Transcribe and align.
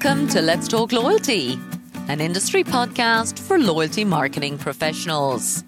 Welcome 0.00 0.28
to 0.28 0.40
Let's 0.40 0.68
Talk 0.68 0.92
Loyalty, 0.92 1.58
an 2.06 2.20
industry 2.20 2.62
podcast 2.62 3.36
for 3.36 3.58
loyalty 3.58 4.04
marketing 4.04 4.56
professionals. 4.56 5.64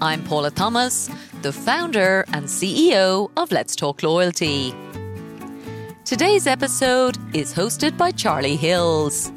I'm 0.00 0.22
Paula 0.22 0.52
Thomas, 0.52 1.10
the 1.42 1.52
founder 1.52 2.24
and 2.32 2.44
CEO 2.44 3.32
of 3.36 3.50
Let's 3.50 3.74
Talk 3.74 4.04
Loyalty. 4.04 4.72
Today's 6.04 6.46
episode 6.46 7.18
is 7.34 7.52
hosted 7.52 7.96
by 7.96 8.12
Charlie 8.12 8.54
Hills, 8.54 9.32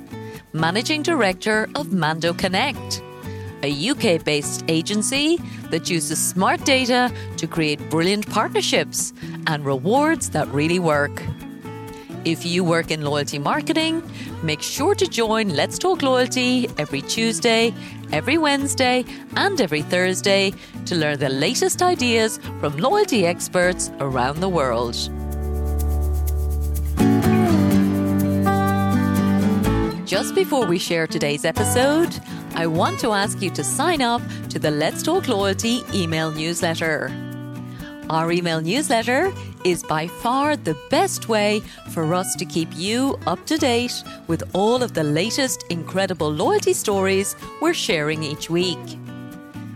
Managing 0.53 1.01
Director 1.01 1.67
of 1.73 1.91
Mando 1.91 2.31
Connect, 2.31 3.01
a 3.63 3.89
UK 3.89 4.23
based 4.23 4.63
agency 4.67 5.37
that 5.71 5.89
uses 5.89 6.23
smart 6.23 6.63
data 6.63 7.11
to 7.37 7.47
create 7.47 7.79
brilliant 7.89 8.29
partnerships 8.29 9.13
and 9.47 9.65
rewards 9.65 10.29
that 10.29 10.47
really 10.49 10.77
work. 10.77 11.23
If 12.23 12.45
you 12.45 12.63
work 12.63 12.91
in 12.91 13.01
loyalty 13.01 13.39
marketing, 13.39 14.03
make 14.43 14.61
sure 14.61 14.93
to 14.93 15.07
join 15.07 15.49
Let's 15.49 15.79
Talk 15.79 16.03
Loyalty 16.03 16.69
every 16.77 17.01
Tuesday, 17.01 17.73
every 18.11 18.37
Wednesday, 18.37 19.03
and 19.35 19.59
every 19.59 19.81
Thursday 19.81 20.53
to 20.85 20.95
learn 20.95 21.17
the 21.17 21.29
latest 21.29 21.81
ideas 21.81 22.39
from 22.59 22.77
loyalty 22.77 23.25
experts 23.25 23.89
around 23.99 24.39
the 24.39 24.49
world. 24.49 24.93
Just 30.05 30.35
before 30.35 30.67
we 30.67 30.77
share 30.77 31.07
today's 31.07 31.43
episode, 31.43 32.15
I 32.53 32.67
want 32.67 32.99
to 32.99 33.13
ask 33.13 33.41
you 33.41 33.49
to 33.49 33.63
sign 33.63 34.03
up 34.03 34.21
to 34.49 34.59
the 34.59 34.69
Let's 34.69 35.01
Talk 35.01 35.27
Loyalty 35.27 35.81
email 35.91 36.29
newsletter. 36.29 37.11
Our 38.11 38.31
email 38.31 38.61
newsletter 38.61 39.33
is 39.63 39.83
by 39.83 40.07
far 40.07 40.55
the 40.55 40.77
best 40.89 41.29
way 41.29 41.61
for 41.91 42.13
us 42.13 42.35
to 42.35 42.45
keep 42.45 42.69
you 42.75 43.17
up 43.27 43.45
to 43.45 43.57
date 43.57 44.03
with 44.27 44.43
all 44.53 44.83
of 44.83 44.93
the 44.93 45.03
latest 45.03 45.63
incredible 45.69 46.31
loyalty 46.31 46.73
stories 46.73 47.35
we're 47.61 47.73
sharing 47.73 48.23
each 48.23 48.49
week. 48.49 48.97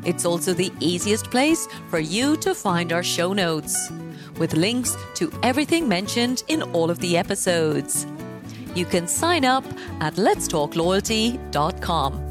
It's 0.06 0.26
also 0.26 0.54
the 0.54 0.72
easiest 0.80 1.30
place 1.32 1.68
for 1.90 2.00
you 2.00 2.38
to 2.38 2.54
find 2.54 2.94
our 2.94 3.04
show 3.04 3.34
notes, 3.34 3.92
with 4.38 4.54
links 4.54 4.96
to 5.16 5.32
everything 5.42 5.88
mentioned 5.88 6.44
in 6.48 6.62
all 6.74 6.92
of 6.92 7.00
the 7.00 7.18
episodes. 7.18 8.06
You 8.76 8.86
can 8.86 9.08
sign 9.08 9.46
up 9.46 9.66
at 10.00 10.14
letstalkloyalty.com. 10.16 12.22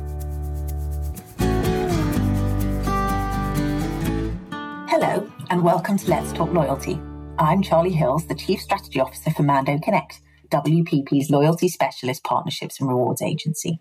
Hello, 4.89 5.28
and 5.50 5.64
welcome 5.64 5.98
to 5.98 6.08
Let's 6.08 6.33
Talk 6.33 6.52
Loyalty. 6.52 7.00
I'm 7.38 7.62
Charlie 7.62 7.90
Hills, 7.90 8.28
the 8.28 8.36
Chief 8.36 8.60
Strategy 8.60 9.00
Officer 9.00 9.32
for 9.32 9.42
Mando 9.42 9.77
Connect, 9.80 10.20
WPP's 10.50 11.30
loyalty 11.30 11.68
specialist 11.68 12.22
partnerships 12.22 12.78
and 12.78 12.88
rewards 12.88 13.20
agency. 13.22 13.80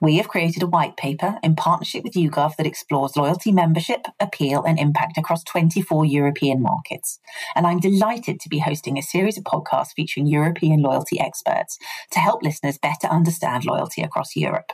We 0.00 0.16
have 0.16 0.28
created 0.28 0.62
a 0.62 0.66
white 0.66 0.96
paper 0.96 1.38
in 1.42 1.56
partnership 1.56 2.04
with 2.04 2.14
YouGov 2.14 2.56
that 2.56 2.66
explores 2.66 3.14
loyalty 3.14 3.52
membership, 3.52 4.06
appeal, 4.18 4.62
and 4.64 4.78
impact 4.78 5.18
across 5.18 5.44
24 5.44 6.06
European 6.06 6.62
markets. 6.62 7.20
And 7.54 7.66
I'm 7.66 7.80
delighted 7.80 8.40
to 8.40 8.48
be 8.48 8.60
hosting 8.60 8.96
a 8.96 9.02
series 9.02 9.36
of 9.36 9.44
podcasts 9.44 9.92
featuring 9.94 10.26
European 10.26 10.80
loyalty 10.80 11.20
experts 11.20 11.76
to 12.12 12.18
help 12.18 12.42
listeners 12.42 12.78
better 12.78 13.08
understand 13.08 13.66
loyalty 13.66 14.00
across 14.00 14.34
Europe. 14.36 14.72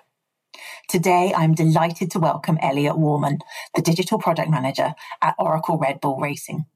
Today, 0.89 1.33
I'm 1.37 1.55
delighted 1.55 2.13
to 2.13 2.21
welcome 2.21 2.59
Elliot 2.63 2.97
Warman, 2.97 3.39
the 3.75 3.83
Digital 3.83 4.19
Product 4.19 4.49
Manager 4.49 4.95
at 5.21 5.35
Oracle 5.41 5.77
Red 5.77 6.01
Bull 6.01 6.21
Racing. 6.21 6.67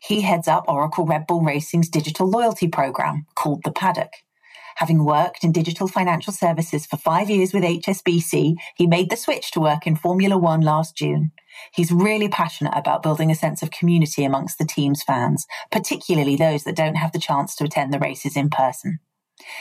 He 0.00 0.22
heads 0.22 0.48
up 0.48 0.64
Oracle 0.68 1.06
Red 1.06 1.26
Bull 1.26 1.42
Racing's 1.42 1.88
digital 1.88 2.28
loyalty 2.28 2.68
program 2.68 3.26
called 3.34 3.62
The 3.64 3.72
Paddock. 3.72 4.10
Having 4.76 5.04
worked 5.04 5.42
in 5.42 5.52
digital 5.52 5.88
financial 5.88 6.34
services 6.34 6.84
for 6.84 6.98
five 6.98 7.30
years 7.30 7.54
with 7.54 7.62
HSBC, 7.64 8.56
he 8.76 8.86
made 8.86 9.08
the 9.08 9.16
switch 9.16 9.50
to 9.52 9.60
work 9.60 9.86
in 9.86 9.96
Formula 9.96 10.36
One 10.36 10.60
last 10.60 10.94
June. 10.94 11.32
He's 11.72 11.90
really 11.90 12.28
passionate 12.28 12.74
about 12.76 13.02
building 13.02 13.30
a 13.30 13.34
sense 13.34 13.62
of 13.62 13.70
community 13.70 14.22
amongst 14.22 14.58
the 14.58 14.66
team's 14.66 15.02
fans, 15.02 15.46
particularly 15.72 16.36
those 16.36 16.64
that 16.64 16.76
don't 16.76 16.96
have 16.96 17.12
the 17.12 17.18
chance 17.18 17.56
to 17.56 17.64
attend 17.64 17.92
the 17.92 17.98
races 17.98 18.36
in 18.36 18.50
person. 18.50 18.98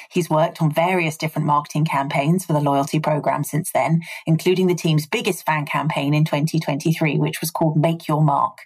He's 0.10 0.30
worked 0.30 0.62
on 0.62 0.72
various 0.72 1.18
different 1.18 1.46
marketing 1.46 1.86
campaigns 1.86 2.46
for 2.46 2.54
the 2.54 2.62
loyalty 2.62 3.00
program 3.00 3.44
since 3.44 3.72
then, 3.72 4.02
including 4.26 4.68
the 4.68 4.76
team's 4.76 5.06
biggest 5.06 5.46
fan 5.46 5.66
campaign 5.66 6.14
in 6.14 6.26
2023, 6.26 7.18
which 7.18 7.42
was 7.42 7.52
called 7.52 7.78
Make 7.78 8.08
Your 8.08 8.22
Mark. 8.22 8.60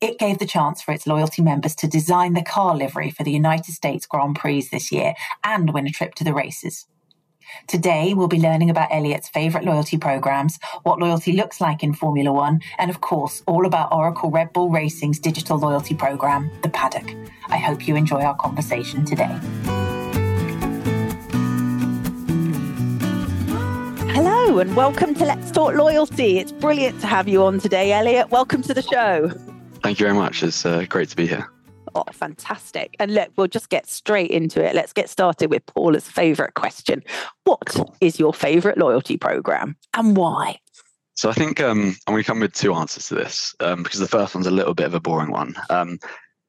It 0.00 0.18
gave 0.18 0.38
the 0.38 0.46
chance 0.46 0.82
for 0.82 0.92
its 0.92 1.06
loyalty 1.06 1.42
members 1.42 1.74
to 1.76 1.88
design 1.88 2.34
the 2.34 2.42
car 2.42 2.76
livery 2.76 3.10
for 3.10 3.24
the 3.24 3.32
United 3.32 3.72
States 3.72 4.06
Grand 4.06 4.36
Prix 4.36 4.68
this 4.70 4.92
year 4.92 5.14
and 5.44 5.72
win 5.72 5.86
a 5.86 5.90
trip 5.90 6.14
to 6.16 6.24
the 6.24 6.34
races. 6.34 6.86
Today, 7.66 8.14
we'll 8.14 8.28
be 8.28 8.38
learning 8.38 8.70
about 8.70 8.92
Elliot's 8.92 9.28
favourite 9.28 9.66
loyalty 9.66 9.96
programs, 9.96 10.58
what 10.82 10.98
loyalty 10.98 11.32
looks 11.32 11.60
like 11.60 11.82
in 11.82 11.94
Formula 11.94 12.32
One, 12.32 12.60
and 12.78 12.90
of 12.90 13.00
course, 13.00 13.42
all 13.46 13.66
about 13.66 13.92
Oracle 13.92 14.30
Red 14.30 14.52
Bull 14.52 14.70
Racing's 14.70 15.18
digital 15.18 15.58
loyalty 15.58 15.94
program, 15.94 16.50
The 16.62 16.68
Paddock. 16.68 17.14
I 17.48 17.56
hope 17.56 17.88
you 17.88 17.96
enjoy 17.96 18.20
our 18.20 18.36
conversation 18.36 19.04
today. 19.04 19.38
Hello, 24.58 24.66
and 24.66 24.76
welcome 24.76 25.14
to 25.14 25.24
Let's 25.24 25.52
Talk 25.52 25.74
Loyalty. 25.74 26.40
It's 26.40 26.50
brilliant 26.50 27.00
to 27.02 27.06
have 27.06 27.28
you 27.28 27.44
on 27.44 27.60
today, 27.60 27.92
Elliot. 27.92 28.32
Welcome 28.32 28.60
to 28.62 28.74
the 28.74 28.82
show. 28.82 29.30
Thank 29.84 30.00
you 30.00 30.06
very 30.06 30.18
much. 30.18 30.42
It's 30.42 30.66
uh, 30.66 30.84
great 30.88 31.08
to 31.10 31.16
be 31.16 31.28
here. 31.28 31.48
Oh, 31.94 32.02
fantastic. 32.10 32.96
And 32.98 33.14
look, 33.14 33.30
we'll 33.36 33.46
just 33.46 33.68
get 33.68 33.88
straight 33.88 34.32
into 34.32 34.60
it. 34.60 34.74
Let's 34.74 34.92
get 34.92 35.08
started 35.08 35.48
with 35.48 35.64
Paula's 35.66 36.08
favorite 36.08 36.54
question. 36.54 37.04
What 37.44 37.76
is 38.00 38.18
your 38.18 38.34
favorite 38.34 38.78
loyalty 38.78 39.16
program 39.16 39.76
and 39.94 40.16
why? 40.16 40.58
So 41.14 41.30
I 41.30 41.34
think 41.34 41.60
um, 41.60 41.94
I'm 42.08 42.14
going 42.14 42.24
to 42.24 42.26
come 42.26 42.40
with 42.40 42.52
two 42.52 42.74
answers 42.74 43.06
to 43.06 43.14
this 43.14 43.54
um, 43.60 43.84
because 43.84 44.00
the 44.00 44.08
first 44.08 44.34
one's 44.34 44.48
a 44.48 44.50
little 44.50 44.74
bit 44.74 44.86
of 44.86 44.94
a 44.94 44.98
boring 44.98 45.30
one. 45.30 45.54
Um, 45.70 46.00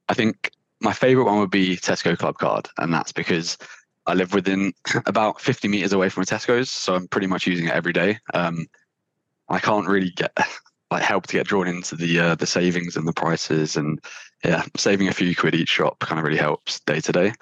I 0.08 0.14
think 0.14 0.50
my 0.80 0.92
favorite 0.92 1.26
one 1.26 1.38
would 1.38 1.52
be 1.52 1.76
Tesco 1.76 2.18
Club 2.18 2.38
Card, 2.38 2.68
and 2.78 2.92
that's 2.92 3.12
because 3.12 3.56
I 4.06 4.14
live 4.14 4.34
within 4.34 4.72
about 5.06 5.40
50 5.40 5.68
meters 5.68 5.92
away 5.92 6.08
from 6.08 6.22
a 6.22 6.26
Tesco's, 6.26 6.70
so 6.70 6.94
I'm 6.94 7.08
pretty 7.08 7.26
much 7.26 7.46
using 7.46 7.66
it 7.66 7.74
every 7.74 7.92
day. 7.92 8.18
Um, 8.34 8.66
I 9.48 9.58
can't 9.58 9.88
really 9.88 10.10
get 10.10 10.36
like 10.90 11.02
help 11.02 11.26
to 11.28 11.34
get 11.34 11.46
drawn 11.46 11.68
into 11.68 11.94
the 11.94 12.18
uh, 12.18 12.34
the 12.34 12.46
savings 12.46 12.96
and 12.96 13.06
the 13.06 13.12
prices, 13.12 13.76
and 13.76 14.00
yeah, 14.44 14.64
saving 14.76 15.08
a 15.08 15.12
few 15.12 15.34
quid 15.36 15.54
each 15.54 15.68
shop 15.68 15.98
kind 16.00 16.18
of 16.18 16.24
really 16.24 16.38
helps 16.38 16.80
day 16.80 17.00
to 17.00 17.12
day. 17.12 17.32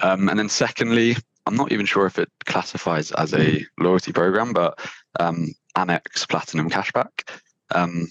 Um, 0.00 0.28
and 0.28 0.38
then 0.38 0.48
secondly, 0.48 1.16
I'm 1.46 1.56
not 1.56 1.72
even 1.72 1.86
sure 1.86 2.06
if 2.06 2.18
it 2.18 2.30
classifies 2.44 3.10
as 3.12 3.34
a 3.34 3.64
loyalty 3.78 4.12
program, 4.12 4.52
but 4.52 4.78
um, 5.20 5.48
Amex 5.76 6.28
Platinum 6.28 6.70
Cashback, 6.70 7.28
um, 7.74 8.06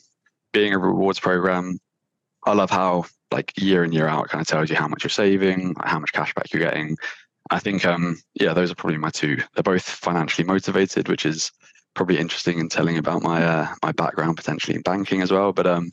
being 0.51 0.73
a 0.73 0.77
rewards 0.77 1.19
program, 1.19 1.79
I 2.45 2.53
love 2.53 2.69
how 2.69 3.05
like 3.31 3.53
year 3.57 3.83
in 3.83 3.93
year 3.93 4.07
out 4.07 4.25
it 4.25 4.29
kind 4.29 4.41
of 4.41 4.47
tells 4.47 4.69
you 4.69 4.75
how 4.75 4.87
much 4.87 5.03
you're 5.03 5.09
saving, 5.09 5.75
how 5.79 5.99
much 5.99 6.11
cashback 6.13 6.51
you're 6.51 6.63
getting, 6.63 6.97
I 7.49 7.59
think, 7.59 7.85
um, 7.85 8.21
yeah, 8.35 8.53
those 8.53 8.71
are 8.71 8.75
probably 8.75 8.97
my 8.97 9.09
two. 9.09 9.37
They're 9.53 9.63
both 9.63 9.83
financially 9.83 10.45
motivated, 10.45 11.09
which 11.09 11.25
is 11.25 11.51
probably 11.95 12.17
interesting 12.17 12.59
in 12.59 12.69
telling 12.69 12.97
about 12.97 13.21
my 13.23 13.43
uh, 13.43 13.67
my 13.83 13.91
background 13.91 14.37
potentially 14.37 14.75
in 14.75 14.81
banking 14.81 15.21
as 15.21 15.31
well. 15.31 15.51
But 15.51 15.67
um, 15.67 15.91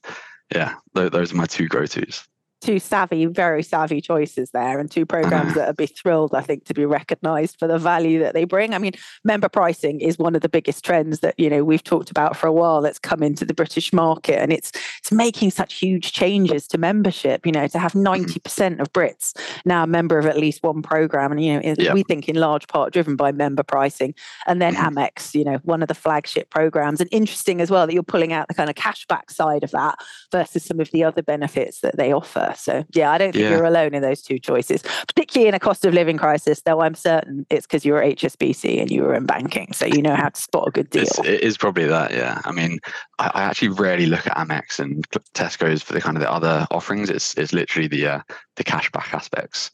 yeah, 0.54 0.74
th- 0.94 1.10
those 1.10 1.32
are 1.32 1.36
my 1.36 1.46
two 1.46 1.68
go 1.68 1.86
tos 1.86 2.26
two 2.60 2.78
savvy, 2.78 3.26
very 3.26 3.62
savvy 3.62 4.00
choices 4.00 4.50
there, 4.50 4.78
and 4.78 4.90
two 4.90 5.06
programs 5.06 5.54
that 5.54 5.68
would 5.68 5.76
be 5.76 5.86
thrilled, 5.86 6.34
I 6.34 6.40
think, 6.40 6.64
to 6.64 6.74
be 6.74 6.84
recognised 6.84 7.58
for 7.58 7.68
the 7.68 7.78
value 7.78 8.18
that 8.20 8.34
they 8.34 8.44
bring. 8.44 8.74
I 8.74 8.78
mean, 8.78 8.92
member 9.24 9.48
pricing 9.48 10.00
is 10.00 10.18
one 10.18 10.34
of 10.34 10.42
the 10.42 10.48
biggest 10.48 10.84
trends 10.84 11.20
that 11.20 11.34
you 11.38 11.48
know 11.48 11.64
we've 11.64 11.82
talked 11.82 12.10
about 12.10 12.36
for 12.36 12.46
a 12.46 12.52
while. 12.52 12.82
That's 12.82 12.98
come 12.98 13.22
into 13.22 13.44
the 13.44 13.54
British 13.54 13.92
market, 13.92 14.40
and 14.40 14.52
it's 14.52 14.72
it's 14.98 15.12
making 15.12 15.50
such 15.50 15.74
huge 15.74 16.12
changes 16.12 16.66
to 16.68 16.78
membership. 16.78 17.46
You 17.46 17.52
know, 17.52 17.66
to 17.68 17.78
have 17.78 17.92
mm-hmm. 17.92 18.02
ninety 18.02 18.40
percent 18.40 18.80
of 18.80 18.92
Brits 18.92 19.38
now 19.64 19.84
a 19.84 19.86
member 19.86 20.18
of 20.18 20.26
at 20.26 20.36
least 20.36 20.62
one 20.62 20.82
program, 20.82 21.32
and 21.32 21.42
you 21.42 21.60
know, 21.60 21.74
yeah. 21.78 21.92
we 21.92 22.02
think 22.02 22.28
in 22.28 22.36
large 22.36 22.66
part 22.68 22.92
driven 22.92 23.16
by 23.16 23.32
member 23.32 23.62
pricing, 23.62 24.14
and 24.46 24.60
then 24.60 24.74
mm-hmm. 24.74 24.98
Amex, 24.98 25.34
you 25.34 25.44
know, 25.44 25.58
one 25.64 25.82
of 25.82 25.88
the 25.88 25.94
flagship 25.94 26.50
programs, 26.50 27.00
and 27.00 27.08
interesting 27.12 27.60
as 27.60 27.70
well 27.70 27.86
that 27.86 27.92
you're 27.92 28.02
pulling 28.02 28.32
out 28.32 28.48
the 28.48 28.54
kind 28.54 28.70
of 28.70 28.76
cashback 28.76 29.30
side 29.30 29.62
of 29.62 29.70
that 29.70 29.98
versus 30.32 30.64
some 30.64 30.80
of 30.80 30.90
the 30.90 31.04
other 31.04 31.22
benefits 31.22 31.80
that 31.80 31.96
they 31.96 32.12
offer. 32.12 32.47
So 32.54 32.84
yeah, 32.94 33.10
I 33.10 33.18
don't 33.18 33.32
think 33.32 33.42
yeah. 33.42 33.50
you're 33.50 33.64
alone 33.64 33.94
in 33.94 34.02
those 34.02 34.22
two 34.22 34.38
choices, 34.38 34.82
particularly 35.06 35.48
in 35.48 35.54
a 35.54 35.58
cost 35.58 35.84
of 35.84 35.94
living 35.94 36.16
crisis. 36.16 36.62
Though 36.62 36.80
I'm 36.80 36.94
certain 36.94 37.46
it's 37.50 37.66
because 37.66 37.84
you 37.84 37.92
were 37.92 38.00
HSBC 38.00 38.80
and 38.80 38.90
you 38.90 39.02
were 39.02 39.14
in 39.14 39.26
banking, 39.26 39.72
so 39.72 39.86
you 39.86 40.02
know 40.02 40.14
how 40.14 40.28
to 40.28 40.40
spot 40.40 40.68
a 40.68 40.70
good 40.70 40.90
deal. 40.90 41.02
It's, 41.02 41.18
it 41.20 41.40
is 41.42 41.56
probably 41.56 41.86
that. 41.86 42.12
Yeah, 42.12 42.40
I 42.44 42.52
mean, 42.52 42.78
I, 43.18 43.30
I, 43.34 43.42
actually 43.42 43.68
rarely 43.68 44.06
look 44.06 44.26
at 44.26 44.36
Amex 44.36 44.78
and 44.78 45.08
Tesco's 45.34 45.82
for 45.82 45.92
the 45.92 46.00
kind 46.00 46.16
of 46.16 46.22
the 46.22 46.30
other 46.30 46.66
offerings. 46.70 47.10
It's 47.10 47.36
it's 47.36 47.52
literally 47.52 47.88
the 47.88 48.06
uh, 48.06 48.20
the 48.56 48.64
cashback 48.64 49.12
aspects. 49.14 49.70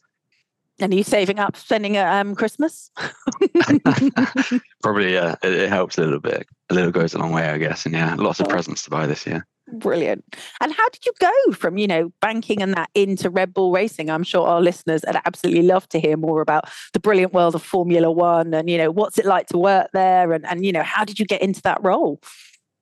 And 0.80 0.92
are 0.92 0.96
you 0.96 1.04
saving 1.04 1.38
up 1.38 1.56
spending 1.56 1.96
at 1.96 2.20
um, 2.20 2.34
Christmas? 2.34 2.90
Probably, 4.82 5.12
yeah. 5.12 5.36
It, 5.42 5.52
it, 5.52 5.68
helps 5.68 5.98
a 5.98 6.00
little 6.00 6.18
bit. 6.18 6.48
A 6.68 6.74
little 6.74 6.90
goes 6.90 7.14
a 7.14 7.18
long 7.18 7.30
way, 7.30 7.48
I 7.48 7.58
guess. 7.58 7.86
And 7.86 7.94
yeah, 7.94 8.16
lots 8.16 8.40
of 8.40 8.48
presents 8.48 8.82
to 8.82 8.90
buy 8.90 9.06
this 9.06 9.24
year. 9.24 9.46
Brilliant. 9.78 10.24
And 10.60 10.72
how 10.72 10.88
did 10.90 11.04
you 11.06 11.12
go 11.20 11.52
from, 11.52 11.76
you 11.76 11.86
know, 11.86 12.12
banking 12.20 12.62
and 12.62 12.74
that 12.74 12.90
into 12.94 13.30
Red 13.30 13.52
Bull 13.52 13.72
racing? 13.72 14.10
I'm 14.10 14.22
sure 14.22 14.46
our 14.46 14.60
listeners 14.60 15.04
would 15.06 15.16
absolutely 15.24 15.62
love 15.62 15.88
to 15.90 16.00
hear 16.00 16.16
more 16.16 16.40
about 16.40 16.64
the 16.92 17.00
brilliant 17.00 17.32
world 17.32 17.54
of 17.54 17.62
Formula 17.62 18.10
One 18.10 18.54
and, 18.54 18.68
you 18.70 18.78
know, 18.78 18.90
what's 18.90 19.18
it 19.18 19.26
like 19.26 19.46
to 19.48 19.58
work 19.58 19.88
there 19.92 20.32
and, 20.32 20.46
and 20.46 20.64
you 20.64 20.72
know, 20.72 20.82
how 20.82 21.04
did 21.04 21.18
you 21.18 21.26
get 21.26 21.42
into 21.42 21.62
that 21.62 21.82
role? 21.82 22.20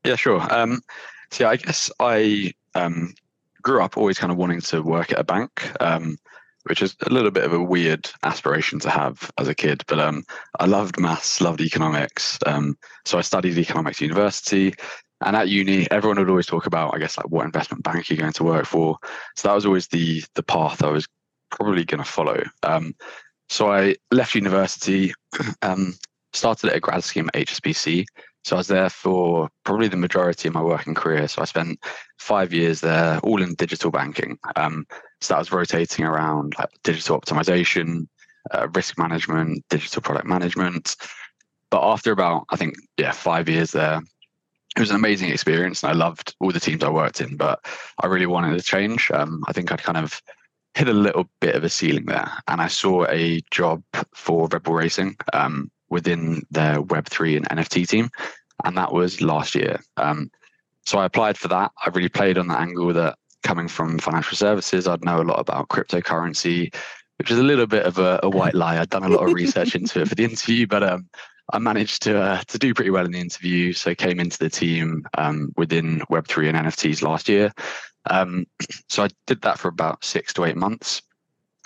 Yeah, 0.04 0.16
sure. 0.16 0.40
Um, 0.52 0.80
so 1.30 1.44
yeah, 1.44 1.50
I 1.50 1.56
guess 1.56 1.90
I 2.00 2.52
um, 2.74 3.14
grew 3.62 3.82
up 3.82 3.96
always 3.96 4.18
kind 4.18 4.32
of 4.32 4.38
wanting 4.38 4.60
to 4.60 4.82
work 4.82 5.12
at 5.12 5.18
a 5.18 5.24
bank. 5.24 5.70
Um, 5.80 6.16
which 6.64 6.82
is 6.82 6.94
a 7.06 7.10
little 7.10 7.30
bit 7.30 7.44
of 7.44 7.52
a 7.52 7.62
weird 7.62 8.08
aspiration 8.22 8.78
to 8.80 8.90
have 8.90 9.30
as 9.38 9.48
a 9.48 9.54
kid. 9.54 9.82
But 9.88 9.98
um, 9.98 10.24
I 10.60 10.66
loved 10.66 10.98
maths, 11.00 11.40
loved 11.40 11.60
economics. 11.60 12.38
Um, 12.46 12.78
so 13.04 13.18
I 13.18 13.22
studied 13.22 13.58
economics 13.58 13.98
at 13.98 14.02
university. 14.02 14.74
And 15.24 15.36
at 15.36 15.48
uni, 15.48 15.90
everyone 15.90 16.18
would 16.18 16.28
always 16.28 16.46
talk 16.46 16.66
about, 16.66 16.94
I 16.94 16.98
guess, 16.98 17.16
like 17.16 17.28
what 17.28 17.44
investment 17.44 17.84
bank 17.84 18.08
you're 18.08 18.18
going 18.18 18.32
to 18.32 18.44
work 18.44 18.66
for. 18.66 18.98
So 19.36 19.48
that 19.48 19.54
was 19.54 19.66
always 19.66 19.88
the 19.88 20.22
the 20.34 20.42
path 20.42 20.82
I 20.82 20.90
was 20.90 21.06
probably 21.50 21.84
going 21.84 22.02
to 22.02 22.10
follow. 22.10 22.42
Um, 22.62 22.94
so 23.48 23.70
I 23.70 23.96
left 24.10 24.34
university, 24.34 25.12
um, 25.62 25.94
started 26.32 26.70
at 26.70 26.76
a 26.76 26.80
grad 26.80 27.04
scheme 27.04 27.28
at 27.34 27.46
HSBC. 27.46 28.06
So 28.44 28.56
I 28.56 28.58
was 28.58 28.68
there 28.68 28.90
for 28.90 29.48
probably 29.64 29.88
the 29.88 29.96
majority 29.96 30.48
of 30.48 30.54
my 30.54 30.62
working 30.62 30.94
career. 30.94 31.28
So 31.28 31.42
I 31.42 31.44
spent 31.44 31.78
five 32.18 32.52
years 32.52 32.80
there, 32.80 33.18
all 33.20 33.40
in 33.40 33.54
digital 33.54 33.90
banking. 33.90 34.38
Um, 34.56 34.86
so 35.20 35.34
that 35.34 35.38
was 35.38 35.52
rotating 35.52 36.04
around 36.04 36.54
like 36.58 36.70
digital 36.82 37.20
optimization, 37.20 38.08
uh, 38.50 38.68
risk 38.74 38.98
management, 38.98 39.64
digital 39.70 40.02
product 40.02 40.26
management. 40.26 40.96
But 41.70 41.82
after 41.82 42.10
about, 42.10 42.46
I 42.50 42.56
think, 42.56 42.74
yeah, 42.98 43.12
five 43.12 43.48
years 43.48 43.70
there, 43.70 44.00
it 44.76 44.80
was 44.80 44.90
an 44.90 44.96
amazing 44.96 45.30
experience 45.30 45.82
and 45.82 45.90
I 45.90 45.94
loved 45.94 46.34
all 46.40 46.50
the 46.50 46.60
teams 46.60 46.82
I 46.82 46.90
worked 46.90 47.20
in, 47.20 47.36
but 47.36 47.64
I 48.02 48.06
really 48.06 48.26
wanted 48.26 48.56
to 48.56 48.62
change. 48.62 49.10
Um, 49.10 49.44
I 49.46 49.52
think 49.52 49.70
I'd 49.70 49.82
kind 49.82 49.98
of 49.98 50.20
hit 50.74 50.88
a 50.88 50.92
little 50.92 51.28
bit 51.40 51.54
of 51.54 51.64
a 51.64 51.68
ceiling 51.68 52.06
there. 52.06 52.30
And 52.48 52.60
I 52.60 52.68
saw 52.68 53.04
a 53.06 53.42
job 53.50 53.82
for 54.14 54.48
Red 54.48 54.62
Bull 54.62 54.74
Racing 54.74 55.16
um, 55.34 55.70
within 55.90 56.42
their 56.50 56.82
Web3 56.82 57.36
and 57.36 57.48
NFT 57.50 57.86
team. 57.86 58.08
And 58.64 58.76
that 58.78 58.92
was 58.92 59.20
last 59.20 59.54
year. 59.54 59.80
Um, 59.98 60.30
so 60.86 60.98
I 60.98 61.04
applied 61.04 61.36
for 61.36 61.48
that. 61.48 61.72
I 61.84 61.90
really 61.90 62.08
played 62.08 62.38
on 62.38 62.48
the 62.48 62.58
angle 62.58 62.92
that 62.94 63.16
coming 63.42 63.68
from 63.68 63.98
financial 63.98 64.36
services, 64.36 64.86
I'd 64.86 65.04
know 65.04 65.20
a 65.20 65.22
lot 65.22 65.40
about 65.40 65.68
cryptocurrency, 65.68 66.74
which 67.18 67.30
is 67.30 67.38
a 67.38 67.42
little 67.42 67.66
bit 67.66 67.84
of 67.84 67.98
a, 67.98 68.20
a 68.22 68.30
white 68.30 68.54
lie. 68.54 68.78
I'd 68.78 68.90
done 68.90 69.04
a 69.04 69.08
lot 69.08 69.26
of 69.26 69.34
research 69.34 69.74
into 69.74 70.00
it 70.00 70.08
for 70.08 70.14
the 70.14 70.24
interview, 70.30 70.66
but 70.66 70.82
um, 70.82 71.08
I 71.52 71.58
managed 71.58 72.02
to 72.02 72.20
uh, 72.20 72.42
to 72.48 72.58
do 72.58 72.74
pretty 72.74 72.90
well 72.90 73.04
in 73.04 73.12
the 73.12 73.20
interview. 73.20 73.72
So 73.72 73.94
came 73.94 74.18
into 74.18 74.38
the 74.38 74.50
team 74.50 75.06
um, 75.18 75.52
within 75.56 76.02
Web 76.08 76.26
three 76.26 76.48
and 76.48 76.56
NFTs 76.56 77.02
last 77.02 77.28
year. 77.28 77.52
Um, 78.08 78.46
so 78.88 79.04
I 79.04 79.08
did 79.26 79.42
that 79.42 79.58
for 79.58 79.68
about 79.68 80.04
six 80.04 80.32
to 80.34 80.44
eight 80.44 80.56
months, 80.56 81.02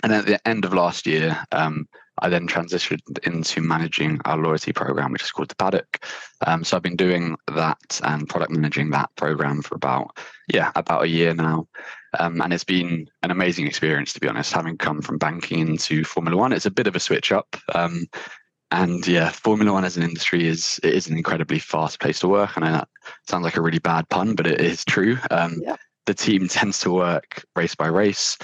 and 0.03 0.13
at 0.13 0.27
the 0.27 0.47
end 0.47 0.65
of 0.65 0.75
last 0.75 1.07
year, 1.07 1.39
um, 1.53 1.89
I 2.19 2.29
then 2.29 2.49
transitioned 2.49 3.19
into 3.25 3.61
managing 3.61 4.21
our 4.25 4.39
loyalty 4.39 4.73
program, 4.73 5.13
which 5.13 5.23
is 5.23 5.31
called 5.31 5.51
the 5.51 5.57
Paddock. 5.57 6.05
Um, 6.47 6.65
so 6.65 6.77
I've 6.77 6.83
been 6.83 6.97
doing 6.97 7.37
that 7.55 8.01
and 8.03 8.29
product 8.29 8.53
managing 8.53 8.91
that 8.91 9.11
program 9.17 9.63
for 9.63 9.75
about 9.75 10.17
yeah 10.49 10.73
about 10.75 11.05
a 11.05 11.09
year 11.09 11.35
now, 11.35 11.69
um, 12.19 12.41
and 12.41 12.53
it's 12.53 12.65
been 12.65 13.07
an 13.23 13.31
amazing 13.31 13.67
experience 13.67 14.13
to 14.15 14.21
be 14.21 14.29
honest. 14.29 14.53
Having 14.53 14.79
come 14.79 15.01
from 15.01 15.19
banking 15.19 15.61
into 15.61 16.05
Formula 16.05 16.37
One, 16.37 16.53
it's 16.53 16.67
a 16.67 16.71
bit 16.71 16.87
of 16.87 16.97
a 16.97 17.01
switch 17.01 17.31
up. 17.31 17.57
Um, 17.75 18.07
and 18.71 19.07
yeah, 19.07 19.31
Formula 19.31 19.73
One 19.73 19.85
as 19.85 19.97
an 19.97 20.03
industry 20.03 20.47
is 20.47 20.81
it 20.83 20.93
is 20.95 21.09
an 21.09 21.17
incredibly 21.17 21.59
fast 21.59 22.01
place 22.01 22.21
to 22.21 22.29
work. 22.29 22.57
I 22.57 22.61
know 22.61 22.73
that 22.73 22.89
sounds 23.29 23.45
like 23.45 23.57
a 23.57 23.63
really 23.63 23.79
bad 23.79 24.09
pun, 24.09 24.35
but 24.35 24.47
it 24.47 24.61
is 24.61 24.85
true. 24.85 25.19
Um, 25.31 25.61
yeah. 25.63 25.77
The 26.07 26.15
team 26.15 26.49
tends 26.49 26.81
to 26.81 26.93
work 26.93 27.45
race 27.55 27.75
by 27.75 27.89
race. 27.89 28.39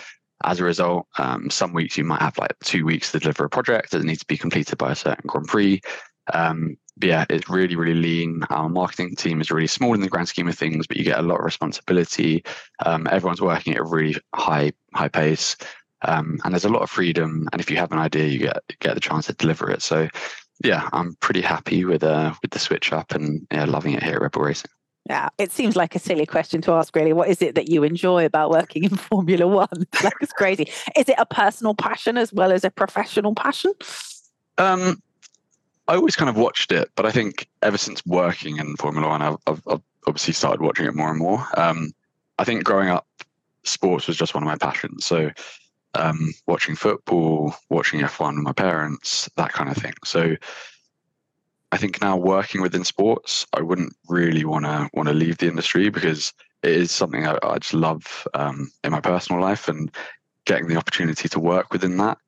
As 0.45 0.59
a 0.59 0.65
result, 0.65 1.07
um, 1.19 1.51
some 1.51 1.73
weeks 1.73 1.97
you 1.97 2.03
might 2.03 2.21
have 2.21 2.37
like 2.37 2.55
two 2.65 2.85
weeks 2.85 3.13
to 3.13 3.21
deliver 3.21 3.45
a 3.45 3.51
project 3.51 3.93
that 3.93 4.03
needs 4.03 4.21
to 4.21 4.27
be 4.27 4.37
completed 4.37 4.77
by 4.77 4.93
a 4.93 4.97
certain 4.97 5.27
Grand 5.27 5.47
Prix. 5.47 5.81
Um, 6.33 6.77
but 6.97 7.09
yeah, 7.09 7.25
it's 7.31 7.49
really, 7.49 7.77
really 7.77 7.95
lean. 7.95 8.43
Our 8.51 8.69
marketing 8.69 9.15
team 9.17 9.41
is 9.41 9.51
really 9.51 9.67
small 9.67 9.95
in 9.95 10.01
the 10.01 10.09
grand 10.09 10.29
scheme 10.29 10.49
of 10.49 10.59
things, 10.59 10.87
but 10.87 10.97
you 10.97 11.05
get 11.05 11.19
a 11.19 11.23
lot 11.23 11.39
of 11.39 11.45
responsibility. 11.45 12.45
Um, 12.85 13.07
everyone's 13.11 13.41
working 13.41 13.75
at 13.75 13.81
a 13.81 13.85
really 13.85 14.17
high, 14.35 14.73
high 14.95 15.09
pace. 15.09 15.57
Um, 16.05 16.39
and 16.45 16.55
there's 16.55 16.65
a 16.65 16.71
lot 16.71 16.83
of 16.83 16.91
freedom. 16.91 17.49
And 17.53 17.61
if 17.61 17.71
you 17.71 17.77
have 17.77 17.93
an 17.93 17.99
idea, 17.99 18.27
you 18.27 18.39
get 18.39 18.63
get 18.81 18.95
the 18.95 19.01
chance 19.01 19.27
to 19.27 19.33
deliver 19.35 19.71
it. 19.71 19.83
So, 19.83 20.09
yeah, 20.65 20.89
I'm 20.93 21.15
pretty 21.17 21.41
happy 21.41 21.85
with 21.85 22.03
uh, 22.03 22.35
with 22.43 22.51
the 22.51 22.59
switch 22.59 22.93
up 22.93 23.13
and 23.13 23.47
yeah, 23.51 23.65
loving 23.65 23.95
it 23.95 24.03
here 24.03 24.17
at 24.17 24.23
Red 24.23 24.33
Bull 24.33 24.45
Racing. 24.45 24.71
Yeah, 25.09 25.31
it 25.39 25.51
seems 25.51 25.75
like 25.75 25.97
a 25.97 25.99
silly 25.99 26.27
question 26.27 26.61
to 26.63 26.73
ask, 26.73 26.95
really. 26.95 27.13
What 27.13 27.29
is 27.29 27.43
it 27.43 27.57
that 27.57 27.69
you 27.69 27.83
enjoy 27.83 28.25
about 28.25 28.51
working 28.51 28.85
in 28.85 28.91
Formula 28.97 29.47
One? 29.47 29.69
like 30.05 30.15
it's 30.21 30.33
crazy. 30.33 30.71
Is 30.97 31.09
it 31.09 31.17
a 31.19 31.27
personal 31.27 31.75
passion 31.75 32.17
as 32.17 32.33
well 32.33 32.53
as 32.53 32.65
a 32.65 32.71
professional 32.71 33.35
passion? 33.35 33.73
Um, 34.59 35.03
I 35.89 35.97
always 35.97 36.15
kind 36.15 36.31
of 36.31 36.37
watched 36.37 36.71
it, 36.71 36.91
but 36.95 37.05
I 37.05 37.11
think 37.11 37.49
ever 37.63 37.79
since 37.79 38.05
working 38.07 38.59
in 38.59 38.77
Formula 38.77 39.09
One, 39.09 39.23
I've, 39.23 39.37
I've, 39.47 39.63
I've 39.67 39.83
obviously 40.07 40.35
started 40.35 40.61
watching 40.61 40.87
it 40.87 40.95
more 40.95 41.11
and 41.11 41.19
more. 41.19 41.45
Um, 41.57 41.93
I 42.39 42.45
think 42.45 42.63
growing 42.63 42.89
up, 42.89 43.07
sports 43.65 44.07
was 44.07 44.17
just 44.17 44.35
one 44.35 44.43
of 44.43 44.47
my 44.47 44.57
passions. 44.57 45.05
So 45.05 45.31
um, 45.95 46.33
watching 46.47 46.75
football, 46.75 47.55
watching 47.71 48.01
F1 48.01 48.37
with 48.37 48.45
my 48.45 48.53
parents, 48.53 49.29
that 49.37 49.53
kind 49.53 49.71
of 49.71 49.77
thing. 49.77 49.95
So 50.05 50.37
I 51.71 51.77
think 51.77 52.01
now 52.01 52.17
working 52.17 52.61
within 52.61 52.85
sports, 52.85 53.47
I 53.53 53.63
wouldn't 53.63 53.95
really 54.09 54.45
want 54.45 54.65
to 54.65 54.89
want 54.93 55.09
to 55.09 55.15
leave 55.15 55.39
the 55.39 55.49
industry 55.49 55.89
because 55.89 56.33
it 56.63 56.71
is 56.71 56.91
something 56.91 57.27
I, 57.27 57.39
I 57.43 57.59
just 57.59 57.75
love 57.75 58.27
um, 58.35 58.71
in 58.85 58.93
my 58.93 59.01
personal 59.01 59.41
life 59.41 59.69
and 59.69 59.91
getting 60.45 60.69
the 60.69 60.77
opportunity 60.77 61.29
to 61.29 61.41
work 61.41 61.73
within 61.73 61.97
that. 61.99 62.19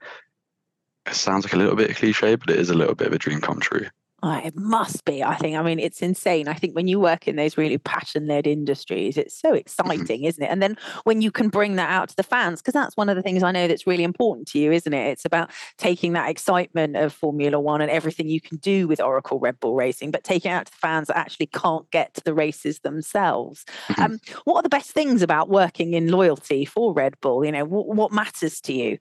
It 1.07 1.15
sounds 1.15 1.45
like 1.45 1.53
a 1.53 1.59
little 1.59 1.77
bit 1.77 1.97
cliche, 1.97 2.37
but 2.37 2.51
it 2.51 2.59
is 2.59 2.71
a 2.71 2.75
little 2.75 2.95
bit 2.95 3.09
of 3.09 3.13
a 3.13 3.19
dream 3.19 3.41
come 3.41 3.61
true. 3.61 3.87
Oh, 4.23 4.41
it 4.43 4.57
must 4.57 5.05
be. 5.05 5.23
I 5.23 5.35
think. 5.35 5.55
I 5.55 5.63
mean, 5.63 5.79
it's 5.79 6.01
insane. 6.01 6.49
I 6.49 6.55
think 6.55 6.75
when 6.75 6.89
you 6.89 6.99
work 6.99 7.29
in 7.29 7.37
those 7.37 7.59
really 7.59 7.77
passion-led 7.77 8.47
industries, 8.47 9.19
it's 9.19 9.39
so 9.39 9.51
mm-hmm. 9.51 9.57
exciting, 9.57 10.25
isn't 10.25 10.43
it? 10.43 10.47
And 10.47 10.63
then 10.63 10.79
when 11.03 11.21
you 11.21 11.31
can 11.31 11.51
bring 11.51 11.77
that 11.77 11.91
out 11.91 12.09
to 12.09 12.17
the 12.17 12.23
fans, 12.23 12.63
because 12.63 12.73
that's 12.73 12.97
one 12.97 13.11
of 13.11 13.17
the 13.17 13.23
things 13.23 13.43
I 13.43 13.53
know 13.53 13.69
that's 13.69 13.87
really 13.87 14.05
important 14.05 14.49
to 14.49 14.59
you, 14.59 14.73
isn't 14.73 14.95
it? 14.95 15.11
It's 15.11 15.27
about 15.27 15.51
taking 15.77 16.15
that 16.15 16.31
excitement 16.31 16.97
of 16.97 17.13
Formula 17.13 17.61
One 17.61 17.83
and 17.83 17.91
everything 17.91 18.29
you 18.29 18.41
can 18.41 18.57
do 18.59 18.89
with 18.89 18.99
Oracle 18.99 19.39
Red 19.39 19.61
Bull 19.61 19.75
Racing, 19.75 20.11
but 20.11 20.25
taking 20.25 20.51
it 20.51 20.55
out 20.55 20.67
to 20.67 20.73
the 20.73 20.79
fans 20.79 21.09
that 21.09 21.19
actually 21.19 21.49
can't 21.49 21.91
get 21.91 22.15
to 22.15 22.23
the 22.25 22.33
races 22.33 22.79
themselves. 22.79 23.67
Mm-hmm. 23.89 24.03
Um, 24.03 24.21
what 24.45 24.57
are 24.57 24.63
the 24.63 24.71
best 24.71 24.93
things 24.93 25.21
about 25.21 25.51
working 25.51 25.93
in 25.93 26.09
loyalty 26.09 26.65
for 26.65 26.95
Red 26.95 27.21
Bull? 27.21 27.45
You 27.45 27.53
know, 27.53 27.67
what, 27.67 27.89
what 27.89 28.11
matters 28.11 28.59
to 28.63 28.73
you? 28.73 28.99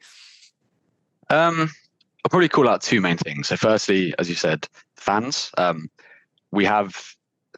Um, 1.30 1.72
I'll 2.24 2.30
probably 2.30 2.50
call 2.50 2.70
out 2.70 2.82
two 2.82 3.02
main 3.02 3.18
things. 3.18 3.48
So, 3.50 3.58
firstly, 3.58 4.14
as 4.18 4.30
you 4.30 4.36
said, 4.36 4.68
fans. 4.98 5.52
Um, 5.58 5.90
we 6.52 6.66
have 6.66 6.96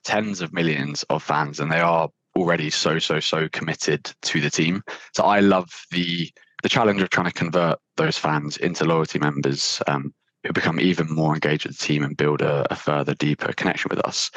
tens 0.03 0.41
of 0.41 0.53
millions 0.53 1.03
of 1.09 1.21
fans, 1.21 1.59
and 1.59 1.71
they 1.71 1.79
are 1.79 2.09
already 2.35 2.69
so 2.69 2.99
so 2.99 3.19
so 3.19 3.47
committed 3.49 4.11
to 4.23 4.41
the 4.41 4.49
team. 4.49 4.81
So 5.13 5.23
I 5.23 5.39
love 5.39 5.69
the 5.91 6.29
the 6.63 6.69
challenge 6.69 7.01
of 7.01 7.09
trying 7.09 7.27
to 7.27 7.33
convert 7.33 7.79
those 7.97 8.17
fans 8.17 8.57
into 8.57 8.85
loyalty 8.85 9.19
members 9.19 9.81
um, 9.87 10.13
who 10.43 10.53
become 10.53 10.79
even 10.79 11.07
more 11.09 11.33
engaged 11.33 11.65
with 11.65 11.77
the 11.77 11.85
team 11.85 12.03
and 12.03 12.17
build 12.17 12.41
a, 12.41 12.65
a 12.71 12.75
further 12.75 13.13
deeper 13.15 13.53
connection 13.53 13.89
with 13.89 13.99
us. 13.99 14.31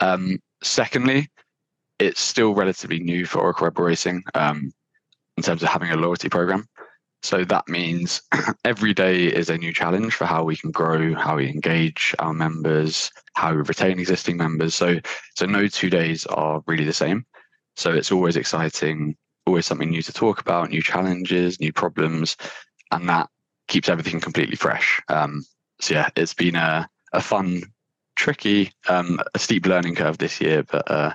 Um, 0.00 0.38
secondly, 0.62 1.28
it's 1.98 2.20
still 2.20 2.54
relatively 2.54 3.00
new 3.00 3.24
for 3.26 3.40
Oracle 3.40 3.70
Bull 3.70 3.86
Racing 3.86 4.22
um, 4.34 4.72
in 5.36 5.42
terms 5.42 5.62
of 5.62 5.68
having 5.68 5.90
a 5.90 5.96
loyalty 5.96 6.28
program. 6.28 6.66
So 7.22 7.44
that 7.44 7.68
means 7.68 8.22
every 8.64 8.94
day 8.94 9.26
is 9.26 9.50
a 9.50 9.58
new 9.58 9.72
challenge 9.72 10.14
for 10.14 10.24
how 10.24 10.44
we 10.44 10.56
can 10.56 10.70
grow, 10.70 11.14
how 11.14 11.36
we 11.36 11.48
engage 11.48 12.14
our 12.18 12.32
members, 12.32 13.10
how 13.34 13.52
we 13.52 13.58
retain 13.58 13.98
existing 13.98 14.36
members. 14.36 14.74
So 14.74 14.98
so 15.34 15.46
no 15.46 15.66
two 15.66 15.90
days 15.90 16.26
are 16.26 16.62
really 16.66 16.84
the 16.84 16.92
same. 16.92 17.26
So 17.76 17.92
it's 17.92 18.12
always 18.12 18.36
exciting, 18.36 19.16
always 19.46 19.66
something 19.66 19.90
new 19.90 20.02
to 20.02 20.12
talk 20.12 20.40
about, 20.40 20.70
new 20.70 20.82
challenges, 20.82 21.60
new 21.60 21.72
problems, 21.72 22.36
and 22.90 23.08
that 23.08 23.28
keeps 23.68 23.88
everything 23.88 24.20
completely 24.20 24.56
fresh. 24.56 25.00
Um, 25.08 25.44
so 25.80 25.94
yeah, 25.94 26.08
it's 26.16 26.34
been 26.34 26.56
a, 26.56 26.88
a 27.12 27.20
fun, 27.20 27.62
tricky, 28.16 28.72
um, 28.88 29.20
a 29.34 29.38
steep 29.38 29.66
learning 29.66 29.94
curve 29.94 30.18
this 30.18 30.40
year, 30.40 30.62
but 30.64 30.90
uh, 30.90 31.14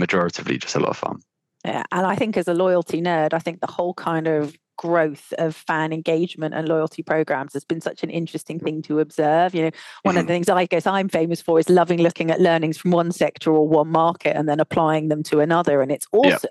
majoritively 0.00 0.60
just 0.60 0.76
a 0.76 0.80
lot 0.80 0.90
of 0.90 0.96
fun. 0.96 1.20
Yeah, 1.64 1.84
and 1.92 2.06
I 2.06 2.16
think 2.16 2.36
as 2.36 2.48
a 2.48 2.54
loyalty 2.54 3.00
nerd, 3.00 3.32
I 3.32 3.38
think 3.38 3.60
the 3.60 3.70
whole 3.70 3.94
kind 3.94 4.26
of 4.26 4.56
growth 4.82 5.32
of 5.38 5.54
fan 5.54 5.92
engagement 5.92 6.54
and 6.54 6.68
loyalty 6.68 7.04
programs 7.04 7.52
has 7.52 7.64
been 7.64 7.80
such 7.80 8.02
an 8.02 8.10
interesting 8.10 8.58
thing 8.58 8.82
to 8.82 8.98
observe. 8.98 9.54
You 9.54 9.62
know, 9.62 9.70
one 10.02 10.16
of 10.16 10.26
the 10.26 10.32
mm-hmm. 10.32 10.34
things 10.34 10.48
I 10.48 10.66
guess 10.66 10.88
I'm 10.88 11.08
famous 11.08 11.40
for 11.40 11.60
is 11.60 11.68
loving 11.68 12.02
looking 12.02 12.32
at 12.32 12.40
learnings 12.40 12.78
from 12.78 12.90
one 12.90 13.12
sector 13.12 13.52
or 13.52 13.66
one 13.68 13.88
market 13.88 14.36
and 14.36 14.48
then 14.48 14.58
applying 14.58 15.06
them 15.06 15.22
to 15.24 15.38
another. 15.38 15.82
And 15.82 15.92
it's 15.92 16.08
also 16.12 16.48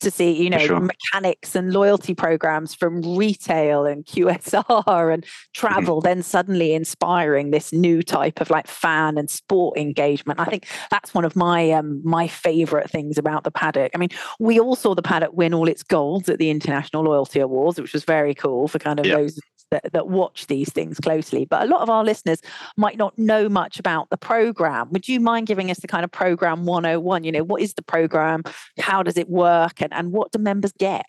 to 0.00 0.10
see, 0.10 0.42
you 0.42 0.50
know, 0.50 0.58
sure. 0.58 0.80
mechanics 0.80 1.54
and 1.54 1.72
loyalty 1.72 2.14
programs 2.14 2.74
from 2.74 3.16
retail 3.16 3.86
and 3.86 4.04
QSR 4.04 5.12
and 5.12 5.24
mm-hmm. 5.24 5.52
travel, 5.52 5.96
mm-hmm. 5.96 6.04
then 6.08 6.22
suddenly 6.22 6.74
inspiring 6.74 7.50
this 7.50 7.72
new 7.72 8.02
type 8.02 8.40
of 8.40 8.50
like 8.50 8.66
fan 8.66 9.18
and 9.18 9.30
sport 9.30 9.78
engagement. 9.78 10.40
I 10.40 10.44
think 10.44 10.66
that's 10.90 11.14
one 11.14 11.24
of 11.24 11.36
my 11.36 11.70
um, 11.70 12.00
my 12.04 12.28
favorite 12.28 12.90
things 12.90 13.18
about 13.18 13.44
the 13.44 13.50
paddock. 13.50 13.92
I 13.94 13.98
mean, 13.98 14.10
we 14.38 14.60
all 14.60 14.76
saw 14.76 14.94
the 14.94 15.02
paddock 15.02 15.32
win 15.32 15.54
all 15.54 15.68
its 15.68 15.82
golds 15.82 16.28
at 16.28 16.38
the 16.38 16.50
International 16.50 17.02
Loyalty 17.02 17.40
Awards, 17.40 17.80
which 17.80 17.92
was 17.92 18.04
very 18.04 18.34
cool 18.34 18.68
for 18.68 18.78
kind 18.78 19.00
of 19.00 19.06
yep. 19.06 19.18
those 19.18 19.38
that, 19.74 19.92
that 19.92 20.08
watch 20.08 20.46
these 20.46 20.72
things 20.72 20.98
closely. 21.00 21.44
But 21.44 21.62
a 21.62 21.66
lot 21.66 21.82
of 21.82 21.90
our 21.90 22.04
listeners 22.04 22.40
might 22.76 22.96
not 22.96 23.18
know 23.18 23.48
much 23.48 23.78
about 23.78 24.08
the 24.10 24.16
program. 24.16 24.90
Would 24.90 25.08
you 25.08 25.20
mind 25.20 25.46
giving 25.48 25.70
us 25.70 25.80
the 25.80 25.88
kind 25.88 26.04
of 26.04 26.12
program 26.12 26.64
101? 26.64 27.24
You 27.24 27.32
know, 27.32 27.44
what 27.44 27.60
is 27.60 27.74
the 27.74 27.82
program? 27.82 28.44
How 28.78 29.02
does 29.02 29.16
it 29.16 29.28
work? 29.28 29.82
And, 29.82 29.92
and 29.92 30.12
what 30.12 30.32
do 30.32 30.38
members 30.38 30.72
get? 30.78 31.04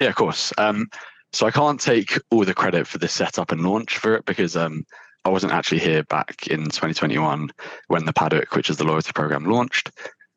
Yeah, 0.00 0.08
of 0.08 0.16
course. 0.16 0.52
Um, 0.58 0.88
so 1.32 1.46
I 1.46 1.50
can't 1.50 1.80
take 1.80 2.18
all 2.30 2.44
the 2.44 2.54
credit 2.54 2.86
for 2.86 2.98
the 2.98 3.08
setup 3.08 3.52
and 3.52 3.62
launch 3.62 3.98
for 3.98 4.16
it 4.16 4.24
because 4.24 4.56
um, 4.56 4.84
I 5.24 5.28
wasn't 5.28 5.52
actually 5.52 5.78
here 5.78 6.02
back 6.04 6.48
in 6.48 6.64
2021 6.64 7.50
when 7.86 8.04
the 8.04 8.12
Paddock, 8.12 8.56
which 8.56 8.68
is 8.68 8.78
the 8.78 8.84
loyalty 8.84 9.12
program, 9.14 9.44
launched. 9.44 9.92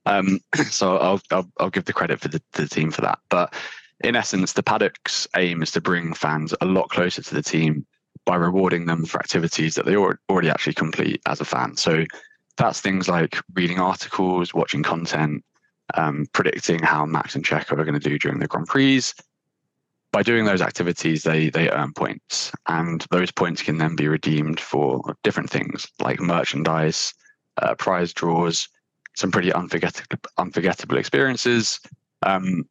Um, 0.06 0.40
so 0.70 0.98
I'll, 0.98 1.22
I'll, 1.32 1.50
I'll 1.60 1.70
give 1.70 1.86
the 1.86 1.94
credit 1.94 2.20
for 2.20 2.28
the, 2.28 2.42
the 2.54 2.68
team 2.68 2.92
for 2.92 3.02
that. 3.02 3.20
But 3.30 3.54
in 4.02 4.16
essence, 4.16 4.54
the 4.54 4.64
paddock's 4.64 5.28
aim 5.36 5.62
is 5.62 5.72
to 5.72 5.82
bring 5.82 6.14
fans 6.14 6.54
a 6.62 6.66
lot 6.66 6.90
closer 6.90 7.22
to 7.22 7.36
the 7.36 7.44
team 7.44 7.86
by 8.26 8.36
rewarding 8.36 8.86
them 8.86 9.06
for 9.06 9.20
activities 9.20 9.76
that 9.76 9.86
they 9.86 9.96
already 9.96 10.50
actually 10.50 10.74
complete 10.74 11.22
as 11.26 11.42
a 11.42 11.46
fan. 11.46 11.76
So 11.76 12.06
that's 12.58 12.82
things 12.82 13.08
like 13.08 13.38
reading 13.54 13.80
articles, 13.80 14.54
watching 14.54 14.84
content, 14.84 15.44
um, 15.96 16.26
predicting 16.34 16.80
how 16.80 17.06
Max 17.06 17.36
and 17.36 17.46
Checo 17.46 17.74
are 17.74 17.86
going 17.86 18.00
to 18.00 18.10
do 18.10 18.18
during 18.18 18.40
the 18.40 18.48
Grand 18.48 18.68
Prix. 18.68 19.04
By 20.12 20.22
doing 20.22 20.46
those 20.46 20.62
activities, 20.62 21.24
they 21.24 21.50
they 21.50 21.72
earn 21.72 21.92
points, 21.94 22.52
and 22.68 23.04
those 23.10 23.32
points 23.32 23.64
can 23.64 23.80
then 23.80 23.96
be 23.96 24.08
redeemed 24.08 24.60
for 24.60 25.16
different 25.24 25.50
things 25.50 25.88
like 26.00 26.20
merchandise, 26.20 27.16
uh, 27.58 27.74
prize 27.74 28.14
draws, 28.14 28.70
some 29.16 29.32
pretty 29.32 29.52
unforgettable 29.52 30.20
unforgettable 30.38 30.98
experiences, 30.98 31.80
um, 32.22 32.64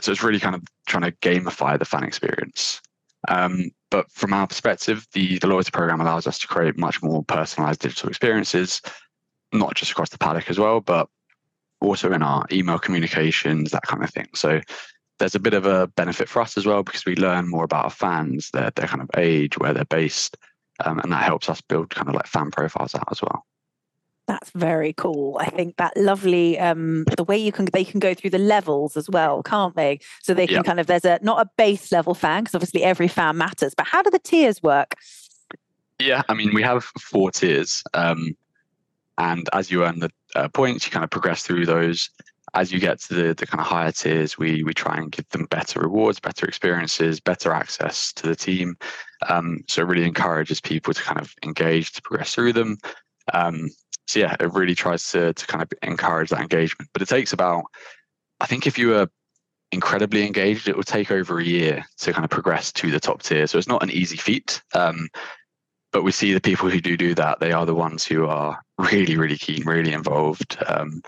so 0.00 0.12
it's 0.12 0.22
really 0.22 0.40
kind 0.40 0.54
of 0.54 0.62
trying 0.86 1.02
to 1.04 1.12
gamify 1.12 1.78
the 1.78 1.84
fan 1.84 2.04
experience. 2.04 2.80
Um, 3.28 3.70
but 3.90 4.10
from 4.10 4.32
our 4.32 4.46
perspective, 4.46 5.06
the, 5.12 5.38
the 5.38 5.46
loyalty 5.46 5.70
program 5.70 6.00
allows 6.00 6.26
us 6.26 6.38
to 6.40 6.48
create 6.48 6.78
much 6.78 7.02
more 7.02 7.22
personalized 7.24 7.80
digital 7.80 8.08
experiences, 8.08 8.82
not 9.52 9.74
just 9.74 9.92
across 9.92 10.10
the 10.10 10.18
paddock 10.18 10.50
as 10.50 10.58
well, 10.58 10.80
but 10.80 11.08
also 11.80 12.12
in 12.12 12.22
our 12.22 12.44
email 12.50 12.78
communications, 12.78 13.70
that 13.70 13.82
kind 13.82 14.02
of 14.02 14.10
thing. 14.10 14.28
So 14.34 14.60
there's 15.18 15.34
a 15.34 15.40
bit 15.40 15.54
of 15.54 15.64
a 15.64 15.86
benefit 15.88 16.28
for 16.28 16.42
us 16.42 16.56
as 16.56 16.66
well 16.66 16.82
because 16.82 17.04
we 17.04 17.14
learn 17.14 17.48
more 17.48 17.64
about 17.64 17.84
our 17.84 17.90
fans, 17.90 18.50
their 18.52 18.70
their 18.74 18.88
kind 18.88 19.02
of 19.02 19.10
age, 19.16 19.56
where 19.58 19.72
they're 19.72 19.84
based, 19.84 20.36
um, 20.84 20.98
and 20.98 21.12
that 21.12 21.22
helps 21.22 21.48
us 21.48 21.60
build 21.60 21.90
kind 21.90 22.08
of 22.08 22.14
like 22.14 22.26
fan 22.26 22.50
profiles 22.50 22.94
out 22.94 23.08
as 23.10 23.22
well. 23.22 23.46
That's 24.26 24.50
very 24.50 24.94
cool. 24.94 25.36
I 25.38 25.50
think 25.50 25.76
that 25.76 25.96
lovely 25.96 26.58
um 26.58 27.04
the 27.16 27.24
way 27.24 27.36
you 27.36 27.52
can 27.52 27.66
they 27.66 27.84
can 27.84 28.00
go 28.00 28.14
through 28.14 28.30
the 28.30 28.38
levels 28.38 28.96
as 28.96 29.08
well, 29.10 29.42
can't 29.42 29.76
they? 29.76 30.00
So 30.22 30.32
they 30.32 30.46
can 30.46 30.56
yeah. 30.56 30.62
kind 30.62 30.80
of 30.80 30.86
there's 30.86 31.04
a 31.04 31.18
not 31.22 31.44
a 31.44 31.50
base 31.56 31.92
level 31.92 32.14
fan 32.14 32.44
because 32.44 32.54
obviously 32.54 32.82
every 32.82 33.08
fan 33.08 33.36
matters, 33.36 33.74
but 33.74 33.86
how 33.86 34.02
do 34.02 34.10
the 34.10 34.18
tiers 34.18 34.62
work? 34.62 34.96
Yeah, 36.00 36.22
I 36.28 36.34
mean 36.34 36.54
we 36.54 36.62
have 36.62 36.84
four 36.84 37.30
tiers, 37.30 37.84
um, 37.92 38.36
and 39.18 39.48
as 39.52 39.70
you 39.70 39.84
earn 39.84 40.00
the 40.00 40.10
uh, 40.34 40.48
points, 40.48 40.86
you 40.86 40.92
kind 40.92 41.04
of 41.04 41.10
progress 41.10 41.42
through 41.42 41.66
those. 41.66 42.10
As 42.54 42.72
you 42.72 42.78
get 42.78 43.00
to 43.00 43.14
the, 43.14 43.34
the 43.34 43.46
kind 43.46 43.60
of 43.60 43.66
higher 43.66 43.92
tiers, 43.92 44.38
we 44.38 44.62
we 44.62 44.72
try 44.72 44.96
and 44.96 45.10
give 45.10 45.28
them 45.30 45.46
better 45.46 45.80
rewards, 45.80 46.20
better 46.20 46.46
experiences, 46.46 47.20
better 47.20 47.52
access 47.52 48.12
to 48.14 48.26
the 48.26 48.36
team. 48.36 48.76
Um, 49.28 49.64
so 49.68 49.82
it 49.82 49.86
really 49.86 50.06
encourages 50.06 50.60
people 50.60 50.94
to 50.94 51.02
kind 51.02 51.20
of 51.20 51.34
engage 51.44 51.92
to 51.92 52.02
progress 52.02 52.34
through 52.34 52.52
them. 52.52 52.78
Um, 53.32 53.70
so 54.06 54.20
yeah, 54.20 54.36
it 54.38 54.52
really 54.52 54.74
tries 54.74 55.10
to 55.12 55.32
to 55.32 55.46
kind 55.46 55.62
of 55.62 55.70
encourage 55.82 56.30
that 56.30 56.40
engagement. 56.40 56.90
But 56.92 57.02
it 57.02 57.08
takes 57.08 57.32
about, 57.32 57.64
I 58.40 58.46
think, 58.46 58.66
if 58.66 58.78
you 58.78 58.96
are 58.96 59.08
incredibly 59.72 60.26
engaged, 60.26 60.68
it 60.68 60.76
will 60.76 60.84
take 60.84 61.10
over 61.10 61.38
a 61.38 61.44
year 61.44 61.84
to 61.98 62.12
kind 62.12 62.24
of 62.24 62.30
progress 62.30 62.72
to 62.72 62.90
the 62.90 63.00
top 63.00 63.22
tier. 63.22 63.46
So 63.46 63.58
it's 63.58 63.68
not 63.68 63.82
an 63.82 63.90
easy 63.90 64.16
feat. 64.16 64.62
Um, 64.74 65.08
but 65.92 66.02
we 66.02 66.12
see 66.12 66.32
the 66.34 66.40
people 66.40 66.68
who 66.68 66.80
do 66.80 66.96
do 66.96 67.14
that; 67.14 67.40
they 67.40 67.52
are 67.52 67.66
the 67.66 67.74
ones 67.74 68.04
who 68.04 68.26
are 68.26 68.60
really, 68.78 69.16
really 69.16 69.38
keen, 69.38 69.64
really 69.64 69.92
involved. 69.92 70.56
Um, 70.66 71.02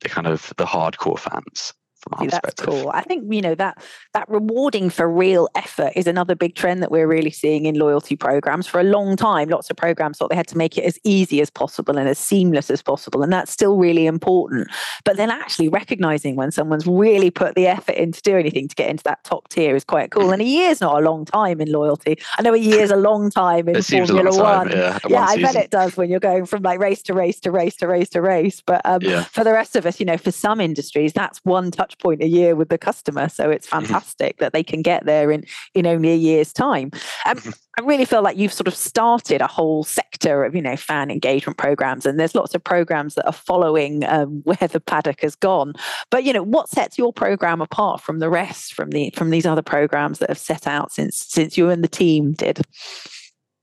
the 0.00 0.08
kind 0.08 0.26
of 0.26 0.52
the 0.56 0.64
hardcore 0.64 1.18
fans 1.18 1.74
our 2.12 2.26
That's 2.26 2.54
cool. 2.62 2.90
I 2.92 3.02
think 3.02 3.32
you 3.32 3.42
know 3.42 3.54
that 3.54 3.82
that 4.14 4.28
rewarding 4.28 4.90
for 4.90 5.08
real 5.10 5.48
effort 5.54 5.92
is 5.96 6.06
another 6.06 6.34
big 6.34 6.54
trend 6.54 6.82
that 6.82 6.90
we're 6.90 7.06
really 7.06 7.30
seeing 7.30 7.66
in 7.66 7.78
loyalty 7.78 8.16
programs. 8.16 8.66
For 8.66 8.80
a 8.80 8.84
long 8.84 9.16
time, 9.16 9.48
lots 9.48 9.70
of 9.70 9.76
programs 9.76 10.18
thought 10.18 10.30
they 10.30 10.36
had 10.36 10.48
to 10.48 10.58
make 10.58 10.78
it 10.78 10.84
as 10.84 10.98
easy 11.04 11.40
as 11.40 11.50
possible 11.50 11.98
and 11.98 12.08
as 12.08 12.18
seamless 12.18 12.70
as 12.70 12.82
possible, 12.82 13.22
and 13.22 13.32
that's 13.32 13.52
still 13.52 13.76
really 13.76 14.06
important. 14.06 14.68
But 15.04 15.16
then 15.16 15.30
actually 15.30 15.68
recognizing 15.68 16.36
when 16.36 16.50
someone's 16.50 16.86
really 16.86 17.30
put 17.30 17.54
the 17.54 17.66
effort 17.66 17.96
in 17.96 18.12
to 18.12 18.22
do 18.22 18.36
anything 18.36 18.68
to 18.68 18.74
get 18.74 18.90
into 18.90 19.04
that 19.04 19.24
top 19.24 19.48
tier 19.48 19.76
is 19.76 19.84
quite 19.84 20.10
cool. 20.10 20.30
And 20.30 20.42
a 20.42 20.44
year's 20.44 20.80
not 20.80 21.00
a 21.00 21.04
long 21.04 21.24
time 21.24 21.60
in 21.60 21.70
loyalty. 21.70 22.18
I 22.38 22.42
know 22.42 22.54
a 22.54 22.58
year's 22.58 22.90
a 22.90 22.96
long 22.96 23.30
time 23.30 23.68
in 23.68 23.76
it 23.76 23.84
Formula 23.84 24.30
One. 24.36 24.68
Time, 24.68 24.78
yeah, 24.78 24.98
yeah 25.08 25.24
I 25.24 25.40
bet 25.40 25.56
it 25.56 25.70
does 25.70 25.96
when 25.96 26.10
you're 26.10 26.20
going 26.20 26.46
from 26.46 26.62
like 26.62 26.78
race 26.78 27.02
to 27.02 27.14
race 27.14 27.40
to 27.40 27.50
race 27.50 27.76
to 27.76 27.86
race 27.86 28.08
to 28.10 28.22
race. 28.22 28.62
But 28.64 28.82
um, 28.84 29.02
yeah. 29.02 29.24
for 29.24 29.44
the 29.44 29.52
rest 29.52 29.76
of 29.76 29.86
us, 29.86 30.00
you 30.00 30.06
know, 30.06 30.16
for 30.16 30.30
some 30.30 30.60
industries, 30.60 31.12
that's 31.12 31.38
one 31.44 31.70
touch 31.70 31.97
point 31.98 32.22
a 32.22 32.26
year 32.26 32.54
with 32.56 32.68
the 32.68 32.78
customer. 32.78 33.28
So 33.28 33.50
it's 33.50 33.66
mm-hmm. 33.70 33.84
fantastic 33.84 34.38
that 34.38 34.52
they 34.52 34.62
can 34.62 34.82
get 34.82 35.04
there 35.04 35.30
in 35.30 35.44
in 35.74 35.86
only 35.86 36.10
a 36.10 36.16
year's 36.16 36.52
time. 36.52 36.90
Um, 37.26 37.36
mm-hmm. 37.36 37.50
I 37.78 37.84
really 37.84 38.04
feel 38.04 38.22
like 38.22 38.36
you've 38.36 38.52
sort 38.52 38.66
of 38.66 38.74
started 38.74 39.40
a 39.40 39.46
whole 39.46 39.84
sector 39.84 40.44
of 40.44 40.54
you 40.54 40.62
know 40.62 40.76
fan 40.76 41.10
engagement 41.10 41.58
programs, 41.58 42.06
and 42.06 42.18
there's 42.18 42.34
lots 42.34 42.54
of 42.54 42.62
programs 42.64 43.14
that 43.14 43.26
are 43.26 43.32
following 43.32 44.04
um, 44.04 44.40
where 44.44 44.68
the 44.68 44.80
paddock 44.80 45.20
has 45.22 45.34
gone. 45.34 45.74
But 46.10 46.24
you 46.24 46.32
know 46.32 46.42
what 46.42 46.68
sets 46.68 46.98
your 46.98 47.12
program 47.12 47.60
apart 47.60 48.00
from 48.00 48.18
the 48.18 48.30
rest, 48.30 48.74
from 48.74 48.90
the 48.90 49.12
from 49.16 49.30
these 49.30 49.46
other 49.46 49.62
programs 49.62 50.18
that 50.18 50.28
have 50.28 50.38
set 50.38 50.66
out 50.66 50.92
since 50.92 51.16
since 51.16 51.56
you 51.56 51.70
and 51.70 51.84
the 51.84 51.88
team 51.88 52.32
did. 52.32 52.60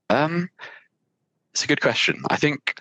Um, 0.08 0.48
it's 1.52 1.64
a 1.64 1.68
good 1.68 1.80
question. 1.80 2.22
I 2.30 2.36
think 2.36 2.80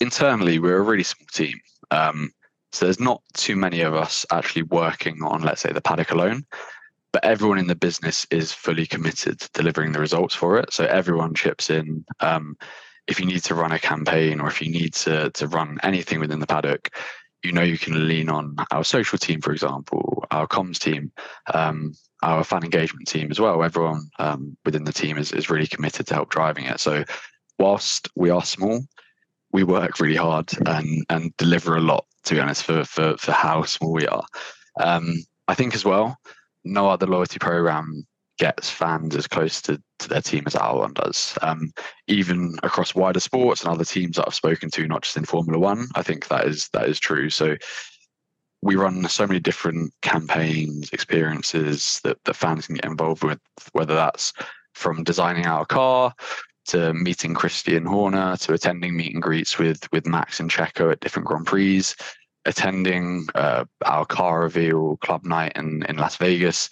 internally 0.00 0.58
we're 0.58 0.78
a 0.78 0.82
really 0.82 1.04
small 1.04 1.26
team. 1.32 1.58
Um, 1.90 2.32
so 2.74 2.86
there's 2.86 2.98
not 2.98 3.22
too 3.34 3.54
many 3.54 3.82
of 3.82 3.94
us 3.94 4.26
actually 4.32 4.64
working 4.64 5.22
on, 5.22 5.42
let's 5.42 5.60
say, 5.60 5.72
the 5.72 5.80
paddock 5.80 6.10
alone, 6.10 6.44
but 7.12 7.24
everyone 7.24 7.58
in 7.58 7.68
the 7.68 7.76
business 7.76 8.26
is 8.32 8.52
fully 8.52 8.84
committed 8.84 9.38
to 9.38 9.50
delivering 9.54 9.92
the 9.92 10.00
results 10.00 10.34
for 10.34 10.58
it. 10.58 10.72
So 10.72 10.84
everyone 10.84 11.34
chips 11.34 11.70
in. 11.70 12.04
Um, 12.18 12.56
if 13.06 13.20
you 13.20 13.26
need 13.26 13.44
to 13.44 13.54
run 13.54 13.70
a 13.70 13.78
campaign 13.78 14.40
or 14.40 14.48
if 14.48 14.60
you 14.60 14.72
need 14.72 14.94
to 14.94 15.30
to 15.30 15.46
run 15.46 15.78
anything 15.84 16.18
within 16.18 16.40
the 16.40 16.48
paddock, 16.48 16.90
you 17.44 17.52
know 17.52 17.62
you 17.62 17.78
can 17.78 18.08
lean 18.08 18.28
on 18.28 18.56
our 18.72 18.82
social 18.82 19.18
team, 19.18 19.40
for 19.40 19.52
example, 19.52 20.24
our 20.32 20.48
comms 20.48 20.78
team, 20.78 21.12
um, 21.52 21.92
our 22.22 22.42
fan 22.42 22.64
engagement 22.64 23.06
team 23.06 23.30
as 23.30 23.38
well. 23.38 23.62
Everyone 23.62 24.10
um, 24.18 24.56
within 24.64 24.82
the 24.82 24.92
team 24.92 25.16
is, 25.16 25.30
is 25.30 25.48
really 25.48 25.68
committed 25.68 26.08
to 26.08 26.14
help 26.14 26.30
driving 26.30 26.64
it. 26.64 26.80
So 26.80 27.04
whilst 27.56 28.08
we 28.16 28.30
are 28.30 28.42
small, 28.42 28.80
we 29.54 29.62
work 29.62 30.00
really 30.00 30.16
hard 30.16 30.50
and 30.66 31.06
and 31.08 31.34
deliver 31.38 31.76
a 31.76 31.80
lot 31.80 32.04
to 32.24 32.34
be 32.34 32.40
honest, 32.40 32.64
for 32.64 32.84
for 32.84 33.16
for 33.16 33.32
how 33.32 33.62
small 33.62 33.92
we 33.92 34.06
are. 34.06 34.24
Um, 34.80 35.14
I 35.48 35.54
think 35.54 35.74
as 35.74 35.84
well, 35.84 36.16
no 36.64 36.88
other 36.88 37.06
loyalty 37.06 37.38
program 37.38 38.06
gets 38.36 38.68
fans 38.68 39.14
as 39.14 39.28
close 39.28 39.62
to, 39.62 39.80
to 40.00 40.08
their 40.08 40.20
team 40.20 40.42
as 40.46 40.56
our 40.56 40.78
one 40.78 40.92
does. 40.94 41.38
Um, 41.42 41.72
even 42.08 42.56
across 42.64 42.94
wider 42.94 43.20
sports 43.20 43.62
and 43.62 43.70
other 43.70 43.84
teams 43.84 44.16
that 44.16 44.26
I've 44.26 44.34
spoken 44.34 44.70
to, 44.70 44.88
not 44.88 45.02
just 45.02 45.16
in 45.16 45.24
Formula 45.24 45.58
One, 45.58 45.86
I 45.94 46.02
think 46.02 46.28
that 46.28 46.46
is 46.46 46.68
that 46.72 46.88
is 46.88 46.98
true. 46.98 47.30
So 47.30 47.56
we 48.62 48.76
run 48.76 49.06
so 49.08 49.26
many 49.26 49.40
different 49.40 49.92
campaigns, 50.00 50.90
experiences 50.90 52.00
that, 52.02 52.16
that 52.24 52.34
fans 52.34 52.66
can 52.66 52.76
get 52.76 52.86
involved 52.86 53.22
with, 53.22 53.38
whether 53.72 53.94
that's 53.94 54.32
from 54.72 55.04
designing 55.04 55.46
our 55.46 55.66
car 55.66 56.14
to 56.66 56.94
meeting 56.94 57.34
Christian 57.34 57.84
Horner, 57.84 58.36
to 58.38 58.52
attending 58.52 58.96
meet 58.96 59.14
and 59.14 59.22
greets 59.22 59.58
with 59.58 59.90
with 59.92 60.06
Max 60.06 60.40
and 60.40 60.50
Checo 60.50 60.92
at 60.92 61.00
different 61.00 61.28
Grand 61.28 61.46
Prix, 61.46 61.84
attending 62.44 63.26
uh, 63.34 63.64
our 63.84 64.04
car 64.04 64.40
reveal 64.40 64.96
club 64.98 65.24
night 65.24 65.52
in, 65.56 65.84
in 65.88 65.96
Las 65.96 66.16
Vegas. 66.16 66.70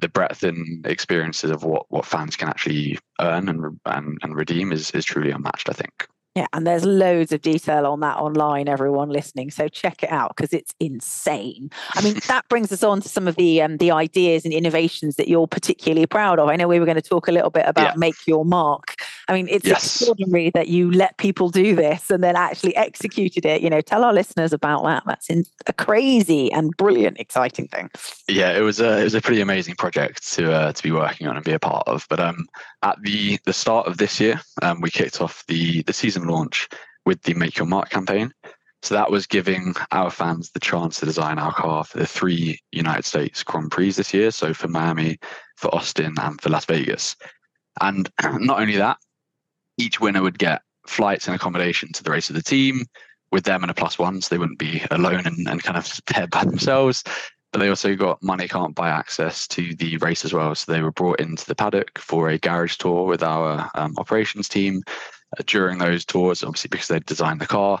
The 0.00 0.08
breadth 0.08 0.44
and 0.44 0.86
experiences 0.86 1.50
of 1.50 1.64
what, 1.64 1.86
what 1.88 2.06
fans 2.06 2.36
can 2.36 2.48
actually 2.48 3.00
earn 3.20 3.48
and, 3.48 3.80
and 3.84 4.18
and 4.22 4.36
redeem 4.36 4.72
is 4.72 4.90
is 4.92 5.04
truly 5.04 5.30
unmatched. 5.30 5.68
I 5.68 5.72
think. 5.72 6.06
Yeah, 6.38 6.46
and 6.52 6.64
there's 6.64 6.84
loads 6.84 7.32
of 7.32 7.42
detail 7.42 7.84
on 7.84 7.98
that 7.98 8.16
online, 8.18 8.68
everyone 8.68 9.08
listening. 9.08 9.50
So 9.50 9.66
check 9.66 10.04
it 10.04 10.12
out 10.12 10.36
because 10.36 10.52
it's 10.52 10.72
insane. 10.78 11.70
I 11.94 12.00
mean, 12.00 12.20
that 12.28 12.48
brings 12.48 12.70
us 12.70 12.84
on 12.84 13.00
to 13.00 13.08
some 13.08 13.26
of 13.26 13.34
the 13.34 13.60
um, 13.60 13.78
the 13.78 13.90
ideas 13.90 14.44
and 14.44 14.54
innovations 14.54 15.16
that 15.16 15.26
you're 15.26 15.48
particularly 15.48 16.06
proud 16.06 16.38
of. 16.38 16.48
I 16.48 16.54
know 16.54 16.68
we 16.68 16.78
were 16.78 16.86
going 16.86 16.94
to 16.94 17.02
talk 17.02 17.26
a 17.26 17.32
little 17.32 17.50
bit 17.50 17.64
about 17.66 17.94
yeah. 17.94 17.96
make 17.96 18.14
your 18.26 18.44
mark 18.44 18.94
I 19.28 19.34
mean, 19.34 19.48
it's 19.50 19.66
Yes. 19.66 19.84
extraordinary 19.84 20.50
that 20.50 20.68
you 20.68 20.90
let 20.90 21.16
people 21.18 21.50
do 21.50 21.74
this 21.76 22.10
and 22.10 22.22
then 22.24 22.34
actually 22.36 22.74
executed 22.76 23.44
it. 23.44 23.60
You 23.60 23.70
know, 23.70 23.80
tell 23.80 24.04
our 24.04 24.12
listeners 24.12 24.52
about 24.52 24.84
that. 24.84 25.02
That's 25.06 25.28
in, 25.28 25.44
a 25.66 25.72
crazy 25.72 26.50
and 26.52 26.76
brilliant, 26.76 27.18
exciting 27.20 27.68
thing. 27.68 27.90
yeah, 28.28 28.56
it 28.56 28.60
was 28.62 28.80
a 28.80 29.00
it 29.00 29.04
was 29.04 29.14
a 29.14 29.20
pretty 29.20 29.40
amazing 29.40 29.74
project 29.76 30.32
to 30.34 30.52
uh, 30.52 30.72
to 30.72 30.82
be 30.82 30.90
working 30.92 31.26
on 31.26 31.36
and 31.36 31.44
be 31.44 31.52
a 31.52 31.58
part 31.58 31.86
of. 31.86 32.06
But 32.08 32.20
um, 32.20 32.46
at 32.82 32.96
the 33.02 33.38
the 33.44 33.52
start 33.52 33.86
of 33.86 33.98
this 33.98 34.18
year, 34.18 34.40
um, 34.62 34.80
we 34.80 34.90
kicked 34.90 35.20
off 35.20 35.44
the 35.46 35.82
the 35.82 35.92
season 35.92 36.26
launch 36.26 36.68
with 37.04 37.22
the 37.22 37.34
Make 37.34 37.56
Your 37.58 37.66
Mark 37.66 37.90
campaign. 37.90 38.32
So 38.82 38.94
that 38.94 39.10
was 39.10 39.26
giving 39.26 39.74
our 39.90 40.08
fans 40.10 40.50
the 40.52 40.60
chance 40.60 41.00
to 41.00 41.06
design 41.06 41.38
our 41.38 41.52
car 41.52 41.82
for 41.84 41.98
the 41.98 42.06
three 42.06 42.60
United 42.70 43.04
States 43.04 43.42
Grand 43.42 43.72
Prix 43.72 43.90
this 43.92 44.14
year. 44.14 44.30
So 44.30 44.54
for 44.54 44.68
Miami, 44.68 45.18
for 45.56 45.74
Austin, 45.74 46.14
and 46.20 46.40
for 46.40 46.48
Las 46.50 46.64
Vegas. 46.64 47.16
And 47.80 48.08
not 48.22 48.60
only 48.60 48.76
that, 48.76 48.98
each 49.78 50.00
winner 50.00 50.22
would 50.22 50.38
get 50.38 50.62
flights 50.86 51.26
and 51.26 51.34
accommodation 51.34 51.92
to 51.92 52.02
the 52.02 52.10
race 52.10 52.28
of 52.28 52.36
the 52.36 52.42
team 52.42 52.84
with 53.30 53.44
them 53.44 53.62
and 53.62 53.70
a 53.70 53.74
plus 53.74 53.98
one, 53.98 54.20
so 54.20 54.34
they 54.34 54.38
wouldn't 54.38 54.58
be 54.58 54.82
alone 54.90 55.26
and, 55.26 55.48
and 55.48 55.62
kind 55.62 55.76
of 55.76 56.00
there 56.14 56.26
by 56.26 56.44
themselves. 56.44 57.04
But 57.52 57.60
they 57.60 57.68
also 57.68 57.96
got 57.96 58.22
money 58.22 58.46
can't 58.46 58.74
buy 58.74 58.90
access 58.90 59.48
to 59.48 59.74
the 59.76 59.96
race 59.98 60.24
as 60.24 60.34
well. 60.34 60.54
So 60.54 60.70
they 60.70 60.82
were 60.82 60.92
brought 60.92 61.20
into 61.20 61.46
the 61.46 61.54
paddock 61.54 61.98
for 61.98 62.28
a 62.28 62.38
garage 62.38 62.76
tour 62.76 63.06
with 63.06 63.22
our 63.22 63.70
um, 63.74 63.94
operations 63.96 64.48
team. 64.48 64.82
Uh, 65.38 65.42
during 65.46 65.78
those 65.78 66.04
tours, 66.06 66.42
obviously 66.42 66.68
because 66.68 66.88
they 66.88 67.00
designed 67.00 67.40
the 67.40 67.46
car, 67.46 67.80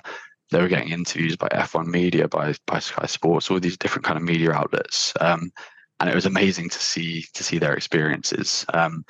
they 0.50 0.60
were 0.60 0.68
getting 0.68 0.92
interviews 0.92 1.36
by 1.36 1.48
F1 1.48 1.86
Media, 1.86 2.28
by 2.28 2.54
by 2.66 2.78
Sky 2.78 3.06
Sports, 3.06 3.50
all 3.50 3.60
these 3.60 3.76
different 3.76 4.04
kind 4.04 4.16
of 4.16 4.22
media 4.22 4.52
outlets, 4.52 5.12
um, 5.20 5.50
and 6.00 6.08
it 6.08 6.14
was 6.14 6.26
amazing 6.26 6.68
to 6.70 6.78
see 6.78 7.24
to 7.34 7.44
see 7.44 7.58
their 7.58 7.74
experiences. 7.74 8.64
Um, 8.72 9.04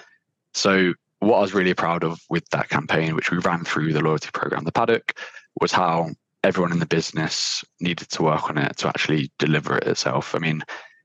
so 0.55 0.95
what 1.21 1.39
I 1.39 1.41
was 1.41 1.55
really 1.55 1.75
proud 1.75 2.05
of 2.05 2.21
with 2.31 2.49
that 2.51 2.69
campaign, 2.69 3.15
which 3.15 3.31
we 3.31 3.39
ran 3.39 3.65
through 3.65 3.93
the 3.93 4.01
loyalty 4.01 4.31
program, 4.33 4.65
the 4.65 4.73
paddock, 4.73 5.19
was 5.61 5.73
how 5.73 6.11
everyone 6.45 6.73
in 6.73 6.79
the 6.79 6.87
business 6.87 7.65
needed 7.81 8.09
to 8.11 8.23
work 8.23 8.49
on 8.49 8.59
it 8.59 8.77
to 8.79 8.89
actually 8.89 9.31
deliver 9.39 9.77
it 9.77 9.87
itself. 9.87 10.35
I 10.35 10.39
mean, 10.39 10.63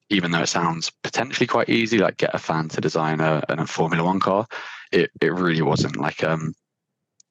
even 0.09 0.31
though 0.31 0.41
it 0.43 0.47
sounds 0.47 0.91
potentially 1.03 1.47
quite 1.47 1.69
easy, 1.69 1.97
like 1.97 2.17
get 2.17 2.35
a 2.35 2.39
fan 2.39 2.69
to 2.69 2.81
design 2.81 3.19
a, 3.19 3.43
a 3.49 3.65
Formula 3.65 4.03
One 4.03 4.19
car, 4.19 4.45
it, 4.91 5.09
it 5.21 5.33
really 5.33 5.63
wasn't. 5.63 5.97
Like 5.97 6.23
um, 6.23 6.53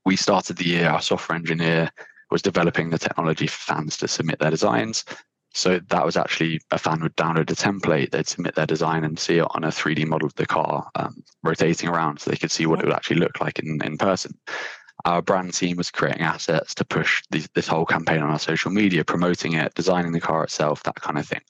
we 0.05 0.17
started 0.17 0.57
the 0.57 0.67
year, 0.67 0.89
our 0.89 1.01
software 1.01 1.37
engineer 1.37 1.91
was 2.31 2.43
developing 2.43 2.91
the 2.91 2.99
technology 2.99 3.47
for 3.47 3.75
fans 3.75 3.97
to 3.99 4.09
submit 4.09 4.41
their 4.41 4.51
designs. 4.51 5.05
So 5.55 5.81
that 5.89 6.05
was 6.05 6.17
actually 6.17 6.61
a 6.71 6.79
fan 6.79 7.03
would 7.03 7.17
download 7.17 7.51
a 7.51 7.55
template, 7.55 8.11
they'd 8.11 8.27
submit 8.27 8.55
their 8.55 8.67
design 8.67 9.05
and 9.05 9.19
see 9.19 9.39
it 9.39 9.47
on 9.51 9.65
a 9.65 9.69
3D 9.69 10.07
model 10.07 10.27
of 10.27 10.35
the 10.35 10.47
car 10.47 10.91
um, 10.95 11.23
rotating 11.43 11.89
around 11.89 12.21
so 12.21 12.31
they 12.31 12.37
could 12.37 12.51
see 12.51 12.67
what 12.67 12.81
it 12.81 12.87
would 12.87 12.95
actually 12.95 13.21
look 13.21 13.41
like 13.41 13.59
in, 13.59 13.83
in 13.85 13.99
person. 13.99 14.33
Our 15.05 15.21
brand 15.21 15.53
team 15.53 15.77
was 15.77 15.91
creating 15.91 16.23
assets 16.23 16.75
to 16.77 16.85
push 16.85 17.23
these, 17.31 17.49
this 17.55 17.67
whole 17.67 17.85
campaign 17.85 18.23
on 18.23 18.31
our 18.31 18.39
social 18.39 18.71
media, 18.71 19.05
promoting 19.05 19.55
it, 19.55 19.75
designing 19.75 20.13
the 20.13 20.21
car 20.21 20.45
itself, 20.45 20.83
that 20.85 20.95
kind 20.95 21.19
of 21.19 21.27
thing. 21.27 21.41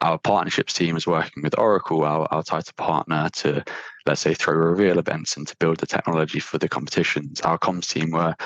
Our 0.00 0.18
partnerships 0.18 0.74
team 0.74 0.94
was 0.94 1.06
working 1.06 1.42
with 1.42 1.58
Oracle, 1.58 2.04
our, 2.04 2.28
our 2.30 2.42
title 2.42 2.72
partner, 2.76 3.28
to 3.34 3.64
let's 4.06 4.20
say 4.20 4.34
throw 4.34 4.54
reveal 4.54 4.98
events 4.98 5.36
and 5.36 5.48
to 5.48 5.56
build 5.56 5.78
the 5.78 5.86
technology 5.86 6.38
for 6.38 6.58
the 6.58 6.68
competitions. 6.68 7.40
Our 7.40 7.58
comms 7.58 7.88
team 7.88 8.10
were 8.10 8.36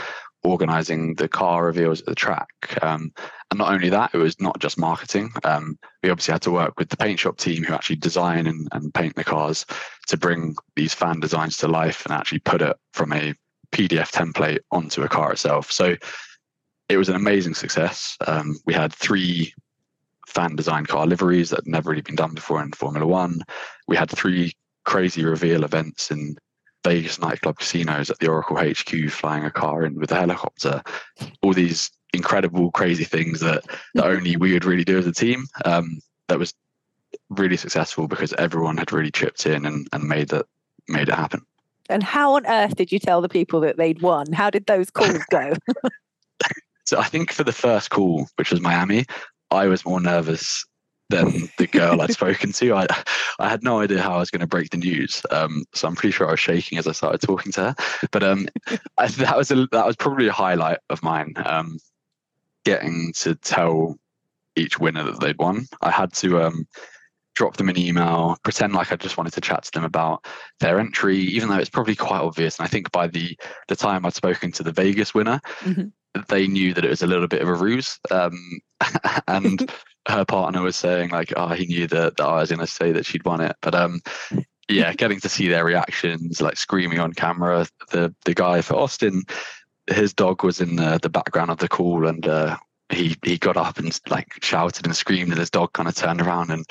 organizing 0.42 1.14
the 1.14 1.28
car 1.28 1.64
reveals 1.64 2.00
at 2.00 2.06
the 2.06 2.14
track. 2.14 2.48
Um, 2.82 3.12
and 3.50 3.58
not 3.58 3.72
only 3.72 3.88
that, 3.90 4.10
it 4.14 4.18
was 4.18 4.40
not 4.40 4.58
just 4.60 4.78
marketing. 4.78 5.30
Um, 5.44 5.78
we 6.02 6.10
obviously 6.10 6.32
had 6.32 6.42
to 6.42 6.50
work 6.50 6.78
with 6.78 6.88
the 6.88 6.96
paint 6.96 7.18
shop 7.18 7.36
team 7.36 7.62
who 7.62 7.74
actually 7.74 7.96
design 7.96 8.46
and, 8.46 8.68
and 8.72 8.94
paint 8.94 9.16
the 9.16 9.24
cars 9.24 9.66
to 10.08 10.16
bring 10.16 10.54
these 10.76 10.94
fan 10.94 11.20
designs 11.20 11.56
to 11.58 11.68
life 11.68 12.04
and 12.04 12.14
actually 12.14 12.38
put 12.40 12.62
it 12.62 12.76
from 12.92 13.12
a 13.12 13.34
PDF 13.72 14.10
template 14.10 14.60
onto 14.70 15.02
a 15.02 15.08
car 15.08 15.32
itself. 15.32 15.70
So 15.70 15.96
it 16.88 16.96
was 16.96 17.08
an 17.08 17.16
amazing 17.16 17.54
success. 17.54 18.16
Um, 18.26 18.56
we 18.66 18.74
had 18.74 18.92
three 18.92 19.52
fan 20.26 20.56
design 20.56 20.86
car 20.86 21.06
liveries 21.06 21.50
that 21.50 21.64
had 21.64 21.66
never 21.66 21.90
really 21.90 22.02
been 22.02 22.16
done 22.16 22.34
before 22.34 22.62
in 22.62 22.72
Formula 22.72 23.06
One. 23.06 23.42
We 23.88 23.96
had 23.96 24.10
three 24.10 24.52
crazy 24.84 25.24
reveal 25.24 25.64
events 25.64 26.10
in 26.10 26.36
Vegas 26.84 27.18
nightclub 27.18 27.58
casinos 27.58 28.10
at 28.10 28.18
the 28.18 28.28
Oracle 28.28 28.56
HQ, 28.56 29.10
flying 29.10 29.44
a 29.44 29.50
car 29.50 29.84
in 29.84 29.94
with 29.96 30.12
a 30.12 30.16
helicopter. 30.16 30.82
All 31.42 31.52
these 31.52 31.90
incredible, 32.12 32.70
crazy 32.70 33.04
things 33.04 33.40
that 33.40 33.64
that 33.94 34.06
only 34.06 34.36
we 34.36 34.52
would 34.52 34.64
really 34.64 34.84
do 34.84 34.98
as 34.98 35.06
a 35.06 35.12
team. 35.12 35.44
Um, 35.64 36.00
that 36.28 36.38
was 36.38 36.54
really 37.28 37.56
successful 37.56 38.08
because 38.08 38.32
everyone 38.34 38.76
had 38.76 38.92
really 38.92 39.10
chipped 39.10 39.46
in 39.46 39.66
and, 39.66 39.86
and 39.92 40.04
made 40.04 40.28
that 40.28 40.46
made 40.88 41.08
it 41.08 41.14
happen. 41.14 41.44
And 41.88 42.02
how 42.02 42.34
on 42.34 42.46
earth 42.46 42.76
did 42.76 42.92
you 42.92 42.98
tell 42.98 43.20
the 43.20 43.28
people 43.28 43.60
that 43.60 43.76
they'd 43.76 44.00
won? 44.00 44.32
How 44.32 44.48
did 44.48 44.66
those 44.66 44.90
calls 44.90 45.24
go? 45.30 45.54
So 46.90 46.98
I 46.98 47.04
think 47.04 47.30
for 47.30 47.44
the 47.44 47.52
first 47.52 47.90
call, 47.90 48.26
which 48.34 48.50
was 48.50 48.60
Miami, 48.60 49.04
I 49.52 49.68
was 49.68 49.84
more 49.84 50.00
nervous 50.00 50.66
than 51.10 51.48
the 51.58 51.66
girl 51.66 52.00
I'd 52.00 52.12
spoken 52.12 52.52
to. 52.52 52.74
I 52.74 52.86
I 53.38 53.48
had 53.48 53.62
no 53.62 53.80
idea 53.80 54.00
how 54.00 54.12
I 54.12 54.18
was 54.18 54.30
going 54.30 54.40
to 54.40 54.46
break 54.46 54.70
the 54.70 54.76
news. 54.76 55.22
Um, 55.30 55.64
so 55.74 55.88
I'm 55.88 55.96
pretty 55.96 56.12
sure 56.12 56.28
I 56.28 56.32
was 56.32 56.40
shaking 56.40 56.78
as 56.78 56.86
I 56.86 56.92
started 56.92 57.20
talking 57.20 57.52
to 57.52 57.60
her. 57.64 57.74
But 58.10 58.22
um, 58.22 58.48
I, 58.98 59.08
that 59.08 59.36
was 59.36 59.50
a, 59.50 59.66
that 59.72 59.86
was 59.86 59.96
probably 59.96 60.28
a 60.28 60.32
highlight 60.32 60.78
of 60.88 61.02
mine. 61.02 61.34
Um, 61.44 61.78
getting 62.64 63.12
to 63.16 63.34
tell 63.36 63.98
each 64.56 64.78
winner 64.78 65.04
that 65.04 65.20
they'd 65.20 65.38
won. 65.38 65.66
I 65.80 65.90
had 65.90 66.12
to 66.14 66.42
um, 66.42 66.66
drop 67.34 67.56
them 67.56 67.68
an 67.70 67.78
email, 67.78 68.36
pretend 68.42 68.74
like 68.74 68.92
I 68.92 68.96
just 68.96 69.16
wanted 69.16 69.32
to 69.32 69.40
chat 69.40 69.62
to 69.64 69.72
them 69.72 69.84
about 69.84 70.26
their 70.60 70.78
entry, 70.78 71.18
even 71.18 71.48
though 71.48 71.56
it's 71.56 71.70
probably 71.70 71.96
quite 71.96 72.20
obvious. 72.20 72.58
And 72.58 72.66
I 72.66 72.68
think 72.68 72.92
by 72.92 73.06
the 73.06 73.36
the 73.68 73.76
time 73.76 74.04
I'd 74.04 74.14
spoken 74.14 74.52
to 74.52 74.62
the 74.62 74.72
Vegas 74.72 75.14
winner, 75.14 75.40
Mhm. 75.62 75.92
They 76.28 76.46
knew 76.46 76.74
that 76.74 76.84
it 76.84 76.90
was 76.90 77.02
a 77.02 77.06
little 77.06 77.28
bit 77.28 77.42
of 77.42 77.48
a 77.48 77.54
ruse. 77.54 77.98
Um, 78.10 78.60
and 79.28 79.70
her 80.08 80.24
partner 80.24 80.62
was 80.62 80.76
saying 80.76 81.10
like, 81.10 81.32
"Oh, 81.36 81.48
he 81.48 81.66
knew 81.66 81.86
that, 81.88 82.16
that 82.16 82.24
I 82.26 82.40
was 82.40 82.50
going 82.50 82.60
to 82.60 82.66
say 82.66 82.92
that 82.92 83.06
she'd 83.06 83.24
won 83.24 83.40
it." 83.40 83.56
But 83.62 83.74
um, 83.74 84.00
yeah, 84.68 84.92
getting 84.96 85.20
to 85.20 85.28
see 85.28 85.48
their 85.48 85.64
reactions, 85.64 86.40
like 86.40 86.56
screaming 86.56 86.98
on 86.98 87.12
camera. 87.12 87.66
The 87.90 88.14
the 88.24 88.34
guy 88.34 88.60
for 88.62 88.74
Austin, 88.74 89.22
his 89.86 90.12
dog 90.12 90.42
was 90.42 90.60
in 90.60 90.76
the, 90.76 90.98
the 91.02 91.08
background 91.10 91.50
of 91.50 91.58
the 91.58 91.68
call, 91.68 92.06
and 92.06 92.26
uh, 92.26 92.56
he 92.88 93.16
he 93.24 93.38
got 93.38 93.56
up 93.56 93.78
and 93.78 93.98
like 94.08 94.42
shouted 94.42 94.86
and 94.86 94.96
screamed, 94.96 95.30
and 95.30 95.38
his 95.38 95.50
dog 95.50 95.72
kind 95.74 95.88
of 95.88 95.94
turned 95.94 96.20
around 96.20 96.50
and 96.50 96.64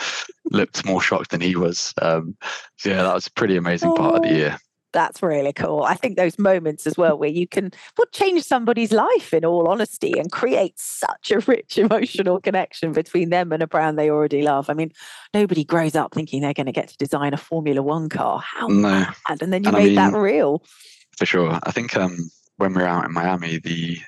looked 0.52 0.86
more 0.86 1.02
shocked 1.02 1.32
than 1.32 1.42
he 1.42 1.56
was. 1.56 1.94
Um, 2.02 2.36
so 2.78 2.90
yeah, 2.90 3.04
that 3.04 3.14
was 3.14 3.28
a 3.28 3.32
pretty 3.32 3.56
amazing 3.56 3.94
part 3.96 4.16
of 4.16 4.22
the 4.24 4.30
Oh. 4.30 4.34
year. 4.36 4.60
That's 4.92 5.22
really 5.22 5.54
cool. 5.54 5.84
I 5.84 5.94
think 5.96 6.18
those 6.18 6.40
moments 6.40 6.88
as 6.88 6.98
well 6.98 7.18
where 7.18 7.30
you 7.30 7.48
can 7.48 7.72
well, 7.98 8.08
change 8.12 8.44
somebody's 8.44 8.92
life 8.92 9.34
in 9.34 9.46
all 9.46 9.68
honesty 9.68 10.18
and 10.18 10.32
create 10.32 10.80
such 10.80 11.32
a 11.32 11.40
rich 11.42 11.78
emotional 11.78 12.40
connection 12.40 12.92
between 12.92 13.30
them 13.30 13.52
and 13.52 13.62
a 13.62 13.68
brand 13.68 14.00
they 14.00 14.10
already 14.10 14.42
love. 14.42 14.70
I 14.70 14.74
mean, 14.74 14.92
nobody 15.34 15.64
grows 15.64 15.96
up 15.96 16.14
thinking 16.14 16.42
they're 16.42 16.54
going 16.54 16.66
to 16.66 16.72
get 16.72 16.88
to 16.90 16.98
design 16.98 17.34
a 17.34 17.38
Formula 17.38 17.82
One 17.82 18.10
car. 18.10 18.40
How 18.40 18.68
No. 18.68 19.06
And 19.30 19.40
then 19.54 19.64
you 19.64 19.68
And 19.70 19.78
I 19.78 19.80
made 19.80 19.98
that 19.98 20.14
real. 20.14 20.64
for 21.18 21.26
sure. 21.26 21.60
I 21.64 21.72
think 21.72 21.96
um, 21.96 22.18
when 22.58 22.74
we 22.74 22.82
were 22.82 22.88
out 22.88 23.06
in 23.06 23.14
Miami, 23.14 23.60
the 23.60 24.00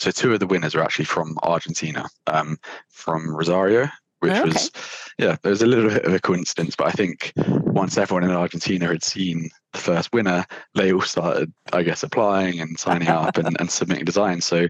so 0.00 0.10
two 0.10 0.32
of 0.34 0.40
the 0.40 0.46
winners 0.46 0.74
were 0.74 0.82
actually 0.82 1.04
from 1.04 1.38
Argentina, 1.44 2.08
um, 2.26 2.58
from 2.90 3.34
Rosario, 3.34 3.88
which 4.20 4.32
Oh, 4.32 4.40
okay. 4.40 4.48
was 4.48 4.70
yeah, 5.18 5.36
there 5.42 5.50
was 5.50 5.62
a 5.62 5.66
little 5.66 5.88
bit 5.88 6.04
of 6.04 6.12
a 6.12 6.18
coincidence, 6.20 6.74
but 6.74 6.88
I 6.88 6.90
think 6.90 7.32
once 7.36 7.96
everyone 7.96 8.24
in 8.24 8.30
Argentina 8.30 8.86
had 8.86 9.04
seen 9.04 9.50
the 9.74 9.80
first 9.80 10.12
winner, 10.12 10.46
they 10.74 10.92
all 10.92 11.02
started, 11.02 11.52
I 11.72 11.82
guess, 11.82 12.02
applying 12.02 12.60
and 12.60 12.78
signing 12.78 13.08
up 13.08 13.36
and, 13.36 13.56
and 13.60 13.70
submitting 13.70 14.06
designs. 14.06 14.46
So 14.46 14.68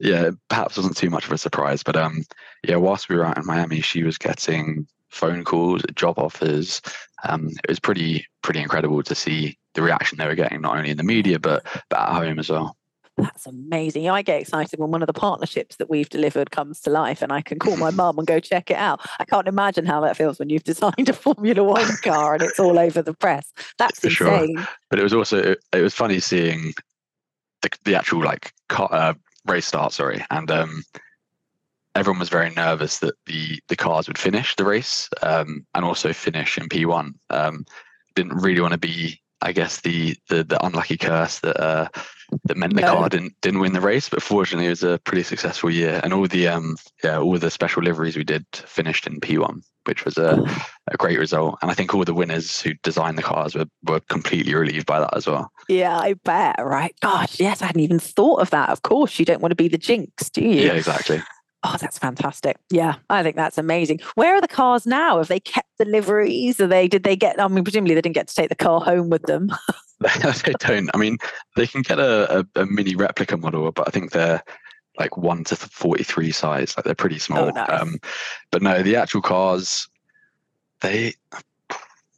yeah, 0.00 0.30
perhaps 0.48 0.76
wasn't 0.76 0.96
too 0.96 1.10
much 1.10 1.26
of 1.26 1.32
a 1.32 1.38
surprise, 1.38 1.82
but 1.82 1.96
um, 1.96 2.24
yeah, 2.66 2.76
whilst 2.76 3.08
we 3.08 3.16
were 3.16 3.24
out 3.24 3.38
in 3.38 3.46
Miami, 3.46 3.80
she 3.80 4.02
was 4.02 4.18
getting 4.18 4.86
phone 5.10 5.44
calls, 5.44 5.82
job 5.94 6.18
offers. 6.18 6.82
Um, 7.28 7.48
it 7.48 7.68
was 7.68 7.80
pretty 7.80 8.26
pretty 8.42 8.60
incredible 8.60 9.02
to 9.02 9.14
see 9.14 9.58
the 9.74 9.82
reaction 9.82 10.18
they 10.18 10.26
were 10.26 10.34
getting, 10.34 10.60
not 10.60 10.76
only 10.76 10.90
in 10.90 10.96
the 10.96 11.04
media 11.04 11.38
but 11.38 11.64
but 11.88 12.00
at 12.00 12.14
home 12.14 12.38
as 12.38 12.50
well. 12.50 12.76
That's 13.16 13.46
amazing. 13.46 14.10
I 14.10 14.20
get 14.20 14.42
excited 14.42 14.78
when 14.78 14.90
one 14.90 15.02
of 15.02 15.06
the 15.06 15.14
partnerships 15.14 15.76
that 15.76 15.88
we've 15.88 16.08
delivered 16.08 16.50
comes 16.50 16.80
to 16.82 16.90
life 16.90 17.22
and 17.22 17.32
I 17.32 17.40
can 17.40 17.58
call 17.58 17.76
my 17.78 17.90
mum 17.90 18.18
and 18.18 18.26
go 18.26 18.40
check 18.40 18.70
it 18.70 18.76
out. 18.76 19.00
I 19.18 19.24
can't 19.24 19.48
imagine 19.48 19.86
how 19.86 20.00
that 20.02 20.16
feels 20.18 20.38
when 20.38 20.50
you've 20.50 20.64
designed 20.64 21.08
a 21.08 21.14
Formula 21.14 21.64
One 21.64 21.96
car 22.02 22.34
and 22.34 22.42
it's 22.42 22.60
all 22.60 22.78
over 22.78 23.00
the 23.00 23.14
press. 23.14 23.52
That's 23.78 24.00
For 24.00 24.10
sure. 24.10 24.44
insane. 24.44 24.66
But 24.90 24.98
it 24.98 25.02
was 25.02 25.14
also 25.14 25.38
it, 25.38 25.64
it 25.72 25.80
was 25.82 25.94
funny 25.94 26.20
seeing 26.20 26.74
the 27.62 27.70
the 27.84 27.94
actual 27.94 28.22
like 28.22 28.52
car, 28.68 28.88
uh, 28.92 29.14
race 29.46 29.66
start. 29.66 29.92
Sorry, 29.94 30.22
and 30.30 30.50
um, 30.50 30.82
everyone 31.94 32.20
was 32.20 32.28
very 32.28 32.50
nervous 32.50 32.98
that 32.98 33.14
the 33.24 33.58
the 33.68 33.76
cars 33.76 34.08
would 34.08 34.18
finish 34.18 34.54
the 34.56 34.64
race 34.64 35.08
um, 35.22 35.66
and 35.74 35.84
also 35.84 36.12
finish 36.12 36.58
in 36.58 36.68
P1. 36.68 37.12
Um, 37.30 37.64
didn't 38.14 38.36
really 38.36 38.60
want 38.60 38.72
to 38.72 38.78
be 38.78 39.20
I 39.42 39.52
guess 39.52 39.80
the 39.80 40.16
the, 40.28 40.44
the 40.44 40.64
unlucky 40.64 40.96
curse 40.96 41.40
that 41.40 41.60
uh, 41.60 41.88
that 42.44 42.56
meant 42.56 42.74
the 42.74 42.82
no. 42.82 42.94
car 42.94 43.08
didn't 43.08 43.34
didn't 43.42 43.60
win 43.60 43.72
the 43.72 43.80
race. 43.80 44.08
But 44.08 44.22
fortunately, 44.22 44.66
it 44.66 44.70
was 44.70 44.82
a 44.82 44.98
pretty 45.04 45.22
successful 45.22 45.70
year, 45.70 46.00
and 46.02 46.12
all 46.12 46.26
the 46.26 46.48
um 46.48 46.76
yeah 47.04 47.18
all 47.18 47.38
the 47.38 47.50
special 47.50 47.82
liveries 47.82 48.16
we 48.16 48.24
did 48.24 48.46
finished 48.52 49.06
in 49.06 49.20
P1, 49.20 49.62
which 49.84 50.04
was 50.04 50.16
a, 50.16 50.42
a 50.90 50.96
great 50.96 51.18
result. 51.18 51.58
And 51.62 51.70
I 51.70 51.74
think 51.74 51.94
all 51.94 52.04
the 52.04 52.14
winners 52.14 52.60
who 52.60 52.74
designed 52.82 53.18
the 53.18 53.22
cars 53.22 53.54
were 53.54 53.66
were 53.84 54.00
completely 54.00 54.54
relieved 54.54 54.86
by 54.86 55.00
that 55.00 55.16
as 55.16 55.26
well. 55.26 55.50
Yeah, 55.68 55.96
I 55.96 56.14
bet. 56.14 56.56
Right? 56.58 56.94
Gosh, 57.00 57.38
yes, 57.38 57.62
I 57.62 57.66
hadn't 57.66 57.82
even 57.82 57.98
thought 57.98 58.40
of 58.40 58.50
that. 58.50 58.70
Of 58.70 58.82
course, 58.82 59.18
you 59.18 59.24
don't 59.24 59.42
want 59.42 59.52
to 59.52 59.56
be 59.56 59.68
the 59.68 59.78
jinx, 59.78 60.30
do 60.30 60.40
you? 60.40 60.66
Yeah, 60.66 60.72
exactly. 60.72 61.22
Oh, 61.68 61.76
that's 61.80 61.98
fantastic. 61.98 62.58
Yeah, 62.70 62.96
I 63.10 63.22
think 63.22 63.36
that's 63.36 63.58
amazing. 63.58 64.00
Where 64.14 64.34
are 64.34 64.40
the 64.40 64.48
cars 64.48 64.86
now? 64.86 65.18
Have 65.18 65.28
they 65.28 65.40
kept 65.40 65.68
the 65.78 65.84
liveries? 65.84 66.60
Are 66.60 66.66
they 66.66 66.86
did 66.86 67.02
they 67.02 67.16
get 67.16 67.40
I 67.40 67.48
mean 67.48 67.64
presumably 67.64 67.94
they 67.94 68.02
didn't 68.02 68.14
get 68.14 68.28
to 68.28 68.34
take 68.34 68.50
the 68.50 68.54
car 68.54 68.80
home 68.80 69.10
with 69.10 69.22
them. 69.22 69.50
they 70.44 70.52
don't. 70.60 70.90
I 70.92 70.98
mean, 70.98 71.16
they 71.56 71.66
can 71.66 71.82
get 71.82 71.98
a, 71.98 72.40
a, 72.40 72.62
a, 72.62 72.66
mini 72.66 72.94
replica 72.94 73.36
model, 73.36 73.72
but 73.72 73.88
I 73.88 73.90
think 73.90 74.10
they're 74.10 74.42
like 74.98 75.16
one 75.16 75.42
to 75.44 75.56
forty-three 75.56 76.32
size. 76.32 76.76
Like 76.76 76.84
they're 76.84 76.94
pretty 76.94 77.18
small. 77.18 77.48
Oh, 77.48 77.50
nice. 77.50 77.80
um, 77.80 77.98
but 78.50 78.62
no, 78.62 78.82
the 78.82 78.96
actual 78.96 79.22
cars, 79.22 79.88
they 80.82 81.14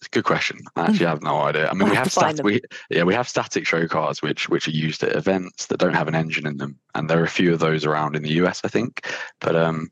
good 0.06 0.24
question. 0.24 0.60
I 0.76 0.82
actually 0.86 1.06
have 1.06 1.22
no 1.22 1.40
idea. 1.40 1.68
I 1.68 1.74
mean, 1.74 1.88
we 1.88 1.96
have 1.96 2.12
stat- 2.12 2.44
we 2.44 2.60
yeah 2.90 3.02
we 3.02 3.14
have 3.14 3.28
static 3.28 3.66
show 3.66 3.86
cars 3.88 4.22
which 4.22 4.48
which 4.48 4.68
are 4.68 4.72
used 4.72 5.02
at 5.02 5.16
events 5.16 5.66
that 5.66 5.78
don't 5.78 5.94
have 5.94 6.08
an 6.08 6.14
engine 6.14 6.46
in 6.46 6.58
them, 6.58 6.78
and 6.94 7.10
there 7.10 7.20
are 7.20 7.24
a 7.24 7.28
few 7.28 7.52
of 7.52 7.58
those 7.58 7.84
around 7.84 8.14
in 8.14 8.22
the 8.22 8.34
US, 8.44 8.60
I 8.64 8.68
think. 8.68 9.06
But 9.40 9.56
um, 9.56 9.90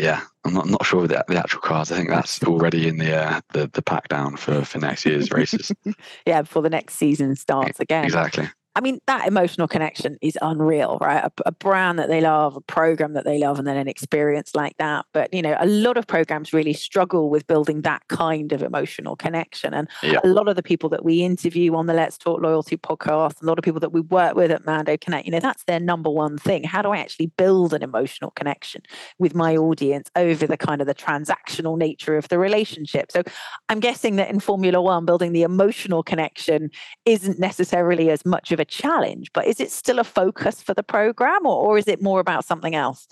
yeah, 0.00 0.22
I'm 0.44 0.52
not, 0.52 0.66
not 0.66 0.84
sure 0.84 1.02
with 1.02 1.10
the, 1.10 1.24
the 1.28 1.38
actual 1.38 1.60
cars. 1.60 1.92
I 1.92 1.96
think 1.96 2.08
that's 2.08 2.42
already 2.42 2.88
in 2.88 2.98
the 2.98 3.14
uh, 3.14 3.40
the 3.52 3.70
the 3.72 3.82
pack 3.82 4.08
down 4.08 4.36
for 4.36 4.64
for 4.64 4.78
next 4.78 5.06
year's 5.06 5.30
races. 5.30 5.70
yeah, 6.26 6.42
before 6.42 6.62
the 6.62 6.70
next 6.70 6.94
season 6.94 7.36
starts 7.36 7.78
again. 7.78 8.04
Exactly. 8.04 8.48
I 8.76 8.80
mean, 8.80 9.00
that 9.06 9.28
emotional 9.28 9.68
connection 9.68 10.18
is 10.20 10.36
unreal, 10.42 10.98
right? 11.00 11.24
A, 11.24 11.32
a, 11.46 11.52
brand 11.52 11.98
that 12.00 12.08
they 12.08 12.20
love, 12.20 12.56
a 12.56 12.60
program 12.60 13.12
that 13.12 13.24
they 13.24 13.38
love, 13.38 13.58
and 13.58 13.66
then 13.66 13.76
an 13.76 13.86
experience 13.86 14.54
like 14.54 14.76
that. 14.78 15.06
But, 15.12 15.32
you 15.32 15.42
know, 15.42 15.56
a 15.60 15.66
lot 15.66 15.96
of 15.96 16.08
programs 16.08 16.52
really 16.52 16.72
struggle 16.72 17.30
with 17.30 17.46
building 17.46 17.82
that 17.82 18.02
kind 18.08 18.52
of 18.52 18.62
emotional 18.62 19.14
connection. 19.14 19.74
And 19.74 19.88
yeah. 20.02 20.18
a 20.24 20.26
lot 20.26 20.48
of 20.48 20.56
the 20.56 20.62
people 20.62 20.88
that 20.90 21.04
we 21.04 21.22
interview 21.22 21.74
on 21.76 21.86
the 21.86 21.94
Let's 21.94 22.18
Talk 22.18 22.42
Loyalty 22.42 22.76
podcast, 22.76 23.40
a 23.42 23.46
lot 23.46 23.58
of 23.58 23.64
people 23.64 23.78
that 23.80 23.92
we 23.92 24.00
work 24.00 24.34
with 24.34 24.50
at 24.50 24.66
Mando 24.66 24.96
Connect, 24.96 25.24
you 25.24 25.30
know, 25.30 25.40
that's 25.40 25.62
their 25.64 25.80
number 25.80 26.10
one 26.10 26.36
thing. 26.36 26.64
How 26.64 26.82
do 26.82 26.90
I 26.90 26.98
actually 26.98 27.26
build 27.26 27.74
an 27.74 27.82
emotional 27.82 28.32
connection 28.32 28.82
with 29.20 29.36
my 29.36 29.56
audience 29.56 30.10
over 30.16 30.48
the 30.48 30.56
kind 30.56 30.80
of 30.80 30.88
the 30.88 30.94
transactional 30.94 31.78
nature 31.78 32.16
of 32.16 32.28
the 32.28 32.38
relationship? 32.40 33.12
So 33.12 33.22
I'm 33.68 33.78
guessing 33.78 34.16
that 34.16 34.30
in 34.30 34.40
Formula 34.40 34.82
One, 34.82 35.04
building 35.04 35.32
the 35.32 35.42
emotional 35.42 36.02
connection 36.02 36.70
isn't 37.04 37.38
necessarily 37.38 38.10
as 38.10 38.24
much 38.26 38.50
of 38.50 38.58
a 38.58 38.63
a 38.64 38.66
challenge, 38.66 39.30
but 39.32 39.46
is 39.46 39.60
it 39.60 39.70
still 39.70 39.98
a 39.98 40.04
focus 40.04 40.62
for 40.62 40.74
the 40.74 40.82
program 40.82 41.46
or, 41.46 41.56
or 41.62 41.78
is 41.78 41.86
it 41.86 42.02
more 42.02 42.20
about 42.20 42.44
something 42.44 42.74
else? 42.74 43.06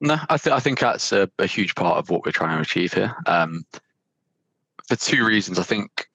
No, 0.00 0.16
I, 0.30 0.38
th- 0.38 0.54
I 0.54 0.60
think 0.60 0.78
that's 0.78 1.12
a, 1.12 1.30
a, 1.38 1.46
huge 1.46 1.74
part 1.74 1.98
of 1.98 2.08
what 2.08 2.24
we're 2.24 2.32
trying 2.32 2.56
to 2.56 2.62
achieve 2.62 2.94
here. 2.94 3.14
Um, 3.26 3.64
for 4.88 4.96
two 4.96 5.26
reasons, 5.26 5.58
I 5.58 5.62
think 5.62 6.08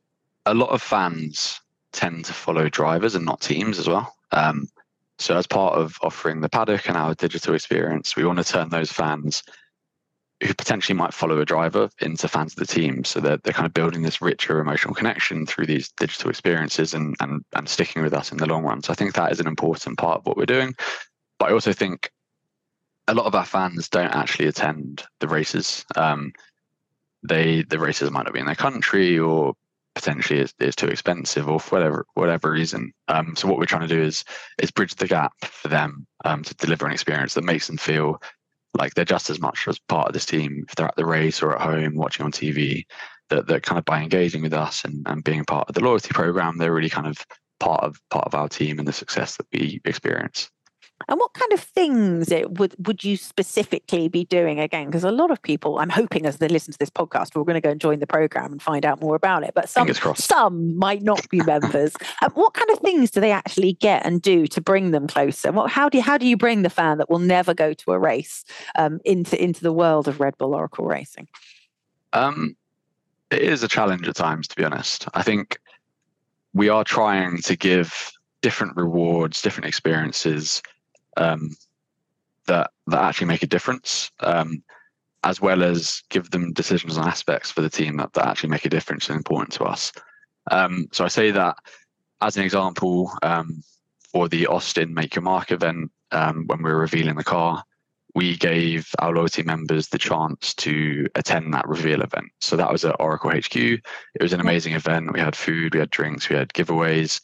a 0.47 0.55
lot 0.55 0.71
of 0.71 0.81
fans 0.81 1.61
tend 1.91 2.25
to 2.25 2.33
follow 2.33 2.67
drivers 2.67 3.13
and 3.13 3.25
not 3.25 3.41
teams 3.41 3.77
as 3.77 3.87
well. 3.87 4.11
Um, 4.31 4.67
so, 5.19 5.37
as 5.37 5.47
part 5.47 5.75
of 5.75 5.97
offering 6.01 6.41
the 6.41 6.49
paddock 6.49 6.89
and 6.89 6.97
our 6.97 7.13
digital 7.13 7.53
experience, 7.53 8.15
we 8.15 8.25
want 8.25 8.39
to 8.39 8.43
turn 8.43 8.69
those 8.69 8.91
fans 8.91 9.43
who 10.43 10.53
potentially 10.53 10.97
might 10.97 11.13
follow 11.13 11.39
a 11.39 11.45
driver 11.45 11.89
into 12.01 12.27
fans 12.27 12.53
of 12.53 12.59
the 12.59 12.65
team. 12.65 13.03
So 13.03 13.19
they're, 13.19 13.37
they're 13.37 13.53
kind 13.53 13.65
of 13.65 13.73
building 13.73 14.01
this 14.01 14.21
richer 14.21 14.59
emotional 14.59 14.93
connection 14.93 15.45
through 15.45 15.65
these 15.65 15.91
digital 15.97 16.29
experiences 16.29 16.93
and, 16.93 17.15
and, 17.21 17.43
and 17.53 17.69
sticking 17.69 18.03
with 18.03 18.13
us 18.13 18.31
in 18.31 18.37
the 18.37 18.45
long 18.45 18.63
run. 18.63 18.83
So 18.83 18.91
I 18.91 18.95
think 18.95 19.13
that 19.13 19.31
is 19.31 19.39
an 19.39 19.47
important 19.47 19.97
part 19.97 20.19
of 20.19 20.25
what 20.25 20.35
we're 20.35 20.45
doing. 20.45 20.75
But 21.39 21.49
I 21.49 21.53
also 21.53 21.73
think 21.73 22.11
a 23.07 23.13
lot 23.13 23.25
of 23.25 23.35
our 23.35 23.45
fans 23.45 23.87
don't 23.87 24.13
actually 24.13 24.47
attend 24.47 25.03
the 25.19 25.27
races. 25.27 25.85
Um, 25.95 26.33
they 27.27 27.63
the 27.63 27.79
races 27.79 28.11
might 28.11 28.23
not 28.23 28.33
be 28.33 28.39
in 28.39 28.45
their 28.45 28.55
country 28.55 29.17
or 29.17 29.53
potentially 29.95 30.45
it's, 30.59 30.75
too 30.75 30.87
expensive 30.87 31.47
or 31.47 31.59
for 31.59 31.77
whatever 31.77 32.05
whatever 32.13 32.51
reason. 32.51 32.91
Um, 33.07 33.35
so 33.35 33.47
what 33.47 33.57
we're 33.57 33.65
trying 33.65 33.87
to 33.87 33.95
do 33.95 34.01
is 34.01 34.25
is 34.61 34.71
bridge 34.71 34.95
the 34.95 35.07
gap 35.07 35.33
for 35.43 35.69
them 35.69 36.05
um, 36.25 36.43
to 36.43 36.53
deliver 36.55 36.85
an 36.85 36.91
experience 36.91 37.33
that 37.33 37.43
makes 37.43 37.67
them 37.67 37.77
feel 37.77 38.21
like 38.77 38.93
they're 38.93 39.05
just 39.05 39.29
as 39.29 39.39
much 39.39 39.67
as 39.67 39.79
part 39.79 40.07
of 40.07 40.13
this 40.13 40.25
team 40.25 40.65
if 40.67 40.75
they're 40.75 40.87
at 40.87 40.95
the 40.95 41.05
race 41.05 41.41
or 41.41 41.55
at 41.55 41.61
home 41.61 41.95
watching 41.95 42.25
on 42.25 42.31
TV. 42.31 42.85
That 43.29 43.47
that 43.47 43.63
kind 43.63 43.79
of 43.79 43.85
by 43.85 44.03
engaging 44.03 44.43
with 44.43 44.53
us 44.53 44.85
and, 44.85 45.05
and 45.07 45.23
being 45.23 45.45
part 45.45 45.67
of 45.67 45.73
the 45.73 45.83
loyalty 45.83 46.09
program, 46.13 46.57
they're 46.57 46.73
really 46.73 46.89
kind 46.89 47.07
of 47.07 47.17
part 47.59 47.83
of 47.83 47.99
part 48.11 48.25
of 48.25 48.35
our 48.35 48.47
team 48.47 48.77
and 48.77 48.87
the 48.87 48.93
success 48.93 49.37
that 49.37 49.47
we 49.51 49.81
experience. 49.83 50.51
And 51.07 51.19
what 51.19 51.33
kind 51.33 51.51
of 51.51 51.59
things 51.59 52.31
it 52.31 52.57
would 52.57 52.73
would 52.87 53.03
you 53.03 53.17
specifically 53.17 54.07
be 54.07 54.23
doing 54.25 54.59
again? 54.59 54.85
Because 54.85 55.03
a 55.03 55.11
lot 55.11 55.29
of 55.29 55.41
people, 55.41 55.77
I'm 55.79 55.89
hoping 55.89 56.25
as 56.25 56.37
they 56.37 56.47
listen 56.47 56.71
to 56.71 56.79
this 56.79 56.89
podcast, 56.89 57.35
we're 57.35 57.43
going 57.43 57.55
to 57.55 57.61
go 57.61 57.69
and 57.69 57.81
join 57.81 57.99
the 57.99 58.07
program 58.07 58.53
and 58.53 58.61
find 58.61 58.85
out 58.85 59.01
more 59.01 59.15
about 59.15 59.43
it. 59.43 59.51
But 59.53 59.69
some 59.69 59.93
some 60.15 60.77
might 60.77 61.03
not 61.03 61.27
be 61.29 61.41
members. 61.45 61.93
um, 62.23 62.31
what 62.31 62.53
kind 62.53 62.69
of 62.71 62.79
things 62.79 63.11
do 63.11 63.19
they 63.19 63.31
actually 63.31 63.73
get 63.73 64.05
and 64.05 64.21
do 64.21 64.47
to 64.47 64.61
bring 64.61 64.91
them 64.91 65.05
closer? 65.05 65.51
What, 65.51 65.69
how 65.69 65.89
do 65.89 65.97
you, 65.97 66.03
how 66.03 66.17
do 66.17 66.25
you 66.25 66.37
bring 66.37 66.61
the 66.61 66.69
fan 66.69 66.97
that 66.97 67.09
will 67.09 67.19
never 67.19 67.53
go 67.53 67.73
to 67.73 67.91
a 67.91 67.99
race 67.99 68.45
um, 68.75 68.99
into 69.03 69.41
into 69.41 69.61
the 69.61 69.73
world 69.73 70.07
of 70.07 70.19
Red 70.19 70.37
Bull 70.37 70.55
Oracle 70.55 70.85
Racing? 70.85 71.27
Um, 72.13 72.55
it 73.31 73.41
is 73.41 73.63
a 73.63 73.67
challenge 73.67 74.07
at 74.07 74.15
times, 74.15 74.47
to 74.47 74.55
be 74.55 74.63
honest. 74.63 75.07
I 75.13 75.23
think 75.23 75.59
we 76.53 76.69
are 76.69 76.85
trying 76.85 77.39
to 77.39 77.57
give 77.57 78.11
different 78.41 78.77
rewards, 78.77 79.41
different 79.41 79.67
experiences 79.67 80.61
um, 81.17 81.51
that 82.47 82.71
that 82.87 83.01
actually 83.01 83.27
make 83.27 83.43
a 83.43 83.47
difference, 83.47 84.11
um, 84.19 84.63
as 85.23 85.41
well 85.41 85.63
as 85.63 86.03
give 86.09 86.29
them 86.31 86.53
decisions 86.53 86.97
and 86.97 87.07
aspects 87.07 87.51
for 87.51 87.61
the 87.61 87.69
team 87.69 87.97
that, 87.97 88.13
that 88.13 88.27
actually 88.27 88.49
make 88.49 88.65
a 88.65 88.69
difference 88.69 89.09
and 89.09 89.17
important 89.17 89.51
to 89.53 89.63
us. 89.63 89.91
Um, 90.51 90.87
so 90.91 91.03
I 91.03 91.07
say 91.07 91.31
that 91.31 91.57
as 92.21 92.37
an 92.37 92.43
example 92.43 93.11
um, 93.23 93.63
for 94.11 94.29
the 94.29 94.47
Austin 94.47 94.93
Make 94.93 95.15
Your 95.15 95.23
Mark 95.23 95.51
event 95.51 95.91
um, 96.11 96.45
when 96.47 96.63
we 96.63 96.71
were 96.71 96.79
revealing 96.79 97.15
the 97.15 97.23
car. 97.23 97.63
We 98.13 98.37
gave 98.37 98.87
our 98.99 99.13
loyalty 99.13 99.43
members 99.43 99.89
the 99.89 99.97
chance 99.97 100.53
to 100.55 101.05
attend 101.15 101.53
that 101.53 101.67
reveal 101.67 102.01
event. 102.01 102.27
So 102.39 102.55
that 102.55 102.71
was 102.71 102.85
at 102.85 102.95
Oracle 102.97 103.31
HQ. 103.31 103.55
It 103.55 103.81
was 104.21 104.31
an 104.31 104.39
amazing 104.39 104.71
event. 104.71 105.11
We 105.11 105.19
had 105.19 105.35
food, 105.35 105.73
we 105.73 105.81
had 105.81 105.89
drinks, 105.89 106.29
we 106.29 106.37
had 106.37 106.53
giveaways, 106.53 107.19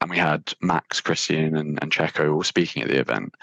and 0.00 0.10
we 0.10 0.18
had 0.18 0.52
Max, 0.60 1.00
Christian, 1.00 1.56
and, 1.56 1.78
and 1.82 1.92
Checo 1.92 2.34
all 2.34 2.42
speaking 2.42 2.82
at 2.82 2.88
the 2.88 3.00
event. 3.00 3.34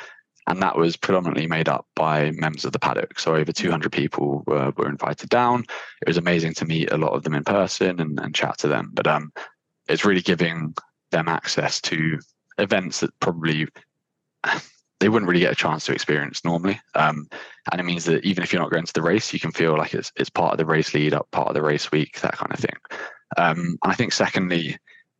And 0.47 0.61
that 0.61 0.77
was 0.77 0.97
predominantly 0.97 1.47
made 1.47 1.69
up 1.69 1.87
by 1.95 2.31
members 2.31 2.65
of 2.65 2.73
the 2.73 2.79
paddock. 2.79 3.17
So 3.17 3.35
over 3.35 3.51
200 3.51 3.91
people 3.91 4.43
were, 4.45 4.73
were 4.75 4.89
invited 4.89 5.29
down. 5.29 5.63
It 6.01 6.07
was 6.07 6.17
amazing 6.17 6.53
to 6.55 6.65
meet 6.65 6.91
a 6.91 6.97
lot 6.97 7.13
of 7.13 7.23
them 7.23 7.33
in 7.33 7.45
person 7.45 8.01
and, 8.01 8.19
and 8.19 8.35
chat 8.35 8.57
to 8.59 8.67
them. 8.67 8.91
But 8.93 9.07
um, 9.07 9.31
it's 9.87 10.03
really 10.03 10.21
giving 10.21 10.73
them 11.11 11.29
access 11.29 11.79
to 11.81 12.19
events 12.57 12.99
that 12.99 13.17
probably 13.19 13.67
they 14.99 15.09
wouldn't 15.09 15.29
really 15.29 15.41
get 15.41 15.51
a 15.51 15.55
chance 15.55 15.85
to 15.85 15.93
experience 15.93 16.43
normally. 16.43 16.79
Um, 16.95 17.27
and 17.71 17.79
it 17.79 17.85
means 17.85 18.05
that 18.05 18.23
even 18.25 18.43
if 18.43 18.51
you're 18.51 18.61
not 18.61 18.71
going 18.71 18.85
to 18.85 18.93
the 18.93 19.01
race, 19.01 19.33
you 19.33 19.39
can 19.39 19.51
feel 19.51 19.77
like 19.77 19.93
it's 19.93 20.11
it's 20.15 20.29
part 20.29 20.53
of 20.53 20.57
the 20.57 20.65
race 20.65 20.93
lead 20.93 21.13
up, 21.13 21.29
part 21.31 21.49
of 21.49 21.53
the 21.53 21.61
race 21.61 21.91
week, 21.91 22.19
that 22.21 22.37
kind 22.37 22.51
of 22.51 22.59
thing. 22.59 22.75
Um, 23.37 23.77
and 23.83 23.91
I 23.91 23.95
think 23.95 24.13
secondly, 24.13 24.77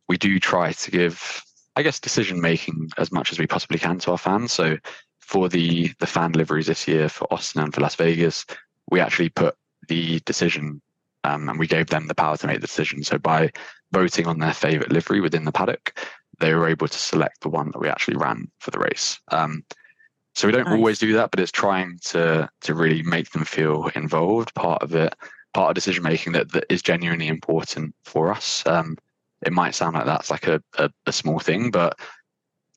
we 0.08 0.16
do 0.16 0.38
try 0.38 0.72
to 0.72 0.90
give, 0.90 1.42
I 1.76 1.82
guess, 1.82 2.00
decision 2.00 2.40
making 2.40 2.90
as 2.98 3.12
much 3.12 3.32
as 3.32 3.38
we 3.38 3.46
possibly 3.46 3.78
can 3.78 3.98
to 4.00 4.12
our 4.12 4.18
fans. 4.18 4.52
So 4.52 4.76
for 5.20 5.48
the 5.48 5.92
the 5.98 6.06
fan 6.06 6.32
liveries 6.32 6.66
this 6.66 6.86
year 6.86 7.08
for 7.08 7.32
Austin 7.32 7.62
and 7.62 7.74
for 7.74 7.80
Las 7.80 7.94
Vegas, 7.94 8.44
we 8.90 9.00
actually 9.00 9.30
put 9.30 9.54
the 9.88 10.20
decision 10.20 10.80
um, 11.24 11.48
and 11.48 11.58
we 11.58 11.66
gave 11.66 11.86
them 11.86 12.06
the 12.06 12.14
power 12.14 12.36
to 12.36 12.46
make 12.46 12.60
the 12.60 12.66
decision. 12.66 13.02
So 13.02 13.18
by 13.18 13.50
voting 13.92 14.26
on 14.26 14.38
their 14.38 14.52
favorite 14.52 14.92
livery 14.92 15.20
within 15.20 15.44
the 15.44 15.52
paddock, 15.52 15.98
they 16.38 16.54
were 16.54 16.68
able 16.68 16.88
to 16.88 16.98
select 16.98 17.40
the 17.40 17.48
one 17.48 17.70
that 17.72 17.80
we 17.80 17.88
actually 17.88 18.16
ran 18.16 18.50
for 18.60 18.70
the 18.70 18.78
race. 18.78 19.18
Um, 19.28 19.64
so 20.34 20.48
we 20.48 20.52
don't 20.52 20.64
nice. 20.64 20.74
always 20.74 20.98
do 20.98 21.12
that, 21.14 21.30
but 21.30 21.40
it's 21.40 21.52
trying 21.52 21.98
to 22.06 22.50
to 22.62 22.74
really 22.74 23.02
make 23.02 23.30
them 23.30 23.44
feel 23.44 23.90
involved, 23.94 24.54
part 24.54 24.82
of 24.82 24.94
it, 24.94 25.14
part 25.54 25.70
of 25.70 25.74
decision 25.74 26.02
making 26.02 26.32
that, 26.32 26.52
that 26.52 26.66
is 26.68 26.82
genuinely 26.82 27.28
important 27.28 27.94
for 28.04 28.32
us. 28.32 28.66
Um, 28.66 28.98
it 29.44 29.52
might 29.52 29.74
sound 29.74 29.94
like 29.94 30.06
that's 30.06 30.30
like 30.30 30.46
a, 30.46 30.62
a, 30.78 30.90
a 31.06 31.12
small 31.12 31.38
thing, 31.38 31.70
but 31.70 31.98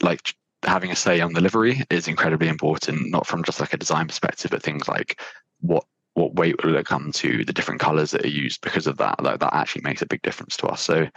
like 0.01 0.33
having 0.63 0.91
a 0.91 0.95
say 0.95 1.21
on 1.21 1.33
the 1.33 1.41
livery 1.41 1.83
is 1.89 2.07
incredibly 2.07 2.47
important, 2.47 3.09
not 3.09 3.27
from 3.27 3.43
just 3.43 3.59
like 3.59 3.73
a 3.73 3.77
design 3.77 4.07
perspective, 4.07 4.51
but 4.51 4.63
things 4.63 4.87
like 4.87 5.21
what 5.61 5.85
what 6.13 6.33
weight 6.33 6.63
will 6.63 6.75
it 6.75 6.85
come 6.85 7.11
to, 7.11 7.45
the 7.45 7.53
different 7.53 7.79
colors 7.79 8.09
that 8.09 8.25
are 8.25 8.29
used 8.29 8.59
because 8.61 8.87
of 8.87 8.97
that. 8.97 9.21
Like 9.23 9.39
that 9.39 9.53
actually 9.53 9.83
makes 9.83 10.01
a 10.01 10.07
big 10.07 10.23
difference 10.23 10.57
to 10.57 10.67
us. 10.67 10.81
So 10.81 11.07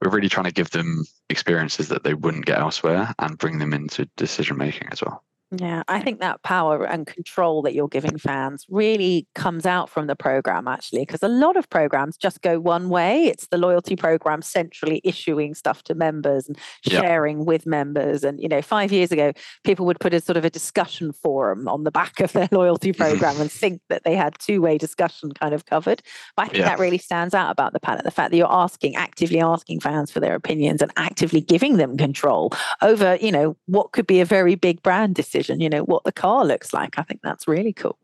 we're 0.00 0.10
really 0.10 0.28
trying 0.28 0.46
to 0.46 0.52
give 0.52 0.70
them 0.70 1.04
experiences 1.30 1.88
that 1.88 2.02
they 2.02 2.14
wouldn't 2.14 2.46
get 2.46 2.58
elsewhere 2.58 3.14
and 3.20 3.38
bring 3.38 3.58
them 3.58 3.72
into 3.72 4.08
decision 4.16 4.56
making 4.56 4.88
as 4.90 5.00
well. 5.00 5.22
Yeah, 5.54 5.82
I 5.86 6.00
think 6.00 6.20
that 6.20 6.42
power 6.42 6.84
and 6.84 7.06
control 7.06 7.60
that 7.62 7.74
you're 7.74 7.88
giving 7.88 8.16
fans 8.16 8.64
really 8.70 9.26
comes 9.34 9.66
out 9.66 9.90
from 9.90 10.06
the 10.06 10.16
program 10.16 10.66
actually, 10.66 11.00
because 11.00 11.22
a 11.22 11.28
lot 11.28 11.56
of 11.56 11.68
programs 11.68 12.16
just 12.16 12.40
go 12.40 12.58
one 12.58 12.88
way. 12.88 13.26
It's 13.26 13.48
the 13.48 13.58
loyalty 13.58 13.94
program 13.94 14.40
centrally 14.40 15.02
issuing 15.04 15.54
stuff 15.54 15.82
to 15.84 15.94
members 15.94 16.48
and 16.48 16.58
sharing 16.88 17.38
yep. 17.38 17.46
with 17.46 17.66
members. 17.66 18.24
And, 18.24 18.40
you 18.40 18.48
know, 18.48 18.62
five 18.62 18.92
years 18.92 19.12
ago, 19.12 19.32
people 19.62 19.84
would 19.84 20.00
put 20.00 20.14
a 20.14 20.20
sort 20.20 20.38
of 20.38 20.44
a 20.46 20.50
discussion 20.50 21.12
forum 21.12 21.68
on 21.68 21.84
the 21.84 21.90
back 21.90 22.20
of 22.20 22.32
their 22.32 22.48
loyalty 22.52 22.92
program 22.92 23.38
and 23.38 23.52
think 23.52 23.82
that 23.90 24.04
they 24.04 24.16
had 24.16 24.38
two 24.38 24.62
way 24.62 24.78
discussion 24.78 25.32
kind 25.32 25.52
of 25.52 25.66
covered. 25.66 26.02
But 26.34 26.44
I 26.44 26.48
think 26.48 26.58
yeah. 26.60 26.68
that 26.68 26.78
really 26.78 26.98
stands 26.98 27.34
out 27.34 27.50
about 27.50 27.74
the 27.74 27.80
panel 27.80 28.02
the 28.02 28.10
fact 28.10 28.30
that 28.30 28.36
you're 28.36 28.50
asking, 28.50 28.96
actively 28.96 29.40
asking 29.40 29.80
fans 29.80 30.10
for 30.10 30.20
their 30.20 30.34
opinions 30.34 30.80
and 30.80 30.90
actively 30.96 31.42
giving 31.42 31.76
them 31.76 31.98
control 31.98 32.52
over, 32.80 33.16
you 33.16 33.30
know, 33.30 33.56
what 33.66 33.92
could 33.92 34.06
be 34.06 34.20
a 34.20 34.24
very 34.24 34.54
big 34.54 34.82
brand 34.82 35.14
decision 35.14 35.41
you 35.48 35.68
know, 35.68 35.82
what 35.82 36.04
the 36.04 36.12
car 36.12 36.44
looks 36.44 36.72
like. 36.72 36.98
I 36.98 37.02
think 37.02 37.20
that's 37.22 37.48
really 37.48 37.72
cool. 37.72 37.98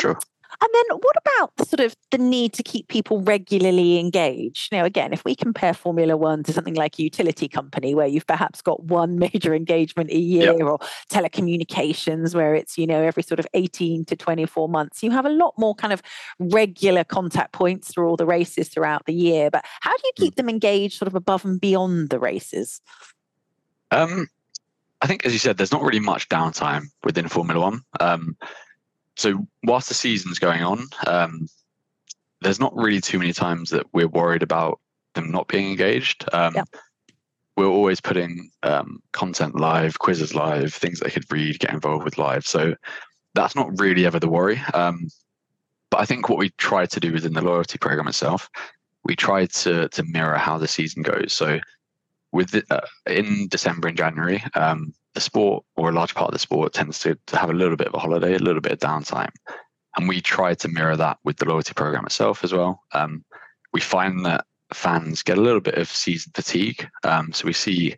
Sure. 0.00 0.12
Um, 0.12 0.20
and 0.60 0.70
then 0.72 0.98
what 1.00 1.16
about 1.18 1.56
the 1.56 1.66
sort 1.66 1.80
of 1.80 1.94
the 2.10 2.18
need 2.18 2.54
to 2.54 2.62
keep 2.62 2.88
people 2.88 3.20
regularly 3.20 3.98
engaged? 3.98 4.72
Now, 4.72 4.84
again, 4.84 5.12
if 5.12 5.24
we 5.24 5.34
compare 5.34 5.74
Formula 5.74 6.16
One 6.16 6.42
to 6.44 6.52
something 6.52 6.74
like 6.74 6.98
a 6.98 7.02
utility 7.02 7.46
company 7.46 7.94
where 7.94 8.06
you've 8.06 8.26
perhaps 8.26 8.62
got 8.62 8.84
one 8.84 9.18
major 9.18 9.54
engagement 9.54 10.10
a 10.10 10.18
year 10.18 10.52
yep. 10.52 10.62
or 10.62 10.78
telecommunications 11.10 12.34
where 12.34 12.54
it's, 12.54 12.78
you 12.78 12.86
know, 12.86 13.02
every 13.02 13.22
sort 13.22 13.38
of 13.38 13.46
18 13.52 14.06
to 14.06 14.16
24 14.16 14.68
months, 14.68 15.02
you 15.02 15.10
have 15.10 15.26
a 15.26 15.30
lot 15.30 15.52
more 15.58 15.74
kind 15.74 15.92
of 15.92 16.02
regular 16.38 17.04
contact 17.04 17.52
points 17.52 17.92
through 17.92 18.08
all 18.08 18.16
the 18.16 18.26
races 18.26 18.68
throughout 18.68 19.04
the 19.04 19.14
year. 19.14 19.50
But 19.50 19.64
how 19.80 19.92
do 19.92 20.02
you 20.04 20.12
hmm. 20.16 20.22
keep 20.24 20.34
mm. 20.34 20.36
them 20.36 20.48
engaged 20.48 20.98
sort 20.98 21.08
of 21.08 21.14
above 21.14 21.44
and 21.44 21.60
beyond 21.60 22.08
the 22.08 22.18
races? 22.18 22.80
Um, 23.90 24.28
I 25.02 25.06
think, 25.06 25.26
as 25.26 25.32
you 25.32 25.38
said, 25.38 25.56
there's 25.56 25.72
not 25.72 25.82
really 25.82 26.00
much 26.00 26.28
downtime 26.28 26.86
within 27.04 27.28
Formula 27.28 27.60
One. 27.60 27.82
Um, 28.00 28.36
so 29.16 29.46
whilst 29.64 29.88
the 29.88 29.94
season's 29.94 30.38
going 30.38 30.62
on, 30.62 30.86
um, 31.06 31.48
there's 32.40 32.60
not 32.60 32.74
really 32.76 33.00
too 33.00 33.18
many 33.18 33.32
times 33.32 33.70
that 33.70 33.86
we're 33.92 34.08
worried 34.08 34.42
about 34.42 34.80
them 35.14 35.30
not 35.30 35.48
being 35.48 35.70
engaged. 35.70 36.24
Um, 36.32 36.54
yeah. 36.54 36.64
We're 37.56 37.66
always 37.66 38.02
putting 38.02 38.50
um, 38.62 39.02
content 39.12 39.58
live, 39.58 39.98
quizzes 39.98 40.34
live, 40.34 40.74
things 40.74 41.00
they 41.00 41.10
could 41.10 41.30
read, 41.32 41.58
get 41.58 41.72
involved 41.72 42.04
with 42.04 42.18
live. 42.18 42.46
So 42.46 42.74
that's 43.34 43.56
not 43.56 43.80
really 43.80 44.04
ever 44.04 44.18
the 44.18 44.28
worry. 44.28 44.60
Um, 44.74 45.08
but 45.90 46.00
I 46.00 46.04
think 46.04 46.28
what 46.28 46.38
we 46.38 46.50
try 46.58 46.84
to 46.84 47.00
do 47.00 47.12
within 47.12 47.32
the 47.32 47.40
loyalty 47.40 47.78
program 47.78 48.08
itself, 48.08 48.50
we 49.04 49.16
try 49.16 49.46
to 49.46 49.88
to 49.88 50.02
mirror 50.02 50.36
how 50.36 50.58
the 50.58 50.68
season 50.68 51.02
goes. 51.02 51.32
So 51.32 51.58
with 52.32 52.50
the, 52.50 52.64
uh, 52.70 52.86
in 53.06 53.48
December 53.48 53.88
and 53.88 53.96
January, 53.96 54.42
um, 54.54 54.92
the 55.14 55.20
sport 55.20 55.64
or 55.76 55.88
a 55.88 55.92
large 55.92 56.14
part 56.14 56.28
of 56.28 56.32
the 56.32 56.38
sport 56.38 56.72
tends 56.72 56.98
to, 57.00 57.18
to 57.26 57.36
have 57.36 57.50
a 57.50 57.54
little 57.54 57.76
bit 57.76 57.88
of 57.88 57.94
a 57.94 57.98
holiday, 57.98 58.34
a 58.34 58.38
little 58.38 58.60
bit 58.60 58.72
of 58.72 58.78
downtime, 58.78 59.30
and 59.96 60.08
we 60.08 60.20
try 60.20 60.54
to 60.54 60.68
mirror 60.68 60.96
that 60.96 61.18
with 61.24 61.36
the 61.38 61.46
loyalty 61.46 61.72
program 61.74 62.04
itself 62.04 62.44
as 62.44 62.52
well. 62.52 62.82
Um, 62.92 63.24
we 63.72 63.80
find 63.80 64.24
that 64.26 64.44
fans 64.74 65.22
get 65.22 65.38
a 65.38 65.40
little 65.40 65.60
bit 65.60 65.76
of 65.76 65.88
season 65.88 66.32
fatigue, 66.34 66.88
um, 67.04 67.32
so 67.32 67.46
we 67.46 67.52
see 67.52 67.94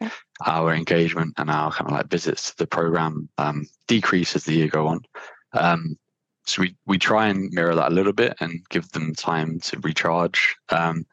our 0.47 0.73
engagement 0.73 1.35
and 1.39 1.51
our 1.51 1.73
kind 1.73 1.91
of 1.91 1.97
like 1.97 2.09
visits 2.09 2.51
to 2.51 2.57
the 2.59 2.67
program 2.67 3.29
um, 3.39 3.67
decrease 3.89 4.37
as 4.37 4.45
the 4.45 4.55
year 4.55 4.69
go 4.69 4.87
on. 4.87 5.01
Um, 5.55 5.97
so 6.45 6.63
we 6.63 6.77
we 6.87 6.99
try 6.99 7.29
and 7.29 7.53
mirror 7.53 7.75
that 7.75 7.91
a 7.93 7.95
little 7.95 8.13
bit 8.13 8.37
and 8.41 8.65
give 8.71 8.91
them 8.93 9.15
time 9.15 9.61
to 9.61 9.79
recharge. 9.81 10.57
Um, 10.71 11.05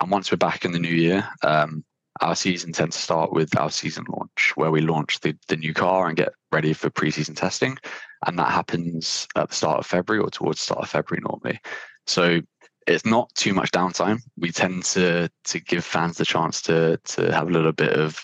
and 0.00 0.10
once 0.10 0.32
we're 0.32 0.38
back 0.38 0.64
in 0.64 0.72
the 0.72 0.78
new 0.78 0.88
year, 0.88 1.28
um, 1.42 1.84
our 2.20 2.36
season 2.36 2.72
tends 2.72 2.96
to 2.96 3.02
start 3.02 3.32
with 3.32 3.56
our 3.58 3.70
season 3.70 4.04
launch, 4.10 4.52
where 4.54 4.70
we 4.70 4.80
launch 4.80 5.20
the, 5.20 5.36
the 5.48 5.56
new 5.56 5.72
car 5.72 6.08
and 6.08 6.16
get 6.16 6.32
ready 6.52 6.72
for 6.72 6.90
preseason 6.90 7.36
testing. 7.36 7.78
And 8.26 8.38
that 8.38 8.50
happens 8.50 9.26
at 9.36 9.48
the 9.48 9.54
start 9.54 9.78
of 9.78 9.86
February 9.86 10.22
or 10.22 10.30
towards 10.30 10.58
the 10.58 10.64
start 10.64 10.82
of 10.82 10.90
February 10.90 11.22
normally. 11.22 11.60
So 12.06 12.40
it's 12.86 13.06
not 13.06 13.34
too 13.34 13.54
much 13.54 13.70
downtime. 13.70 14.20
We 14.36 14.50
tend 14.50 14.84
to 14.84 15.30
to 15.44 15.60
give 15.60 15.84
fans 15.84 16.18
the 16.18 16.24
chance 16.24 16.60
to 16.62 16.98
to 16.98 17.32
have 17.32 17.48
a 17.48 17.52
little 17.52 17.72
bit 17.72 17.94
of 17.94 18.22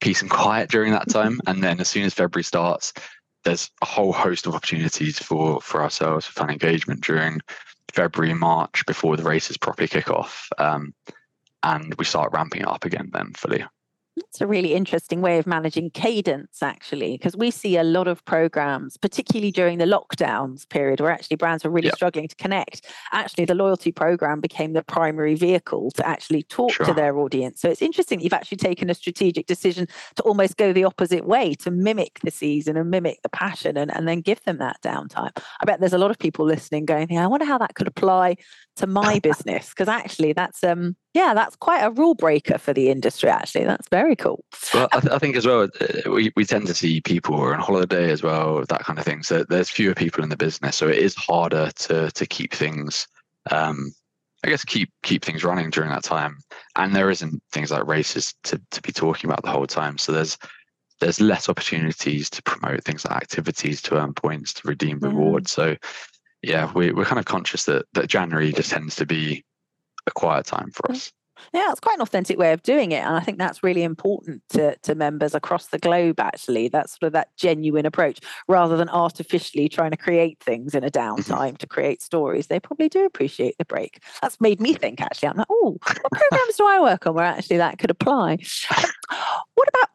peace 0.00 0.22
and 0.22 0.30
quiet 0.30 0.70
during 0.70 0.92
that 0.92 1.08
time. 1.08 1.40
And 1.46 1.62
then 1.62 1.80
as 1.80 1.88
soon 1.88 2.04
as 2.04 2.14
February 2.14 2.44
starts, 2.44 2.92
there's 3.44 3.70
a 3.82 3.86
whole 3.86 4.12
host 4.12 4.46
of 4.46 4.54
opportunities 4.54 5.18
for 5.18 5.60
for 5.60 5.82
ourselves 5.82 6.26
for 6.26 6.32
fan 6.32 6.50
engagement 6.50 7.02
during 7.02 7.40
February, 7.92 8.34
March 8.34 8.84
before 8.86 9.16
the 9.16 9.22
races 9.22 9.56
properly 9.56 9.88
kick 9.88 10.10
off. 10.10 10.48
Um, 10.58 10.94
and 11.66 11.94
we 11.96 12.04
start 12.04 12.32
ramping 12.32 12.62
it 12.62 12.68
up 12.68 12.84
again 12.84 13.10
then 13.12 13.32
fully. 13.34 13.64
It's 14.16 14.40
a 14.40 14.46
really 14.46 14.72
interesting 14.72 15.20
way 15.20 15.38
of 15.38 15.46
managing 15.46 15.90
cadence, 15.90 16.62
actually, 16.62 17.12
because 17.18 17.36
we 17.36 17.50
see 17.50 17.76
a 17.76 17.84
lot 17.84 18.08
of 18.08 18.24
programs, 18.24 18.96
particularly 18.96 19.50
during 19.50 19.76
the 19.76 19.84
lockdowns 19.84 20.66
period, 20.66 21.00
where 21.00 21.10
actually 21.10 21.36
brands 21.36 21.64
were 21.64 21.70
really 21.70 21.88
yep. 21.88 21.96
struggling 21.96 22.26
to 22.26 22.36
connect. 22.36 22.86
Actually, 23.12 23.44
the 23.44 23.54
loyalty 23.54 23.92
program 23.92 24.40
became 24.40 24.72
the 24.72 24.82
primary 24.82 25.34
vehicle 25.34 25.90
to 25.96 26.06
actually 26.06 26.44
talk 26.44 26.72
sure. 26.72 26.86
to 26.86 26.94
their 26.94 27.18
audience. 27.18 27.60
So 27.60 27.68
it's 27.68 27.82
interesting 27.82 28.20
you've 28.20 28.32
actually 28.32 28.56
taken 28.56 28.88
a 28.88 28.94
strategic 28.94 29.46
decision 29.46 29.86
to 30.14 30.22
almost 30.22 30.56
go 30.56 30.72
the 30.72 30.84
opposite 30.84 31.26
way, 31.26 31.52
to 31.56 31.70
mimic 31.70 32.20
the 32.24 32.30
season 32.30 32.78
and 32.78 32.90
mimic 32.90 33.20
the 33.22 33.28
passion 33.28 33.76
and, 33.76 33.94
and 33.94 34.08
then 34.08 34.22
give 34.22 34.42
them 34.44 34.56
that 34.58 34.80
downtime. 34.82 35.36
I 35.60 35.66
bet 35.66 35.80
there's 35.80 35.92
a 35.92 35.98
lot 35.98 36.10
of 36.10 36.18
people 36.18 36.46
listening 36.46 36.86
going, 36.86 37.18
I 37.18 37.26
wonder 37.26 37.44
how 37.44 37.58
that 37.58 37.74
could 37.74 37.86
apply 37.86 38.36
to 38.76 38.86
my 38.86 39.18
business 39.22 39.70
because 39.70 39.88
actually 39.88 40.32
that's 40.32 40.62
um 40.64 40.96
yeah 41.16 41.32
that's 41.32 41.56
quite 41.56 41.80
a 41.80 41.90
rule 41.90 42.14
breaker 42.14 42.58
for 42.58 42.74
the 42.74 42.90
industry 42.90 43.30
actually. 43.30 43.64
That's 43.64 43.88
very 43.88 44.14
cool. 44.14 44.44
Well 44.74 44.88
I, 44.92 45.00
th- 45.00 45.12
I, 45.12 45.18
think 45.18 45.36
as 45.36 45.46
well 45.46 45.62
uh, 45.62 46.10
we, 46.10 46.30
we 46.36 46.44
tend 46.44 46.66
to 46.66 46.74
see 46.74 47.00
people 47.00 47.34
are 47.40 47.54
on 47.54 47.60
holiday 47.60 48.10
as 48.10 48.22
well 48.22 48.64
that 48.66 48.84
kind 48.84 48.98
of 48.98 49.04
thing. 49.04 49.22
So 49.22 49.44
there's 49.48 49.70
fewer 49.70 49.94
people 49.94 50.22
in 50.22 50.28
the 50.28 50.36
business 50.36 50.76
so 50.76 50.88
it 50.88 50.98
is 50.98 51.14
harder 51.14 51.70
to 51.76 52.10
to 52.10 52.26
keep 52.26 52.52
things 52.52 53.08
um 53.50 53.92
I 54.44 54.48
guess 54.48 54.64
keep 54.64 54.90
keep 55.02 55.24
things 55.24 55.42
running 55.42 55.70
during 55.70 55.90
that 55.90 56.04
time. 56.04 56.38
And 56.76 56.94
there 56.94 57.10
isn't 57.10 57.42
things 57.50 57.70
like 57.70 57.86
races 57.86 58.34
to 58.44 58.60
to 58.70 58.82
be 58.82 58.92
talking 58.92 59.30
about 59.30 59.42
the 59.42 59.50
whole 59.50 59.66
time. 59.66 59.96
So 59.98 60.12
there's 60.12 60.36
there's 61.00 61.20
less 61.20 61.48
opportunities 61.48 62.30
to 62.30 62.42
promote 62.42 62.84
things 62.84 63.04
like 63.04 63.16
activities 63.16 63.82
to 63.82 63.96
earn 63.96 64.14
points 64.14 64.52
to 64.54 64.68
redeem 64.68 64.98
rewards. 65.00 65.50
So 65.50 65.76
yeah, 66.42 66.70
we, 66.74 66.92
we're 66.92 67.04
kind 67.04 67.18
of 67.18 67.24
conscious 67.24 67.64
that 67.64 67.86
that 67.94 68.08
January 68.08 68.52
just 68.52 68.70
tends 68.70 68.96
to 68.96 69.06
be 69.06 69.44
a 70.06 70.10
quiet 70.12 70.46
time 70.46 70.70
for 70.72 70.90
us. 70.90 71.12
Yeah, 71.52 71.70
it's 71.70 71.80
quite 71.80 71.96
an 71.96 72.02
authentic 72.02 72.38
way 72.38 72.52
of 72.52 72.62
doing 72.62 72.92
it. 72.92 73.04
And 73.04 73.14
I 73.14 73.20
think 73.20 73.38
that's 73.38 73.62
really 73.62 73.82
important 73.82 74.42
to, 74.50 74.76
to 74.76 74.94
members 74.94 75.34
across 75.34 75.66
the 75.66 75.78
globe, 75.78 76.18
actually. 76.18 76.68
That's 76.68 76.92
sort 76.92 77.08
of 77.08 77.12
that 77.12 77.28
genuine 77.36 77.86
approach 77.86 78.20
rather 78.48 78.76
than 78.76 78.88
artificially 78.88 79.68
trying 79.68 79.90
to 79.90 79.96
create 79.96 80.38
things 80.40 80.74
in 80.74 80.82
a 80.82 80.90
mm-hmm. 80.90 81.20
downtime 81.20 81.58
to 81.58 81.66
create 81.66 82.02
stories. 82.02 82.46
They 82.46 82.60
probably 82.60 82.88
do 82.88 83.04
appreciate 83.04 83.56
the 83.58 83.64
break. 83.64 84.02
That's 84.22 84.40
made 84.40 84.60
me 84.60 84.74
think, 84.74 85.00
actually. 85.00 85.28
I'm 85.28 85.36
like, 85.36 85.46
oh, 85.50 85.76
what 85.82 86.12
programs 86.12 86.56
do 86.56 86.66
I 86.66 86.80
work 86.80 87.06
on 87.06 87.14
where 87.14 87.24
actually 87.24 87.58
that 87.58 87.78
could 87.78 87.90
apply? 87.90 88.38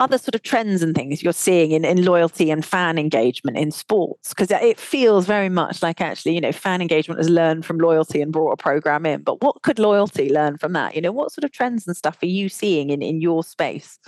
Other 0.01 0.17
sort 0.17 0.33
of 0.33 0.41
trends 0.41 0.81
and 0.81 0.95
things 0.95 1.21
you're 1.21 1.31
seeing 1.31 1.71
in, 1.71 1.85
in 1.85 2.03
loyalty 2.03 2.49
and 2.49 2.65
fan 2.65 2.97
engagement 2.97 3.55
in 3.55 3.69
sports? 3.69 4.29
Because 4.29 4.49
it 4.49 4.79
feels 4.79 5.27
very 5.27 5.47
much 5.47 5.83
like 5.83 6.01
actually, 6.01 6.33
you 6.33 6.41
know, 6.41 6.51
fan 6.51 6.81
engagement 6.81 7.19
has 7.19 7.29
learned 7.29 7.67
from 7.67 7.77
loyalty 7.77 8.19
and 8.19 8.33
brought 8.33 8.51
a 8.51 8.57
program 8.57 9.05
in. 9.05 9.21
But 9.21 9.43
what 9.43 9.61
could 9.61 9.77
loyalty 9.77 10.33
learn 10.33 10.57
from 10.57 10.73
that? 10.73 10.95
You 10.95 11.01
know, 11.01 11.11
what 11.11 11.31
sort 11.31 11.43
of 11.43 11.51
trends 11.51 11.85
and 11.85 11.95
stuff 11.95 12.17
are 12.23 12.25
you 12.25 12.49
seeing 12.49 12.89
in, 12.89 13.03
in 13.03 13.21
your 13.21 13.43
space? 13.43 13.99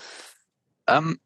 Um, 0.88 1.19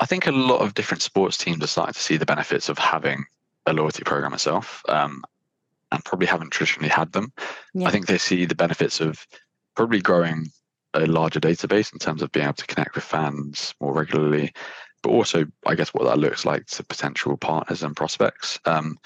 I 0.00 0.06
think 0.06 0.26
a 0.26 0.32
lot 0.32 0.62
of 0.62 0.72
different 0.72 1.02
sports 1.02 1.36
teams 1.36 1.62
are 1.62 1.66
starting 1.66 1.92
to 1.92 2.00
see 2.00 2.16
the 2.16 2.24
benefits 2.24 2.70
of 2.70 2.78
having 2.78 3.26
a 3.66 3.74
loyalty 3.74 4.02
program 4.02 4.32
itself, 4.32 4.82
um, 4.88 5.22
and 5.92 6.02
probably 6.06 6.26
haven't 6.26 6.52
traditionally 6.52 6.88
had 6.88 7.12
them. 7.12 7.34
Yeah. 7.74 7.88
I 7.88 7.90
think 7.90 8.06
they 8.06 8.16
see 8.16 8.46
the 8.46 8.54
benefits 8.54 9.00
of 9.00 9.26
probably 9.74 10.00
growing 10.00 10.46
a 10.94 11.06
larger 11.06 11.40
database 11.40 11.92
in 11.92 11.98
terms 11.98 12.22
of 12.22 12.32
being 12.32 12.44
able 12.44 12.54
to 12.54 12.66
connect 12.66 12.94
with 12.94 13.04
fans 13.04 13.74
more 13.80 13.92
regularly, 13.92 14.52
but 15.02 15.10
also, 15.10 15.46
I 15.66 15.74
guess, 15.74 15.94
what 15.94 16.04
that 16.04 16.18
looks 16.18 16.44
like 16.44 16.66
to 16.66 16.84
potential 16.84 17.36
partners 17.36 17.82
and 17.82 17.96
prospects. 17.96 18.58
Um, 18.64 18.98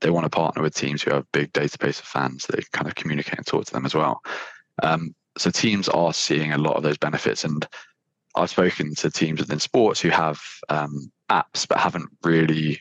they 0.00 0.10
want 0.10 0.24
to 0.24 0.30
partner 0.30 0.62
with 0.62 0.74
teams 0.74 1.02
who 1.02 1.12
have 1.12 1.30
big 1.32 1.52
database 1.52 1.98
of 1.98 2.06
fans 2.06 2.44
so 2.44 2.52
they 2.52 2.62
kind 2.72 2.86
of 2.86 2.94
communicate 2.94 3.38
and 3.38 3.46
talk 3.46 3.64
to 3.66 3.72
them 3.72 3.84
as 3.84 3.94
well. 3.94 4.20
Um, 4.82 5.14
so 5.36 5.50
teams 5.50 5.88
are 5.88 6.12
seeing 6.12 6.52
a 6.52 6.58
lot 6.58 6.76
of 6.76 6.82
those 6.82 6.98
benefits, 6.98 7.44
and 7.44 7.66
I've 8.34 8.50
spoken 8.50 8.94
to 8.96 9.10
teams 9.10 9.40
within 9.40 9.60
sports 9.60 10.00
who 10.00 10.10
have 10.10 10.40
um, 10.68 11.10
apps 11.30 11.66
but 11.68 11.78
haven't 11.78 12.08
really 12.22 12.80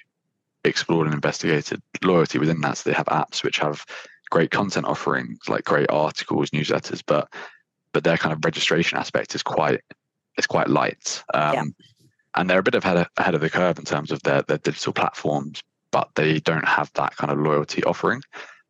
explored 0.64 1.08
and 1.08 1.14
investigated 1.14 1.82
loyalty 2.04 2.40
within 2.40 2.62
that. 2.62 2.78
So 2.78 2.90
they 2.90 2.96
have 2.96 3.08
apps 3.08 3.44
which 3.44 3.58
have 3.60 3.86
great 4.30 4.52
content 4.52 4.86
offerings, 4.86 5.40
like 5.48 5.64
great 5.64 5.90
articles, 5.90 6.50
newsletters, 6.52 7.02
but 7.06 7.32
but 7.94 8.04
their 8.04 8.18
kind 8.18 8.34
of 8.34 8.44
registration 8.44 8.98
aspect 8.98 9.36
is 9.36 9.44
quite 9.44 9.82
is 10.38 10.48
quite 10.48 10.70
light. 10.70 11.24
Um, 11.34 11.54
yeah. 11.54 11.64
And 12.36 12.50
they're 12.50 12.60
a 12.60 12.64
bit 12.64 12.76
of 12.76 12.86
ahead, 12.86 12.98
of 12.98 13.08
ahead 13.18 13.36
of 13.36 13.42
the 13.42 13.50
curve 13.50 13.80
in 13.80 13.86
terms 13.86 14.12
of 14.12 14.22
their, 14.22 14.44
their 14.44 14.60
digital 14.60 14.94
platforms, 14.94 15.64
but 15.90 16.10
they 16.16 16.40
don't 16.40 16.68
have 16.68 16.92
that 16.94 17.16
kind 17.16 17.32
of 17.32 17.40
loyalty 17.40 17.84
offering. 17.84 18.22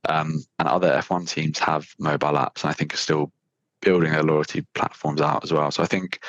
Um, 0.07 0.41
and 0.57 0.69
other 0.69 0.89
F1 0.89 1.27
teams 1.27 1.59
have 1.59 1.85
mobile 1.99 2.33
apps, 2.33 2.63
and 2.63 2.69
I 2.69 2.73
think 2.73 2.93
are 2.93 2.97
still 2.97 3.31
building 3.81 4.11
their 4.11 4.23
loyalty 4.23 4.65
platforms 4.73 5.19
out 5.19 5.43
as 5.43 5.51
well. 5.51 5.69
So 5.71 5.83
I 5.83 5.85
think 5.85 6.21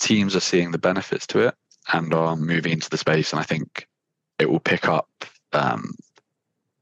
teams 0.00 0.34
are 0.34 0.40
seeing 0.40 0.72
the 0.72 0.78
benefits 0.78 1.26
to 1.28 1.40
it. 1.46 1.54
and 1.92 2.12
are 2.14 2.36
moving 2.36 2.72
into 2.72 2.90
the 2.90 2.96
space, 2.96 3.32
and 3.32 3.40
I 3.40 3.44
think 3.44 3.86
it 4.38 4.50
will 4.50 4.60
pick 4.60 4.88
up. 4.88 5.08
Um, 5.52 5.94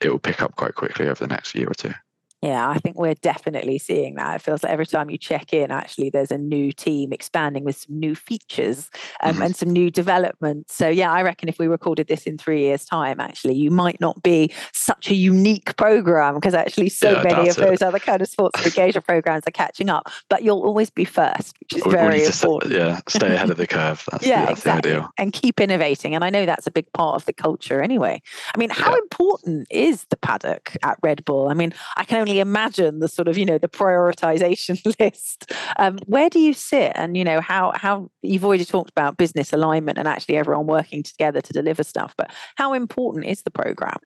it 0.00 0.10
will 0.10 0.18
pick 0.18 0.40
up 0.42 0.56
quite 0.56 0.74
quickly 0.74 1.08
over 1.08 1.26
the 1.26 1.32
next 1.32 1.54
year 1.54 1.68
or 1.68 1.74
two. 1.74 1.92
Yeah, 2.42 2.68
I 2.68 2.78
think 2.78 2.98
we're 2.98 3.14
definitely 3.14 3.78
seeing 3.78 4.16
that. 4.16 4.34
It 4.34 4.42
feels 4.42 4.64
like 4.64 4.72
every 4.72 4.86
time 4.86 5.10
you 5.10 5.16
check 5.16 5.52
in, 5.52 5.70
actually, 5.70 6.10
there's 6.10 6.32
a 6.32 6.38
new 6.38 6.72
team 6.72 7.12
expanding 7.12 7.62
with 7.62 7.76
some 7.76 8.00
new 8.00 8.16
features 8.16 8.90
um, 9.22 9.34
mm-hmm. 9.34 9.42
and 9.42 9.56
some 9.56 9.70
new 9.70 9.92
development. 9.92 10.68
So, 10.68 10.88
yeah, 10.88 11.12
I 11.12 11.22
reckon 11.22 11.48
if 11.48 11.60
we 11.60 11.68
recorded 11.68 12.08
this 12.08 12.24
in 12.24 12.38
three 12.38 12.62
years' 12.62 12.84
time, 12.84 13.20
actually, 13.20 13.54
you 13.54 13.70
might 13.70 14.00
not 14.00 14.24
be 14.24 14.52
such 14.72 15.08
a 15.08 15.14
unique 15.14 15.76
program 15.76 16.34
because 16.34 16.52
actually, 16.52 16.88
so 16.88 17.12
yeah, 17.12 17.22
many 17.22 17.48
of 17.48 17.54
those 17.54 17.80
other 17.80 18.00
kind 18.00 18.20
of 18.20 18.26
sports 18.26 18.66
engagement 18.66 19.06
programs 19.06 19.44
are 19.46 19.52
catching 19.52 19.88
up. 19.88 20.10
But 20.28 20.42
you'll 20.42 20.62
always 20.62 20.90
be 20.90 21.04
first, 21.04 21.56
which 21.60 21.76
is 21.76 21.84
we, 21.84 21.92
very 21.92 22.18
we 22.18 22.26
important. 22.26 22.72
Stay, 22.72 22.78
yeah, 22.80 23.00
stay 23.06 23.34
ahead 23.36 23.50
of 23.50 23.56
the 23.56 23.66
curve. 23.68 24.04
That's 24.10 24.26
yeah, 24.26 24.40
the, 24.40 24.46
that's 24.46 24.60
exactly. 24.62 25.00
And 25.16 25.32
keep 25.32 25.60
innovating. 25.60 26.16
And 26.16 26.24
I 26.24 26.30
know 26.30 26.44
that's 26.44 26.66
a 26.66 26.72
big 26.72 26.92
part 26.92 27.14
of 27.14 27.24
the 27.24 27.32
culture 27.32 27.80
anyway. 27.80 28.20
I 28.52 28.58
mean, 28.58 28.70
how 28.70 28.90
yeah. 28.90 28.98
important 28.98 29.68
is 29.70 30.06
the 30.10 30.16
paddock 30.16 30.76
at 30.82 30.98
Red 31.04 31.24
Bull? 31.24 31.48
I 31.48 31.54
mean, 31.54 31.72
I 31.96 32.02
can 32.02 32.18
only 32.18 32.31
imagine 32.40 33.00
the 33.00 33.08
sort 33.08 33.28
of 33.28 33.38
you 33.38 33.44
know 33.44 33.58
the 33.58 33.68
prioritization 33.68 34.80
list. 35.00 35.52
Um, 35.78 35.98
where 36.06 36.30
do 36.30 36.38
you 36.38 36.54
sit? 36.54 36.92
And 36.94 37.16
you 37.16 37.24
know 37.24 37.40
how 37.40 37.72
how 37.74 38.10
you've 38.22 38.44
already 38.44 38.64
talked 38.64 38.90
about 38.90 39.16
business 39.16 39.52
alignment 39.52 39.98
and 39.98 40.08
actually 40.08 40.36
everyone 40.36 40.66
working 40.66 41.02
together 41.02 41.40
to 41.40 41.52
deliver 41.52 41.82
stuff. 41.84 42.14
But 42.16 42.30
how 42.56 42.72
important 42.74 43.26
is 43.26 43.42
the 43.42 43.50
program? 43.50 43.98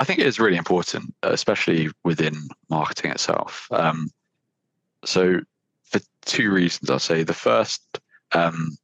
I 0.00 0.04
think 0.04 0.20
it 0.20 0.26
is 0.26 0.38
really 0.38 0.56
important, 0.56 1.14
especially 1.22 1.90
within 2.04 2.34
marketing 2.70 3.10
itself. 3.10 3.66
Um, 3.72 4.08
so, 5.04 5.40
for 5.84 6.00
two 6.24 6.52
reasons, 6.52 6.90
I'll 6.90 6.98
say 6.98 7.22
the 7.22 7.34
first, 7.34 7.82
um, 8.32 8.76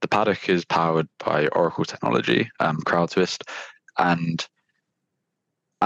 the 0.00 0.08
paddock 0.08 0.48
is 0.48 0.64
powered 0.64 1.08
by 1.24 1.48
Oracle 1.48 1.84
technology, 1.84 2.50
um, 2.60 2.78
CrowdTwist, 2.78 3.42
and 3.98 4.46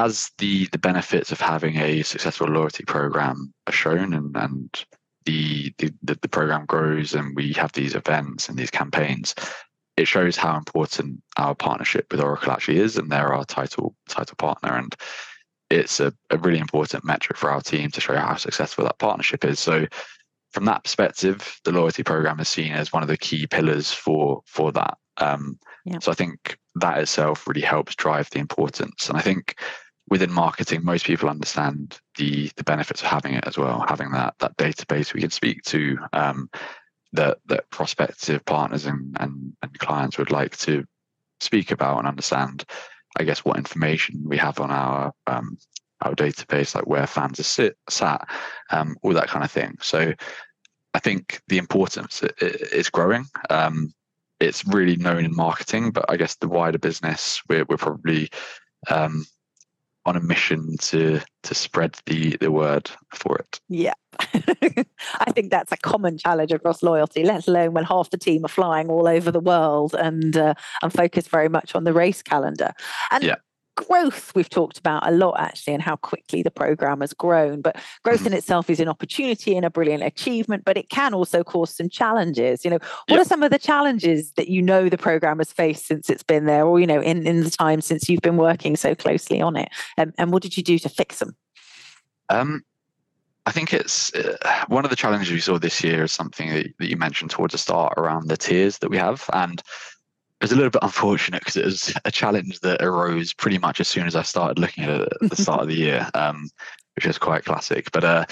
as 0.04 0.30
the 0.38 0.66
the 0.72 0.78
benefits 0.78 1.32
of 1.32 1.40
having 1.40 1.76
a 1.76 2.02
successful 2.02 2.48
loyalty 2.48 2.84
program 2.84 3.52
are 3.66 3.72
shown 3.72 4.14
and 4.14 4.36
and 4.36 4.84
the, 5.24 5.72
the 5.78 5.92
the 6.04 6.28
program 6.28 6.64
grows 6.66 7.12
and 7.14 7.34
we 7.34 7.52
have 7.54 7.72
these 7.72 7.96
events 7.96 8.48
and 8.48 8.56
these 8.56 8.70
campaigns 8.70 9.34
it 9.96 10.06
shows 10.06 10.36
how 10.36 10.56
important 10.56 11.22
our 11.36 11.54
partnership 11.54 12.06
with 12.10 12.20
oracle 12.20 12.52
actually 12.52 12.78
is 12.78 12.96
and 12.96 13.10
they're 13.10 13.32
our 13.32 13.44
title 13.44 13.94
title 14.08 14.36
partner. 14.36 14.76
And 14.76 14.94
it's 15.70 16.00
a, 16.00 16.12
a 16.30 16.38
really 16.38 16.58
important 16.58 17.04
metric 17.04 17.38
for 17.38 17.50
our 17.50 17.60
team 17.60 17.90
to 17.90 18.00
show 18.00 18.14
how 18.14 18.36
successful 18.36 18.84
that 18.84 18.98
partnership 18.98 19.44
is. 19.44 19.58
So 19.58 19.86
from 20.52 20.66
that 20.66 20.84
perspective 20.84 21.58
the 21.64 21.72
loyalty 21.72 22.02
program 22.02 22.40
is 22.40 22.48
seen 22.48 22.72
as 22.72 22.92
one 22.92 23.02
of 23.02 23.08
the 23.08 23.16
key 23.16 23.46
pillars 23.46 23.90
for 23.90 24.42
for 24.46 24.70
that. 24.72 24.96
Um, 25.18 25.58
yeah. 25.86 25.98
so 26.00 26.12
i 26.12 26.14
think 26.14 26.58
that 26.74 26.98
itself 26.98 27.46
really 27.48 27.62
helps 27.62 27.94
drive 27.94 28.28
the 28.30 28.38
importance. 28.38 29.08
And 29.08 29.16
i 29.16 29.22
think 29.22 29.58
within 30.08 30.32
marketing, 30.32 30.84
most 30.84 31.04
people 31.04 31.28
understand 31.28 31.98
the 32.16 32.50
the 32.56 32.64
benefits 32.64 33.02
of 33.02 33.08
having 33.08 33.34
it 33.34 33.46
as 33.46 33.58
well, 33.58 33.84
having 33.88 34.10
that 34.12 34.34
that 34.38 34.56
database 34.56 35.12
we 35.12 35.20
can 35.20 35.30
speak 35.30 35.62
to 35.64 35.98
um, 36.12 36.48
that 37.12 37.38
that 37.46 37.68
prospective 37.70 38.44
partners 38.44 38.86
and, 38.86 39.16
and, 39.20 39.56
and 39.62 39.78
clients 39.78 40.18
would 40.18 40.30
like 40.30 40.56
to 40.58 40.84
speak 41.40 41.70
about 41.70 41.98
and 41.98 42.08
understand. 42.08 42.64
I 43.18 43.24
guess 43.24 43.44
what 43.44 43.56
information 43.56 44.22
we 44.26 44.36
have 44.36 44.60
on 44.60 44.70
our 44.70 45.12
um, 45.26 45.56
our 46.02 46.14
database, 46.14 46.74
like 46.74 46.86
where 46.86 47.06
fans 47.06 47.40
are 47.40 47.44
sit, 47.44 47.76
sat, 47.88 48.28
um, 48.70 48.96
all 49.02 49.14
that 49.14 49.28
kind 49.28 49.44
of 49.44 49.50
thing. 49.50 49.76
So 49.80 50.12
I 50.92 50.98
think 50.98 51.40
the 51.48 51.58
importance 51.58 52.22
is 52.40 52.90
growing. 52.90 53.24
Um, 53.50 53.92
it's 54.38 54.66
really 54.66 54.96
known 54.96 55.24
in 55.24 55.34
marketing, 55.34 55.92
but 55.92 56.04
I 56.08 56.16
guess 56.16 56.36
the 56.36 56.48
wider 56.48 56.78
business, 56.78 57.42
we're, 57.48 57.64
we're 57.68 57.78
probably 57.78 58.30
um, 58.90 59.24
on 60.06 60.16
a 60.16 60.20
mission 60.20 60.76
to 60.78 61.20
to 61.42 61.54
spread 61.54 61.96
the 62.06 62.36
the 62.40 62.50
word 62.50 62.90
for 63.14 63.36
it. 63.36 63.60
Yeah. 63.68 63.94
I 64.20 65.30
think 65.32 65.50
that's 65.50 65.72
a 65.72 65.76
common 65.76 66.16
challenge 66.16 66.52
across 66.52 66.82
loyalty, 66.82 67.22
let 67.24 67.46
alone 67.46 67.72
when 67.72 67.84
half 67.84 68.10
the 68.10 68.16
team 68.16 68.44
are 68.44 68.48
flying 68.48 68.88
all 68.88 69.06
over 69.06 69.30
the 69.30 69.40
world 69.40 69.94
and 69.94 70.36
uh, 70.36 70.54
and 70.82 70.92
focus 70.92 71.28
very 71.28 71.48
much 71.48 71.74
on 71.74 71.84
the 71.84 71.92
race 71.92 72.22
calendar. 72.22 72.72
And 73.10 73.22
yeah 73.22 73.36
growth 73.76 74.34
we've 74.34 74.48
talked 74.48 74.78
about 74.78 75.06
a 75.06 75.10
lot 75.10 75.38
actually 75.38 75.74
and 75.74 75.82
how 75.82 75.96
quickly 75.96 76.42
the 76.42 76.50
program 76.50 77.00
has 77.00 77.12
grown 77.12 77.60
but 77.60 77.76
growth 78.02 78.20
mm-hmm. 78.20 78.28
in 78.28 78.32
itself 78.32 78.68
is 78.70 78.80
an 78.80 78.88
opportunity 78.88 79.56
and 79.56 79.64
a 79.64 79.70
brilliant 79.70 80.02
achievement 80.02 80.64
but 80.64 80.76
it 80.76 80.88
can 80.88 81.12
also 81.14 81.44
cause 81.44 81.74
some 81.74 81.88
challenges 81.88 82.64
you 82.64 82.70
know 82.70 82.78
what 82.78 83.16
yep. 83.16 83.20
are 83.20 83.24
some 83.24 83.42
of 83.42 83.50
the 83.50 83.58
challenges 83.58 84.32
that 84.32 84.48
you 84.48 84.62
know 84.62 84.88
the 84.88 84.98
program 84.98 85.38
has 85.38 85.52
faced 85.52 85.86
since 85.86 86.08
it's 86.08 86.22
been 86.22 86.46
there 86.46 86.66
or 86.66 86.80
you 86.80 86.86
know 86.86 87.00
in, 87.00 87.26
in 87.26 87.44
the 87.44 87.50
time 87.50 87.80
since 87.80 88.08
you've 88.08 88.22
been 88.22 88.38
working 88.38 88.76
so 88.76 88.94
closely 88.94 89.40
on 89.40 89.56
it 89.56 89.68
um, 89.98 90.12
and 90.18 90.32
what 90.32 90.42
did 90.42 90.56
you 90.56 90.62
do 90.62 90.78
to 90.78 90.88
fix 90.88 91.18
them 91.18 91.36
um 92.30 92.64
I 93.48 93.52
think 93.52 93.72
it's 93.72 94.12
uh, 94.12 94.36
one 94.66 94.84
of 94.84 94.90
the 94.90 94.96
challenges 94.96 95.30
we 95.30 95.38
saw 95.38 95.56
this 95.56 95.84
year 95.84 96.02
is 96.02 96.10
something 96.10 96.50
that, 96.50 96.66
that 96.80 96.88
you 96.88 96.96
mentioned 96.96 97.30
towards 97.30 97.52
the 97.52 97.58
start 97.58 97.94
around 97.96 98.26
the 98.26 98.36
tiers 98.36 98.78
that 98.78 98.90
we 98.90 98.96
have. 98.96 99.30
And 99.32 99.62
it 100.40 100.44
was 100.44 100.52
a 100.52 100.56
little 100.56 100.70
bit 100.70 100.82
unfortunate 100.82 101.40
because 101.40 101.56
it 101.56 101.64
was 101.64 101.94
a 102.04 102.10
challenge 102.10 102.60
that 102.60 102.82
arose 102.82 103.32
pretty 103.32 103.56
much 103.56 103.80
as 103.80 103.88
soon 103.88 104.06
as 104.06 104.14
I 104.14 104.22
started 104.22 104.58
looking 104.58 104.84
at 104.84 104.90
it 104.90 105.08
at 105.22 105.30
the 105.30 105.36
start 105.36 105.62
of 105.62 105.68
the 105.68 105.74
year, 105.74 106.08
um, 106.14 106.50
which 106.94 107.06
is 107.06 107.16
quite 107.16 107.44
classic. 107.44 107.90
But 107.90 108.04
uh, 108.04 108.26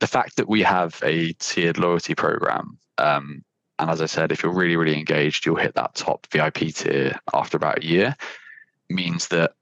the 0.00 0.08
fact 0.08 0.36
that 0.36 0.48
we 0.48 0.62
have 0.62 1.00
a 1.04 1.32
tiered 1.34 1.78
loyalty 1.78 2.16
program, 2.16 2.78
um, 2.98 3.44
and 3.78 3.90
as 3.90 4.02
I 4.02 4.06
said, 4.06 4.32
if 4.32 4.42
you're 4.42 4.52
really, 4.52 4.76
really 4.76 4.98
engaged, 4.98 5.46
you'll 5.46 5.56
hit 5.56 5.74
that 5.74 5.94
top 5.94 6.26
VIP 6.32 6.74
tier 6.74 7.16
after 7.32 7.56
about 7.56 7.78
a 7.78 7.86
year, 7.86 8.16
means 8.90 9.28
that 9.28 9.52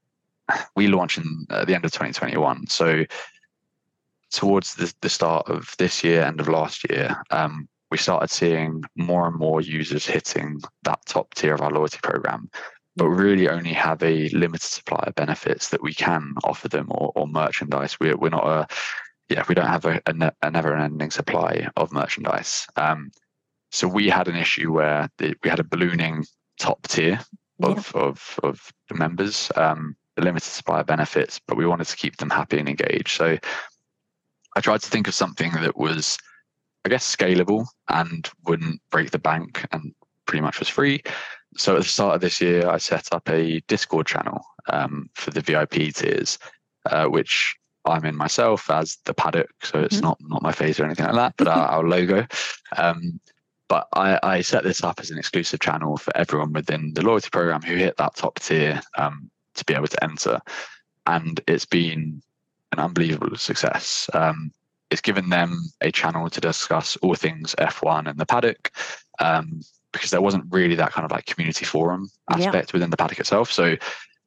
we 0.75 0.87
launch 0.87 1.17
in 1.17 1.45
at 1.51 1.67
the 1.67 1.75
end 1.75 1.85
of 1.85 1.91
2021. 1.91 2.65
So 2.67 3.05
towards 4.31 4.75
the, 4.75 4.91
the 5.01 5.09
start 5.09 5.47
of 5.49 5.75
this 5.77 6.03
year, 6.03 6.23
end 6.23 6.39
of 6.39 6.47
last 6.47 6.89
year, 6.89 7.21
um, 7.29 7.67
we 7.91 7.97
started 7.97 8.29
seeing 8.29 8.83
more 8.95 9.27
and 9.27 9.37
more 9.37 9.61
users 9.61 10.05
hitting 10.05 10.61
that 10.83 10.99
top 11.05 11.33
tier 11.33 11.53
of 11.53 11.61
our 11.61 11.71
loyalty 11.71 11.99
program, 12.01 12.49
but 12.95 13.07
really 13.07 13.47
only 13.49 13.73
have 13.73 14.01
a 14.01 14.29
limited 14.29 14.65
supply 14.65 15.03
of 15.05 15.15
benefits 15.15 15.69
that 15.69 15.83
we 15.83 15.93
can 15.93 16.33
offer 16.43 16.67
them 16.67 16.87
or, 16.89 17.11
or 17.15 17.27
merchandise. 17.27 17.99
We're, 17.99 18.17
we're 18.17 18.29
not 18.29 18.47
a, 18.47 18.67
yeah, 19.29 19.43
we 19.47 19.55
don't 19.55 19.67
have 19.67 19.85
a, 19.85 20.01
a, 20.05 20.31
a 20.41 20.51
never 20.51 20.75
ending 20.75 21.11
supply 21.11 21.67
of 21.75 21.91
merchandise. 21.91 22.67
Um, 22.75 23.11
so 23.71 23.87
we 23.87 24.09
had 24.09 24.27
an 24.27 24.35
issue 24.35 24.71
where 24.71 25.09
the, 25.17 25.35
we 25.43 25.49
had 25.49 25.59
a 25.59 25.63
ballooning 25.63 26.25
top 26.59 26.81
tier 26.87 27.19
of, 27.61 27.91
yeah. 27.93 28.01
of, 28.01 28.39
of 28.43 28.73
the 28.89 28.95
members, 28.95 29.51
um, 29.55 29.95
the 30.15 30.23
limited 30.23 30.49
supply 30.49 30.79
of 30.79 30.85
benefits, 30.85 31.39
but 31.45 31.57
we 31.57 31.65
wanted 31.65 31.87
to 31.87 31.97
keep 31.97 32.17
them 32.17 32.29
happy 32.29 32.57
and 32.57 32.69
engaged. 32.69 33.09
So 33.09 33.37
I 34.55 34.61
tried 34.61 34.81
to 34.81 34.89
think 34.89 35.07
of 35.07 35.13
something 35.13 35.51
that 35.53 35.75
was 35.75 36.17
I 36.85 36.89
guess, 36.89 37.15
scalable 37.15 37.65
and 37.89 38.29
wouldn't 38.45 38.79
break 38.91 39.09
the 39.09 39.19
bank 39.19 39.65
and 39.71 39.93
pretty 40.27 40.41
much 40.41 40.59
was 40.59 40.69
free. 40.69 41.01
So 41.57 41.75
at 41.75 41.81
the 41.81 41.87
start 41.87 42.15
of 42.15 42.21
this 42.21 42.39
year, 42.39 42.69
I 42.69 42.77
set 42.77 43.07
up 43.11 43.27
a 43.27 43.59
Discord 43.61 44.05
channel 44.05 44.45
um, 44.69 45.09
for 45.15 45.31
the 45.31 45.41
VIP 45.41 45.93
tiers, 45.93 46.37
uh, 46.85 47.05
which 47.05 47.55
I'm 47.85 48.05
in 48.05 48.15
myself 48.15 48.69
as 48.69 48.97
the 49.05 49.13
paddock. 49.13 49.49
So 49.63 49.79
it's 49.79 49.95
mm-hmm. 49.95 50.05
not 50.05 50.17
not 50.21 50.41
my 50.43 50.51
face 50.51 50.79
or 50.79 50.85
anything 50.85 51.05
like 51.05 51.15
that, 51.15 51.33
but 51.37 51.47
our, 51.47 51.67
our 51.67 51.83
logo. 51.83 52.27
Um, 52.77 53.19
but 53.67 53.87
I, 53.93 54.19
I, 54.21 54.41
set 54.41 54.63
this 54.63 54.83
up 54.83 54.99
as 54.99 55.09
an 55.09 55.17
exclusive 55.17 55.59
channel 55.59 55.97
for 55.97 56.15
everyone 56.15 56.53
within 56.53 56.93
the 56.93 57.01
loyalty 57.01 57.29
program 57.31 57.63
who 57.63 57.75
hit 57.75 57.97
that 57.97 58.15
top 58.15 58.37
tier 58.39 58.79
um, 58.95 59.31
to 59.55 59.65
be 59.65 59.73
able 59.73 59.87
to 59.87 60.03
enter, 60.03 60.39
and 61.07 61.41
it's 61.47 61.65
been 61.65 62.21
an 62.71 62.79
unbelievable 62.79 63.35
success. 63.37 64.07
Um, 64.13 64.51
it's 64.91 65.01
given 65.01 65.29
them 65.29 65.59
a 65.81 65.91
channel 65.91 66.29
to 66.29 66.41
discuss 66.41 66.95
all 66.97 67.15
things 67.15 67.55
F1 67.59 68.09
and 68.09 68.19
the 68.19 68.25
paddock. 68.25 68.71
Um, 69.19 69.61
because 69.91 70.11
there 70.11 70.21
wasn't 70.21 70.43
really 70.49 70.75
that 70.75 70.91
kind 70.91 71.05
of 71.05 71.11
like 71.11 71.25
community 71.25 71.63
forum 71.63 72.09
aspect 72.29 72.69
yeah. 72.69 72.73
within 72.73 72.89
the 72.89 72.97
paddock 72.97 73.17
itself. 73.17 73.49
So 73.49 73.77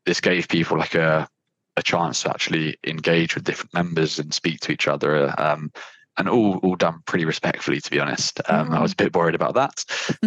this 0.06 0.18
gave 0.18 0.48
people 0.48 0.78
like 0.78 0.94
a 0.94 1.28
a 1.76 1.82
chance 1.82 2.22
to 2.22 2.30
actually 2.30 2.76
engage 2.84 3.34
with 3.34 3.44
different 3.44 3.72
members 3.72 4.18
and 4.18 4.34
speak 4.34 4.60
to 4.60 4.72
each 4.72 4.88
other. 4.88 5.32
Um, 5.40 5.70
and 6.16 6.28
all 6.28 6.56
all 6.64 6.74
done 6.74 7.00
pretty 7.06 7.24
respectfully, 7.24 7.80
to 7.80 7.90
be 7.90 8.00
honest. 8.00 8.40
Um, 8.48 8.70
mm. 8.70 8.76
I 8.76 8.80
was 8.80 8.92
a 8.92 8.96
bit 8.96 9.14
worried 9.14 9.36
about 9.36 9.54
that, 9.54 9.84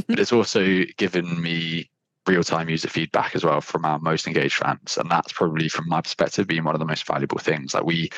but 0.08 0.20
it's 0.20 0.32
also 0.32 0.84
given 0.98 1.42
me 1.42 1.90
real 2.26 2.44
time 2.44 2.70
user 2.70 2.88
feedback 2.88 3.36
as 3.36 3.44
well 3.44 3.60
from 3.60 3.84
our 3.84 4.00
most 4.00 4.26
engaged 4.26 4.56
fans, 4.56 4.98
and 4.98 5.12
that's 5.12 5.34
probably 5.34 5.68
from 5.68 5.90
my 5.90 6.00
perspective 6.00 6.48
being 6.48 6.64
one 6.64 6.76
of 6.76 6.80
the 6.80 6.86
most 6.86 7.06
valuable 7.06 7.40
things. 7.40 7.74
Like 7.74 7.84
we 7.84 8.10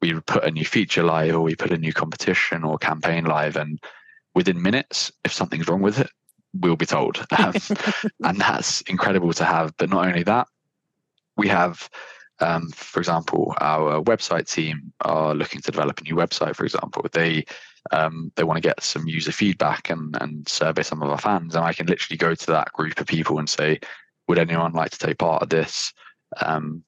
we 0.00 0.18
put 0.20 0.44
a 0.44 0.50
new 0.50 0.64
feature 0.64 1.02
live 1.02 1.34
or 1.34 1.40
we 1.40 1.54
put 1.54 1.72
a 1.72 1.78
new 1.78 1.92
competition 1.92 2.64
or 2.64 2.78
campaign 2.78 3.24
live 3.24 3.56
and 3.56 3.80
within 4.34 4.60
minutes 4.60 5.12
if 5.24 5.32
something's 5.32 5.68
wrong 5.68 5.82
with 5.82 5.98
it 5.98 6.10
we'll 6.54 6.76
be 6.76 6.86
told 6.86 7.24
um, 7.38 7.54
and 8.24 8.40
that's 8.40 8.80
incredible 8.82 9.32
to 9.32 9.44
have 9.44 9.76
but 9.76 9.90
not 9.90 10.06
only 10.06 10.22
that 10.22 10.46
we 11.36 11.48
have 11.48 11.88
um, 12.40 12.70
for 12.70 13.00
example, 13.00 13.54
our 13.60 14.02
website 14.02 14.50
team 14.50 14.92
are 15.02 15.34
looking 15.34 15.60
to 15.60 15.70
develop 15.70 16.00
a 16.00 16.04
new 16.04 16.16
website. 16.16 16.56
For 16.56 16.64
example, 16.64 17.04
they 17.12 17.44
um, 17.92 18.32
they 18.36 18.44
want 18.44 18.56
to 18.56 18.66
get 18.66 18.82
some 18.82 19.06
user 19.06 19.32
feedback 19.32 19.90
and 19.90 20.16
and 20.20 20.48
survey 20.48 20.82
some 20.82 21.02
of 21.02 21.10
our 21.10 21.18
fans, 21.18 21.54
and 21.54 21.64
I 21.64 21.72
can 21.72 21.86
literally 21.86 22.16
go 22.16 22.34
to 22.34 22.46
that 22.46 22.72
group 22.72 22.98
of 23.00 23.06
people 23.06 23.38
and 23.38 23.48
say, 23.48 23.80
would 24.26 24.38
anyone 24.38 24.72
like 24.72 24.90
to 24.92 24.98
take 24.98 25.18
part 25.18 25.42
of 25.42 25.50
this? 25.50 25.92
Um, 26.40 26.82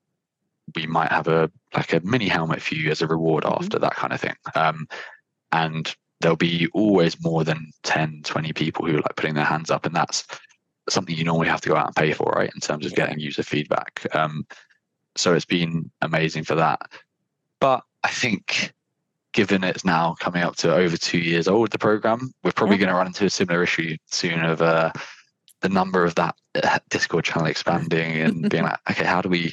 we 0.75 0.87
might 0.87 1.13
have 1.13 1.29
a 1.29 1.51
like 1.75 1.93
a 1.93 2.01
mini 2.01 2.29
helmet 2.29 2.63
for 2.63 2.75
you 2.75 2.91
as 2.91 3.03
a 3.03 3.07
reward 3.07 3.45
mm-hmm. 3.45 3.63
after 3.63 3.79
that 3.79 3.95
kind 3.95 4.13
of 4.13 4.21
thing. 4.21 4.37
Um, 4.55 4.87
and 5.53 5.95
there'll 6.21 6.37
be 6.37 6.69
always 6.73 7.23
more 7.23 7.45
than 7.45 7.71
10, 7.83 8.23
20 8.25 8.53
people 8.53 8.87
who 8.87 8.95
are 8.95 9.01
like 9.01 9.17
putting 9.17 9.35
their 9.35 9.45
hands 9.45 9.71
up, 9.71 9.87
and 9.87 9.95
that's 9.95 10.27
something 10.89 11.17
you 11.17 11.25
normally 11.25 11.49
have 11.49 11.61
to 11.61 11.69
go 11.69 11.77
out 11.77 11.87
and 11.87 11.97
pay 11.97 12.13
for, 12.13 12.33
right? 12.33 12.51
In 12.55 12.61
terms 12.61 12.87
of 12.87 12.93
yeah. 12.93 12.97
getting 12.97 13.21
user 13.21 13.43
feedback. 13.43 14.07
Um, 14.15 14.47
so 15.17 15.35
it's 15.35 15.45
been 15.45 15.91
amazing 16.01 16.45
for 16.45 16.55
that. 16.55 16.81
But 17.61 17.83
I 18.03 18.09
think 18.09 18.73
given 19.33 19.65
it's 19.65 19.85
now 19.85 20.15
coming 20.21 20.43
up 20.43 20.57
to 20.57 20.75
over 20.75 20.97
two 20.97 21.19
years 21.19 21.49
old, 21.49 21.71
the 21.71 21.79
program, 21.79 22.33
we're 22.43 22.53
probably 22.53 22.77
yeah. 22.77 22.81
going 22.81 22.91
to 22.91 22.97
run 22.97 23.07
into 23.07 23.25
a 23.25 23.31
similar 23.31 23.63
issue 23.63 23.97
soon 24.07 24.45
of 24.45 24.63
uh, 24.63 24.93
the 25.61 25.69
number 25.69 26.05
of 26.05 26.15
that 26.17 26.35
uh, 26.63 26.79
Discord 26.91 27.25
channel 27.25 27.47
expanding 27.47 28.13
and 28.21 28.51
being 28.51 28.63
like, 28.65 28.79
okay, 28.91 29.05
how 29.05 29.23
do 29.23 29.29
we 29.29 29.53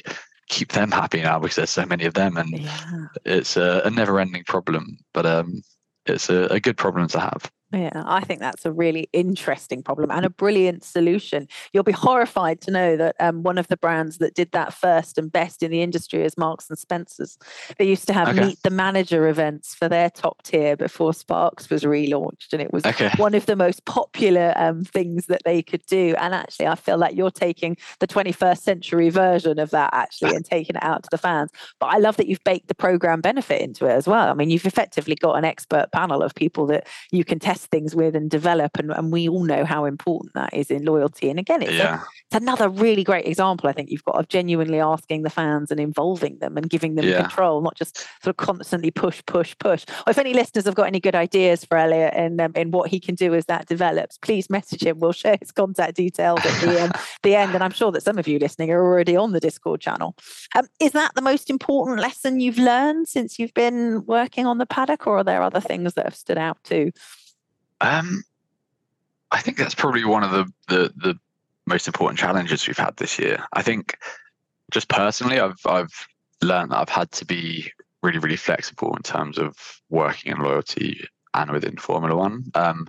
keep 0.50 0.72
them 0.72 0.90
happy 0.90 1.22
now 1.22 1.38
because 1.38 1.56
there's 1.56 1.70
so 1.70 1.86
many 1.86 2.04
of 2.04 2.14
them 2.14 2.36
and 2.36 2.58
yeah. 2.58 3.06
it's 3.24 3.56
a, 3.56 3.82
a 3.84 3.90
never-ending 3.90 4.44
problem. 4.44 4.98
But 5.14 5.24
um, 5.24 5.62
it's 6.06 6.28
a, 6.28 6.46
a 6.46 6.60
good 6.60 6.76
problem 6.76 7.08
to 7.08 7.20
have. 7.20 7.50
Yeah, 7.72 8.02
I 8.04 8.20
think 8.22 8.40
that's 8.40 8.66
a 8.66 8.72
really 8.72 9.08
interesting 9.12 9.82
problem 9.82 10.10
and 10.10 10.26
a 10.26 10.30
brilliant 10.30 10.82
solution. 10.82 11.46
You'll 11.72 11.84
be 11.84 11.92
horrified 11.92 12.60
to 12.62 12.72
know 12.72 12.96
that 12.96 13.14
um, 13.20 13.44
one 13.44 13.58
of 13.58 13.68
the 13.68 13.76
brands 13.76 14.18
that 14.18 14.34
did 14.34 14.50
that 14.52 14.74
first 14.74 15.18
and 15.18 15.30
best 15.30 15.62
in 15.62 15.70
the 15.70 15.80
industry 15.80 16.24
is 16.24 16.36
Marks 16.36 16.68
and 16.68 16.76
Spencers. 16.76 17.38
They 17.78 17.86
used 17.86 18.08
to 18.08 18.12
have 18.12 18.30
okay. 18.30 18.40
meet 18.40 18.62
the 18.64 18.70
manager 18.70 19.28
events 19.28 19.72
for 19.74 19.88
their 19.88 20.10
top 20.10 20.42
tier 20.42 20.76
before 20.76 21.14
Sparks 21.14 21.70
was 21.70 21.84
relaunched, 21.84 22.52
and 22.52 22.60
it 22.60 22.72
was 22.72 22.84
okay. 22.84 23.12
one 23.16 23.34
of 23.34 23.46
the 23.46 23.54
most 23.54 23.84
popular 23.84 24.52
um, 24.56 24.82
things 24.84 25.26
that 25.26 25.42
they 25.44 25.62
could 25.62 25.86
do. 25.86 26.16
And 26.18 26.34
actually, 26.34 26.66
I 26.66 26.74
feel 26.74 26.98
like 26.98 27.14
you're 27.14 27.30
taking 27.30 27.76
the 28.00 28.08
21st 28.08 28.58
century 28.58 29.10
version 29.10 29.60
of 29.60 29.70
that 29.70 29.90
actually 29.92 30.34
and 30.34 30.44
taking 30.44 30.74
it 30.74 30.82
out 30.82 31.04
to 31.04 31.08
the 31.12 31.18
fans. 31.18 31.50
But 31.78 31.94
I 31.94 31.98
love 31.98 32.16
that 32.16 32.26
you've 32.26 32.42
baked 32.42 32.66
the 32.66 32.74
program 32.74 33.20
benefit 33.20 33.60
into 33.60 33.86
it 33.86 33.92
as 33.92 34.08
well. 34.08 34.28
I 34.28 34.34
mean, 34.34 34.50
you've 34.50 34.66
effectively 34.66 35.14
got 35.14 35.34
an 35.34 35.44
expert 35.44 35.92
panel 35.92 36.22
of 36.22 36.34
people 36.34 36.66
that 36.66 36.88
you 37.12 37.24
can 37.24 37.38
test 37.38 37.59
test 37.60 37.70
things 37.70 37.94
with 37.94 38.16
and 38.16 38.30
develop. 38.30 38.78
And, 38.78 38.90
and 38.90 39.12
we 39.12 39.28
all 39.28 39.44
know 39.44 39.64
how 39.64 39.84
important 39.84 40.34
that 40.34 40.52
is 40.52 40.70
in 40.70 40.84
loyalty. 40.84 41.30
And 41.30 41.38
again, 41.38 41.62
it's, 41.62 41.72
yeah. 41.72 42.00
a, 42.00 42.04
it's 42.26 42.42
another 42.42 42.68
really 42.68 43.04
great 43.04 43.26
example, 43.26 43.68
I 43.68 43.72
think, 43.72 43.90
you've 43.90 44.04
got 44.04 44.16
of 44.16 44.28
genuinely 44.28 44.80
asking 44.80 45.22
the 45.22 45.30
fans 45.30 45.70
and 45.70 45.80
involving 45.80 46.38
them 46.38 46.56
and 46.56 46.68
giving 46.68 46.94
them 46.94 47.06
yeah. 47.06 47.22
control, 47.22 47.60
not 47.60 47.76
just 47.76 47.98
sort 48.22 48.28
of 48.28 48.36
constantly 48.36 48.90
push, 48.90 49.22
push, 49.26 49.54
push. 49.58 49.84
Or 50.06 50.10
if 50.10 50.18
any 50.18 50.34
listeners 50.34 50.64
have 50.64 50.74
got 50.74 50.86
any 50.86 51.00
good 51.00 51.14
ideas 51.14 51.64
for 51.64 51.76
Elliot 51.76 52.14
and 52.16 52.40
um, 52.40 52.52
in 52.54 52.70
what 52.70 52.90
he 52.90 53.00
can 53.00 53.14
do 53.14 53.34
as 53.34 53.46
that 53.46 53.66
develops, 53.66 54.18
please 54.18 54.50
message 54.50 54.82
him. 54.82 54.98
We'll 54.98 55.12
share 55.12 55.36
his 55.40 55.52
contact 55.52 55.96
details 55.96 56.40
at 56.44 56.60
the, 56.60 56.84
um, 56.84 56.92
the 57.22 57.34
end. 57.34 57.54
And 57.54 57.62
I'm 57.62 57.72
sure 57.72 57.92
that 57.92 58.02
some 58.02 58.18
of 58.18 58.26
you 58.26 58.38
listening 58.38 58.70
are 58.70 58.84
already 58.84 59.16
on 59.16 59.32
the 59.32 59.40
Discord 59.40 59.80
channel. 59.80 60.16
Um, 60.54 60.66
is 60.80 60.92
that 60.92 61.14
the 61.14 61.22
most 61.22 61.50
important 61.50 62.00
lesson 62.00 62.40
you've 62.40 62.58
learned 62.58 63.08
since 63.08 63.38
you've 63.38 63.54
been 63.54 64.04
working 64.06 64.46
on 64.46 64.58
the 64.58 64.66
paddock, 64.66 65.06
or 65.06 65.18
are 65.18 65.24
there 65.24 65.42
other 65.42 65.60
things 65.60 65.94
that 65.94 66.04
have 66.04 66.14
stood 66.14 66.38
out 66.38 66.62
too? 66.64 66.92
Um, 67.80 68.22
I 69.30 69.40
think 69.40 69.56
that's 69.56 69.74
probably 69.74 70.04
one 70.04 70.24
of 70.24 70.30
the, 70.30 70.52
the 70.68 70.92
the 70.96 71.18
most 71.66 71.86
important 71.86 72.18
challenges 72.18 72.66
we've 72.66 72.76
had 72.76 72.96
this 72.96 73.18
year. 73.18 73.44
I 73.52 73.62
think 73.62 73.96
just 74.70 74.88
personally, 74.88 75.38
I've 75.40 75.60
I've 75.66 76.06
learned 76.42 76.72
that 76.72 76.78
I've 76.78 76.88
had 76.88 77.10
to 77.12 77.24
be 77.24 77.72
really 78.02 78.18
really 78.18 78.36
flexible 78.36 78.94
in 78.96 79.02
terms 79.02 79.38
of 79.38 79.56
working 79.88 80.32
in 80.32 80.38
loyalty 80.38 81.06
and 81.34 81.50
within 81.50 81.76
Formula 81.76 82.16
One. 82.16 82.50
Um, 82.54 82.88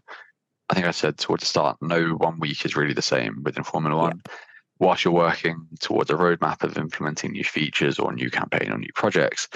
I 0.70 0.74
think 0.74 0.88
I 0.88 0.92
said 0.92 1.18
towards 1.18 1.44
the 1.44 1.48
start, 1.48 1.78
no 1.82 2.12
one 2.12 2.40
week 2.40 2.66
is 2.66 2.76
really 2.76 2.94
the 2.94 3.02
same 3.02 3.44
within 3.44 3.64
Formula 3.64 3.96
One. 3.96 4.22
Yeah. 4.26 4.34
Whilst 4.80 5.06
you're 5.06 5.14
working 5.14 5.68
towards 5.80 6.10
a 6.10 6.16
roadmap 6.16 6.64
of 6.64 6.76
implementing 6.78 7.34
new 7.34 7.44
features 7.44 8.00
or 8.00 8.12
new 8.14 8.32
campaign 8.32 8.72
or 8.72 8.80
new 8.80 8.92
projects, 8.96 9.48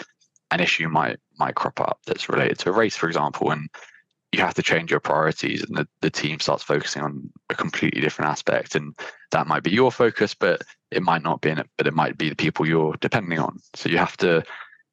an 0.52 0.60
issue 0.60 0.88
might 0.88 1.18
might 1.40 1.56
crop 1.56 1.80
up 1.80 2.00
that's 2.06 2.30
related 2.30 2.60
to 2.60 2.70
a 2.70 2.74
race, 2.74 2.96
for 2.96 3.08
example, 3.08 3.50
and 3.50 3.70
you 4.36 4.42
have 4.42 4.54
to 4.54 4.64
change 4.64 4.92
your 4.92 5.00
priorities 5.00 5.64
and 5.64 5.78
the, 5.78 5.88
the 6.02 6.10
team 6.10 6.40
starts 6.40 6.64
focusing 6.64 7.02
on 7.02 7.30
a 7.50 7.56
completely 7.56 8.02
different 8.02 8.30
aspect 8.30 8.76
and 8.76 8.96
that 9.32 9.48
might 9.48 9.64
be 9.64 9.72
your 9.72 9.92
focus 9.92 10.34
but 10.34 10.62
it 10.92 11.02
might 11.02 11.24
not 11.24 11.42
be 11.42 11.50
in 11.50 11.58
it 11.58 11.70
but 11.78 11.88
it 11.88 11.94
might 11.94 12.18
be 12.18 12.30
the 12.30 12.36
people 12.36 12.68
you're 12.68 12.96
depending 13.00 13.40
on. 13.40 13.60
So 13.74 13.90
you 13.90 13.98
have 13.98 14.18
to 14.18 14.44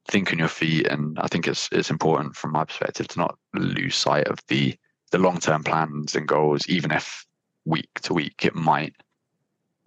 think 0.08 0.32
on 0.32 0.38
your 0.38 0.48
feet 0.48 0.86
and 0.88 1.18
i 1.20 1.28
think 1.28 1.46
it's 1.46 1.68
it's 1.70 1.90
important 1.90 2.34
from 2.34 2.52
my 2.52 2.64
perspective 2.64 3.06
to 3.06 3.18
not 3.18 3.38
lose 3.54 3.94
sight 3.94 4.26
of 4.26 4.38
the 4.48 4.74
the 5.12 5.18
long-term 5.18 5.62
plans 5.62 6.16
and 6.16 6.26
goals 6.26 6.66
even 6.68 6.90
if 6.90 7.24
week 7.64 7.88
to 8.02 8.12
week 8.12 8.44
it 8.44 8.54
might 8.54 8.94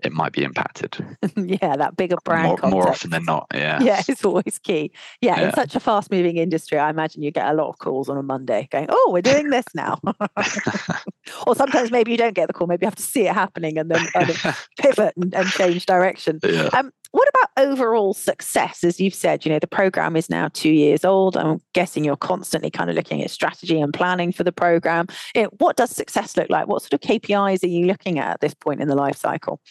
it 0.05 0.13
might 0.13 0.33
be 0.33 0.43
impacted. 0.43 0.95
yeah, 1.35 1.75
that 1.75 1.97
bigger 1.97 2.17
brand. 2.23 2.59
More, 2.61 2.71
more, 2.71 2.89
often 2.89 3.09
than 3.09 3.25
not. 3.25 3.47
Yeah. 3.53 3.79
Yeah, 3.85 4.01
it's 4.07 4.25
always 4.25 4.59
key. 4.63 4.91
Yeah, 5.21 5.39
yeah, 5.39 5.47
in 5.47 5.53
such 5.53 5.75
a 5.75 5.79
fast 5.79 6.09
moving 6.09 6.37
industry, 6.37 6.79
I 6.79 6.89
imagine 6.89 7.21
you 7.21 7.29
get 7.29 7.47
a 7.47 7.53
lot 7.53 7.69
of 7.69 7.77
calls 7.77 8.09
on 8.09 8.17
a 8.17 8.23
Monday 8.23 8.67
going, 8.71 8.87
oh, 8.89 9.09
we're 9.11 9.21
doing 9.21 9.49
this 9.49 9.65
now. 9.75 9.99
or 11.45 11.55
sometimes 11.55 11.91
maybe 11.91 12.11
you 12.11 12.17
don't 12.17 12.33
get 12.33 12.47
the 12.47 12.53
call, 12.53 12.65
maybe 12.65 12.85
you 12.85 12.87
have 12.87 12.95
to 12.95 13.03
see 13.03 13.27
it 13.27 13.33
happening 13.33 13.77
and 13.77 13.91
then 13.91 14.03
kind 14.07 14.29
of 14.29 14.67
pivot 14.79 15.13
and, 15.17 15.35
and 15.35 15.49
change 15.49 15.85
direction. 15.85 16.39
Yeah. 16.43 16.69
Um, 16.73 16.91
what 17.15 17.29
about 17.29 17.69
overall 17.69 18.13
success? 18.13 18.83
As 18.83 18.99
you've 18.99 19.13
said, 19.15 19.45
you 19.45 19.51
know, 19.51 19.59
the 19.59 19.67
program 19.67 20.17
is 20.17 20.29
now 20.29 20.49
two 20.49 20.71
years 20.71 21.05
old. 21.05 21.37
I'm 21.37 21.61
guessing 21.71 22.03
you're 22.03 22.17
constantly 22.17 22.69
kind 22.69 22.89
of 22.89 22.95
looking 22.97 23.23
at 23.23 23.31
strategy 23.31 23.79
and 23.79 23.93
planning 23.93 24.33
for 24.33 24.43
the 24.43 24.51
program. 24.51 25.07
You 25.33 25.43
know, 25.43 25.49
what 25.59 25.77
does 25.77 25.91
success 25.91 26.35
look 26.35 26.49
like? 26.49 26.67
What 26.67 26.81
sort 26.81 26.93
of 26.93 26.99
KPIs 26.99 27.63
are 27.63 27.67
you 27.67 27.85
looking 27.85 28.19
at 28.19 28.31
at 28.31 28.41
this 28.41 28.53
point 28.53 28.81
in 28.81 28.89
the 28.89 28.95
life 28.95 29.15
cycle? 29.15 29.61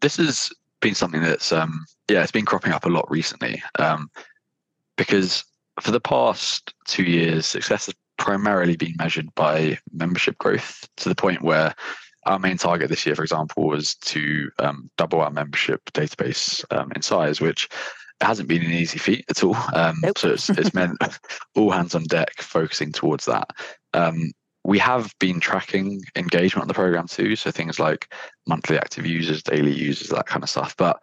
This 0.00 0.16
has 0.16 0.50
been 0.80 0.94
something 0.94 1.22
that's, 1.22 1.52
um, 1.52 1.84
yeah, 2.10 2.22
it's 2.22 2.32
been 2.32 2.44
cropping 2.44 2.72
up 2.72 2.84
a 2.84 2.90
lot 2.90 3.10
recently 3.10 3.62
um, 3.78 4.08
because 4.96 5.44
for 5.80 5.90
the 5.90 6.00
past 6.00 6.74
two 6.86 7.04
years, 7.04 7.46
success 7.46 7.86
has 7.86 7.94
primarily 8.18 8.76
been 8.76 8.94
measured 8.98 9.34
by 9.34 9.78
membership 9.92 10.38
growth 10.38 10.86
to 10.96 11.08
the 11.08 11.14
point 11.14 11.42
where 11.42 11.74
our 12.26 12.38
main 12.38 12.56
target 12.56 12.88
this 12.88 13.04
year, 13.04 13.14
for 13.14 13.22
example, 13.22 13.66
was 13.66 13.94
to 13.96 14.50
um, 14.58 14.90
double 14.96 15.20
our 15.20 15.30
membership 15.30 15.82
database 15.92 16.64
um, 16.70 16.90
in 16.94 17.02
size, 17.02 17.40
which 17.40 17.68
hasn't 18.20 18.48
been 18.48 18.62
an 18.62 18.72
easy 18.72 18.98
feat 18.98 19.24
at 19.28 19.42
all. 19.44 19.56
Um, 19.74 19.96
nope. 20.02 20.18
So 20.18 20.30
it's, 20.30 20.48
it's 20.50 20.74
meant 20.74 20.96
all 21.54 21.70
hands 21.70 21.94
on 21.94 22.04
deck 22.04 22.40
focusing 22.40 22.92
towards 22.92 23.26
that. 23.26 23.48
We 24.64 24.78
have 24.78 25.14
been 25.18 25.40
tracking 25.40 26.02
engagement 26.16 26.62
on 26.62 26.68
the 26.68 26.74
program 26.74 27.06
too, 27.06 27.36
so 27.36 27.50
things 27.50 27.78
like 27.78 28.12
monthly 28.46 28.78
active 28.78 29.06
users, 29.06 29.42
daily 29.42 29.72
users, 29.72 30.08
that 30.08 30.26
kind 30.26 30.42
of 30.42 30.48
stuff. 30.48 30.74
But 30.76 31.02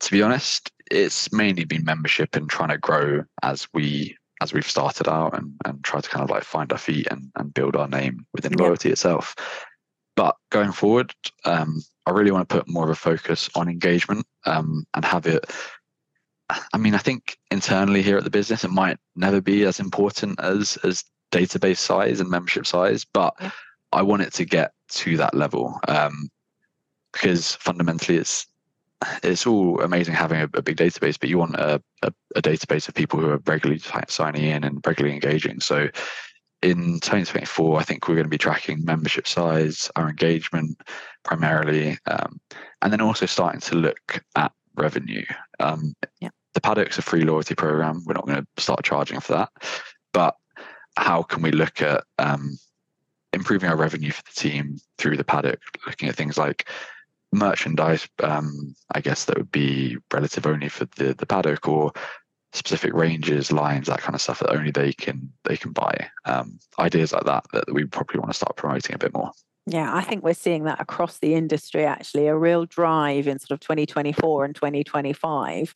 to 0.00 0.10
be 0.10 0.22
honest, 0.22 0.70
it's 0.90 1.32
mainly 1.32 1.64
been 1.64 1.84
membership 1.84 2.36
and 2.36 2.48
trying 2.48 2.70
to 2.70 2.78
grow 2.78 3.24
as 3.42 3.66
we 3.72 4.16
as 4.42 4.52
we've 4.52 4.68
started 4.68 5.06
out 5.06 5.36
and, 5.36 5.52
and 5.66 5.84
try 5.84 6.00
to 6.00 6.08
kind 6.08 6.22
of 6.22 6.30
like 6.30 6.44
find 6.44 6.72
our 6.72 6.78
feet 6.78 7.06
and, 7.10 7.30
and 7.36 7.52
build 7.52 7.76
our 7.76 7.88
name 7.88 8.24
within 8.32 8.54
loyalty 8.54 8.90
itself. 8.90 9.34
But 10.16 10.34
going 10.50 10.72
forward, 10.72 11.14
um, 11.44 11.82
I 12.06 12.10
really 12.10 12.30
want 12.30 12.48
to 12.48 12.54
put 12.54 12.68
more 12.68 12.84
of 12.84 12.90
a 12.90 12.94
focus 12.94 13.50
on 13.54 13.68
engagement 13.68 14.26
um, 14.46 14.84
and 14.94 15.04
have 15.04 15.26
it. 15.26 15.44
I 16.72 16.78
mean, 16.78 16.94
I 16.94 16.98
think 16.98 17.36
internally 17.50 18.02
here 18.02 18.16
at 18.16 18.24
the 18.24 18.30
business, 18.30 18.64
it 18.64 18.70
might 18.70 18.96
never 19.14 19.40
be 19.40 19.64
as 19.64 19.78
important 19.78 20.40
as 20.40 20.76
as 20.82 21.04
database 21.30 21.78
size 21.78 22.20
and 22.20 22.30
membership 22.30 22.66
size, 22.66 23.04
but. 23.04 23.34
I 23.92 24.02
want 24.02 24.22
it 24.22 24.32
to 24.34 24.44
get 24.44 24.72
to 24.90 25.16
that 25.16 25.34
level 25.34 25.80
um, 25.88 26.30
because 27.12 27.56
fundamentally, 27.56 28.18
it's 28.18 28.46
it's 29.22 29.46
all 29.46 29.80
amazing 29.80 30.14
having 30.14 30.40
a, 30.40 30.48
a 30.54 30.62
big 30.62 30.76
database, 30.76 31.18
but 31.18 31.30
you 31.30 31.38
want 31.38 31.56
a, 31.56 31.82
a, 32.02 32.12
a, 32.36 32.42
database 32.42 32.86
of 32.86 32.94
people 32.94 33.18
who 33.18 33.30
are 33.30 33.40
regularly 33.46 33.80
signing 34.08 34.44
in 34.44 34.62
and 34.62 34.80
regularly 34.86 35.14
engaging. 35.14 35.58
So 35.60 35.88
in 36.60 37.00
2024, 37.00 37.80
I 37.80 37.82
think 37.82 38.06
we're 38.06 38.16
going 38.16 38.26
to 38.26 38.30
be 38.30 38.36
tracking 38.36 38.84
membership 38.84 39.26
size, 39.26 39.90
our 39.96 40.10
engagement 40.10 40.78
primarily, 41.22 41.96
um, 42.06 42.38
and 42.82 42.92
then 42.92 43.00
also 43.00 43.24
starting 43.24 43.62
to 43.62 43.76
look 43.76 44.22
at 44.36 44.52
revenue. 44.76 45.24
Um, 45.60 45.94
yeah. 46.20 46.28
The 46.52 46.60
Paddock's 46.60 46.98
a 46.98 47.02
free 47.02 47.22
loyalty 47.22 47.54
program. 47.54 48.02
We're 48.04 48.14
not 48.14 48.26
going 48.26 48.44
to 48.44 48.62
start 48.62 48.84
charging 48.84 49.20
for 49.20 49.32
that. 49.32 49.50
But 50.12 50.34
how 50.96 51.22
can 51.22 51.42
we 51.42 51.50
look 51.50 51.82
at 51.82 52.04
um, 52.18 52.58
improving 53.32 53.68
our 53.68 53.76
revenue 53.76 54.10
for 54.10 54.22
the 54.22 54.40
team 54.40 54.78
through 54.98 55.16
the 55.16 55.24
Paddock, 55.24 55.60
looking 55.86 56.08
at 56.08 56.16
things 56.16 56.36
like 56.36 56.68
merchandise, 57.32 58.08
um, 58.22 58.74
I 58.94 59.00
guess 59.00 59.24
that 59.24 59.36
would 59.36 59.52
be 59.52 59.96
relative 60.12 60.46
only 60.46 60.68
for 60.68 60.86
the, 60.96 61.14
the 61.14 61.26
Paddock 61.26 61.68
or 61.68 61.92
specific 62.52 62.92
ranges, 62.92 63.52
lines, 63.52 63.86
that 63.86 64.00
kind 64.00 64.14
of 64.14 64.20
stuff 64.20 64.40
that 64.40 64.50
only 64.50 64.70
they 64.70 64.92
can 64.92 65.32
they 65.44 65.56
can 65.56 65.72
buy. 65.72 66.10
Um, 66.24 66.58
ideas 66.78 67.12
like 67.12 67.24
that 67.24 67.44
that 67.52 67.72
we 67.72 67.84
probably 67.84 68.18
want 68.18 68.30
to 68.30 68.36
start 68.36 68.56
promoting 68.56 68.94
a 68.94 68.98
bit 68.98 69.14
more. 69.14 69.30
Yeah, 69.66 69.94
I 69.94 70.02
think 70.02 70.24
we're 70.24 70.34
seeing 70.34 70.64
that 70.64 70.80
across 70.80 71.18
the 71.18 71.34
industry 71.34 71.84
actually, 71.84 72.26
a 72.26 72.36
real 72.36 72.66
drive 72.66 73.28
in 73.28 73.38
sort 73.38 73.52
of 73.52 73.60
2024 73.60 74.44
and 74.44 74.54
2025 74.54 75.74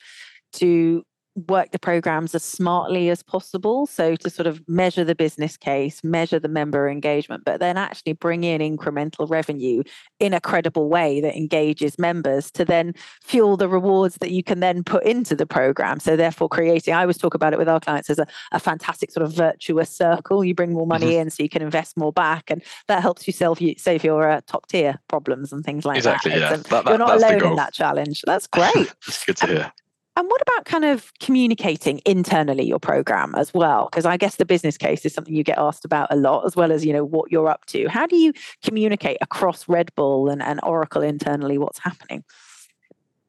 to 0.55 1.05
work 1.49 1.73
the 1.73 1.79
programs 1.79 2.35
as 2.35 2.45
smartly 2.45 3.11
as 3.11 3.23
possible. 3.23 3.87
So 3.87 4.15
to 4.17 4.31
sort 4.31 4.47
of 4.47 4.63
measure 4.69 5.05
the 5.05 5.15
business 5.15 5.57
case, 5.57 6.03
measure 6.05 6.39
the 6.39 6.49
member 6.49 6.89
engagement, 6.89 7.45
but 7.45 7.61
then 7.61 7.77
actually 7.77 8.13
bring 8.13 8.45
in 8.45 8.61
incremental 8.61 9.29
revenue 9.29 9.83
in 10.21 10.33
a 10.33 10.41
credible 10.41 10.89
way 10.89 11.21
that 11.21 11.37
engages 11.37 11.99
members 11.99 12.51
to 12.53 12.65
then 12.65 12.95
fuel 13.23 13.57
the 13.57 13.69
rewards 13.69 14.17
that 14.21 14.31
you 14.31 14.43
can 14.45 14.61
then 14.61 14.85
put 14.85 15.05
into 15.05 15.35
the 15.35 15.47
program. 15.47 15.99
So 15.99 16.17
therefore 16.17 16.49
creating, 16.49 16.95
I 16.95 17.03
always 17.03 17.19
talk 17.19 17.35
about 17.35 17.53
it 17.53 17.59
with 17.59 17.69
our 17.69 17.81
clients 17.81 18.11
as 18.11 18.19
a, 18.19 18.27
a 18.53 18.61
fantastic 18.61 19.11
sort 19.11 19.27
of 19.27 19.33
virtuous 19.33 19.91
circle. 19.91 20.45
You 20.45 20.55
bring 20.55 20.73
more 20.73 20.87
money 20.87 21.13
mm-hmm. 21.13 21.23
in 21.23 21.31
so 21.31 21.43
you 21.43 21.49
can 21.49 21.63
invest 21.63 21.97
more 21.97 22.13
back 22.13 22.51
and 22.51 22.63
that 22.87 23.03
helps 23.03 23.27
you 23.27 23.33
save, 23.33 23.61
you, 23.61 23.75
save 23.77 24.05
your 24.05 24.29
uh, 24.29 24.41
top 24.47 24.69
tier 24.69 25.01
problems 25.09 25.53
and 25.53 25.65
things 25.65 25.85
like 25.85 25.99
exactly, 25.99 26.33
that. 26.33 26.41
Yeah. 26.41 26.57
That, 26.57 26.65
that, 26.65 26.87
you're 26.87 26.99
not 26.99 27.17
alone 27.17 27.45
in 27.45 27.57
that 27.57 27.75
challenge. 27.75 28.23
That's 28.25 28.47
great. 28.47 28.93
It's 29.07 29.25
good 29.25 29.37
to 29.39 29.47
hear. 29.47 29.73
And 30.17 30.29
what 30.29 30.41
about 30.43 30.65
kind 30.65 30.85
of 30.85 31.13
communicating 31.19 32.01
internally 32.07 32.65
your 32.65 32.79
program 32.79 33.35
as 33.35 33.53
well? 33.53 33.89
Because 33.91 34.05
I 34.05 34.17
guess 34.17 34.37
the 34.37 34.45
business 34.45 34.79
case 34.79 35.05
is 35.05 35.13
something 35.13 35.35
you 35.35 35.43
get 35.43 35.59
asked 35.59 35.85
about 35.85 36.07
a 36.11 36.17
lot, 36.17 36.47
as 36.47 36.55
well 36.55 36.71
as 36.71 36.85
you 36.85 36.93
know 36.93 37.05
what 37.05 37.33
you're 37.33 37.49
up 37.49 37.65
to. 37.67 37.89
How 37.89 38.07
do 38.07 38.17
you 38.17 38.33
communicate 38.63 39.19
across 39.21 39.69
Red 39.69 39.93
Bull 39.97 40.29
and, 40.29 40.41
and 40.41 40.61
Oracle 40.63 41.03
internally 41.03 41.59
what's 41.59 41.81
happening? 41.81 42.23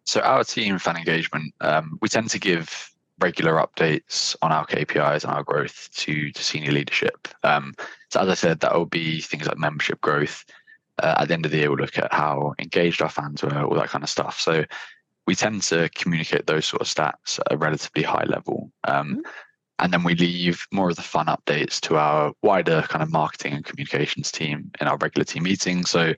So 0.05 0.21
our 0.21 0.43
team 0.43 0.77
fan 0.77 0.97
engagement, 0.97 1.55
um, 1.61 1.97
we 2.01 2.07
tend 2.07 2.29
to 2.29 2.39
give 2.39 2.91
regular 3.19 3.53
updates 3.53 4.35
on 4.43 4.51
our 4.51 4.67
KPIs 4.67 5.23
and 5.23 5.33
our 5.33 5.43
growth 5.43 5.89
to 5.93 6.31
to 6.31 6.43
senior 6.43 6.71
leadership. 6.71 7.27
Um, 7.43 7.73
so 8.09 8.19
as 8.19 8.29
I 8.29 8.35
said, 8.35 8.59
that 8.59 8.75
will 8.75 8.85
be 8.85 9.21
things 9.21 9.47
like 9.47 9.57
membership 9.57 9.99
growth. 10.01 10.45
Uh, 11.01 11.15
at 11.17 11.27
the 11.27 11.33
end 11.33 11.45
of 11.45 11.51
the 11.51 11.57
year, 11.57 11.69
we'll 11.69 11.79
look 11.79 11.97
at 11.97 12.13
how 12.13 12.53
engaged 12.59 13.01
our 13.01 13.09
fans 13.09 13.41
were, 13.41 13.63
all 13.63 13.75
that 13.75 13.89
kind 13.89 14.03
of 14.03 14.09
stuff. 14.09 14.39
So 14.39 14.63
we 15.27 15.35
tend 15.35 15.61
to 15.63 15.89
communicate 15.95 16.47
those 16.47 16.65
sort 16.65 16.81
of 16.81 16.87
stats 16.87 17.39
at 17.39 17.51
a 17.51 17.57
relatively 17.57 18.03
high 18.03 18.25
level. 18.25 18.71
Um, 18.83 19.09
mm-hmm. 19.09 19.19
And 19.79 19.91
then 19.91 20.03
we 20.03 20.15
leave 20.15 20.65
more 20.71 20.89
of 20.89 20.95
the 20.95 21.01
fun 21.01 21.25
updates 21.25 21.81
to 21.81 21.97
our 21.97 22.31
wider 22.41 22.83
kind 22.83 23.03
of 23.03 23.11
marketing 23.11 23.53
and 23.53 23.65
communications 23.65 24.31
team 24.31 24.71
in 24.79 24.87
our 24.87 24.97
regular 24.97 25.25
team 25.25 25.43
meetings. 25.43 25.89
So, 25.89 26.13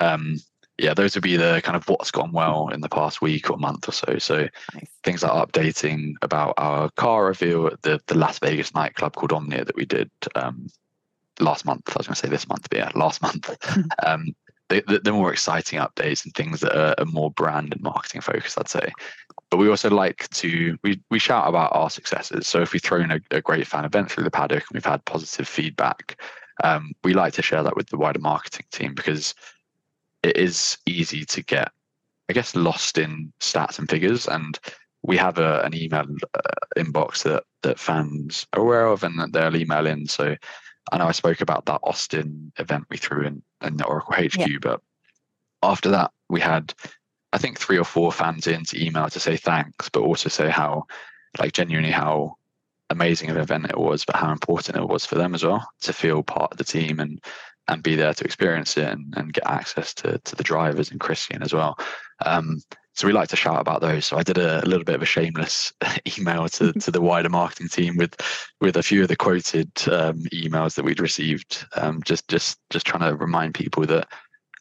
um, 0.00 0.38
yeah, 0.76 0.94
those 0.94 1.14
would 1.14 1.22
be 1.22 1.36
the 1.36 1.60
kind 1.62 1.76
of 1.76 1.88
what's 1.88 2.10
gone 2.10 2.32
well 2.32 2.68
in 2.68 2.80
the 2.80 2.88
past 2.88 3.22
week 3.22 3.48
or 3.48 3.58
month 3.58 3.88
or 3.88 3.92
so. 3.92 4.18
So 4.18 4.48
nice. 4.74 4.88
things 5.04 5.22
like 5.22 5.30
updating 5.30 6.14
about 6.22 6.54
our 6.56 6.90
car 6.96 7.26
reveal 7.26 7.68
at 7.68 7.82
the, 7.82 8.00
the 8.06 8.16
Las 8.16 8.38
Vegas 8.40 8.74
nightclub 8.74 9.14
called 9.14 9.32
Omnia 9.32 9.66
that 9.66 9.76
we 9.76 9.84
did 9.84 10.10
um, 10.34 10.66
last 11.38 11.64
month. 11.64 11.82
I 11.90 11.94
was 11.98 12.06
going 12.06 12.14
to 12.14 12.20
say 12.20 12.28
this 12.28 12.48
month, 12.48 12.68
but 12.70 12.78
yeah, 12.78 12.90
last 12.94 13.22
month. 13.22 13.50
um, 14.04 14.34
the, 14.70 15.00
the, 15.02 15.12
more 15.12 15.32
exciting 15.32 15.80
updates 15.80 16.24
and 16.24 16.32
things 16.34 16.60
that 16.60 16.76
are, 16.76 16.94
are 16.98 17.06
more 17.06 17.30
brand 17.32 17.72
and 17.72 17.82
marketing 17.82 18.20
focused, 18.20 18.58
I'd 18.58 18.68
say. 18.68 18.92
But 19.50 19.56
we 19.56 19.68
also 19.68 19.90
like 19.90 20.28
to 20.30 20.78
we 20.84 21.00
we 21.10 21.18
shout 21.18 21.48
about 21.48 21.74
our 21.74 21.90
successes. 21.90 22.46
So 22.46 22.62
if 22.62 22.72
we 22.72 22.78
throw 22.78 23.00
in 23.00 23.10
a, 23.10 23.20
a 23.32 23.40
great 23.40 23.66
fan 23.66 23.84
event 23.84 24.10
through 24.10 24.24
the 24.24 24.30
paddock 24.30 24.64
and 24.70 24.74
we've 24.74 24.84
had 24.84 25.04
positive 25.04 25.48
feedback, 25.48 26.20
um, 26.62 26.92
we 27.02 27.14
like 27.14 27.32
to 27.34 27.42
share 27.42 27.62
that 27.64 27.76
with 27.76 27.88
the 27.88 27.98
wider 27.98 28.20
marketing 28.20 28.66
team 28.70 28.94
because 28.94 29.34
it 30.22 30.36
is 30.36 30.78
easy 30.86 31.24
to 31.24 31.42
get, 31.42 31.72
I 32.28 32.32
guess, 32.32 32.54
lost 32.54 32.96
in 32.96 33.32
stats 33.40 33.78
and 33.78 33.90
figures. 33.90 34.28
And 34.28 34.58
we 35.02 35.16
have 35.16 35.38
a, 35.38 35.62
an 35.62 35.74
email 35.74 36.06
uh, 36.34 36.40
inbox 36.76 37.24
that 37.24 37.42
that 37.62 37.80
fans 37.80 38.46
are 38.52 38.60
aware 38.60 38.86
of 38.86 39.02
and 39.02 39.18
that 39.18 39.32
they'll 39.32 39.56
email 39.56 39.86
in. 39.86 40.06
So 40.06 40.36
I 40.92 40.98
know 40.98 41.06
I 41.06 41.12
spoke 41.12 41.40
about 41.40 41.66
that 41.66 41.80
Austin 41.82 42.52
event 42.56 42.84
we 42.88 42.96
threw 42.96 43.26
in 43.26 43.42
in 43.62 43.76
the 43.76 43.86
Oracle 43.86 44.14
HQ, 44.14 44.36
yeah. 44.36 44.58
but 44.60 44.80
after 45.62 45.90
that 45.90 46.12
we 46.28 46.40
had 46.40 46.74
I 47.32 47.38
think 47.38 47.58
three 47.58 47.78
or 47.78 47.84
four 47.84 48.10
fans 48.10 48.46
in 48.46 48.64
to 48.64 48.84
email 48.84 49.08
to 49.08 49.20
say 49.20 49.36
thanks, 49.36 49.88
but 49.88 50.00
also 50.00 50.28
say 50.28 50.48
how 50.48 50.86
like 51.38 51.52
genuinely 51.52 51.92
how 51.92 52.36
amazing 52.90 53.30
of 53.30 53.36
an 53.36 53.42
event 53.42 53.66
it 53.70 53.78
was, 53.78 54.04
but 54.04 54.16
how 54.16 54.32
important 54.32 54.76
it 54.76 54.88
was 54.88 55.06
for 55.06 55.14
them 55.14 55.34
as 55.34 55.44
well 55.44 55.68
to 55.82 55.92
feel 55.92 56.22
part 56.22 56.52
of 56.52 56.58
the 56.58 56.64
team 56.64 56.98
and 57.00 57.20
and 57.68 57.84
be 57.84 57.94
there 57.94 58.12
to 58.12 58.24
experience 58.24 58.76
it 58.76 58.88
and, 58.88 59.14
and 59.16 59.32
get 59.32 59.46
access 59.46 59.94
to 59.94 60.18
to 60.18 60.34
the 60.34 60.42
drivers 60.42 60.90
and 60.90 61.00
Christian 61.00 61.42
as 61.42 61.52
well. 61.52 61.78
Um, 62.24 62.60
so 63.00 63.06
we 63.06 63.14
like 63.14 63.30
to 63.30 63.36
shout 63.36 63.58
about 63.58 63.80
those. 63.80 64.04
So 64.04 64.18
I 64.18 64.22
did 64.22 64.36
a, 64.36 64.62
a 64.62 64.66
little 64.66 64.84
bit 64.84 64.94
of 64.94 65.00
a 65.00 65.06
shameless 65.06 65.72
email 66.18 66.46
to, 66.50 66.74
to 66.74 66.90
the 66.90 67.00
wider 67.00 67.30
marketing 67.30 67.68
team 67.68 67.96
with 67.96 68.14
with 68.60 68.76
a 68.76 68.82
few 68.82 69.00
of 69.00 69.08
the 69.08 69.16
quoted 69.16 69.70
um, 69.90 70.18
emails 70.34 70.74
that 70.74 70.84
we'd 70.84 71.00
received. 71.00 71.64
Um, 71.76 72.02
just 72.02 72.28
just 72.28 72.58
just 72.68 72.86
trying 72.86 73.08
to 73.08 73.16
remind 73.16 73.54
people 73.54 73.86
that 73.86 74.06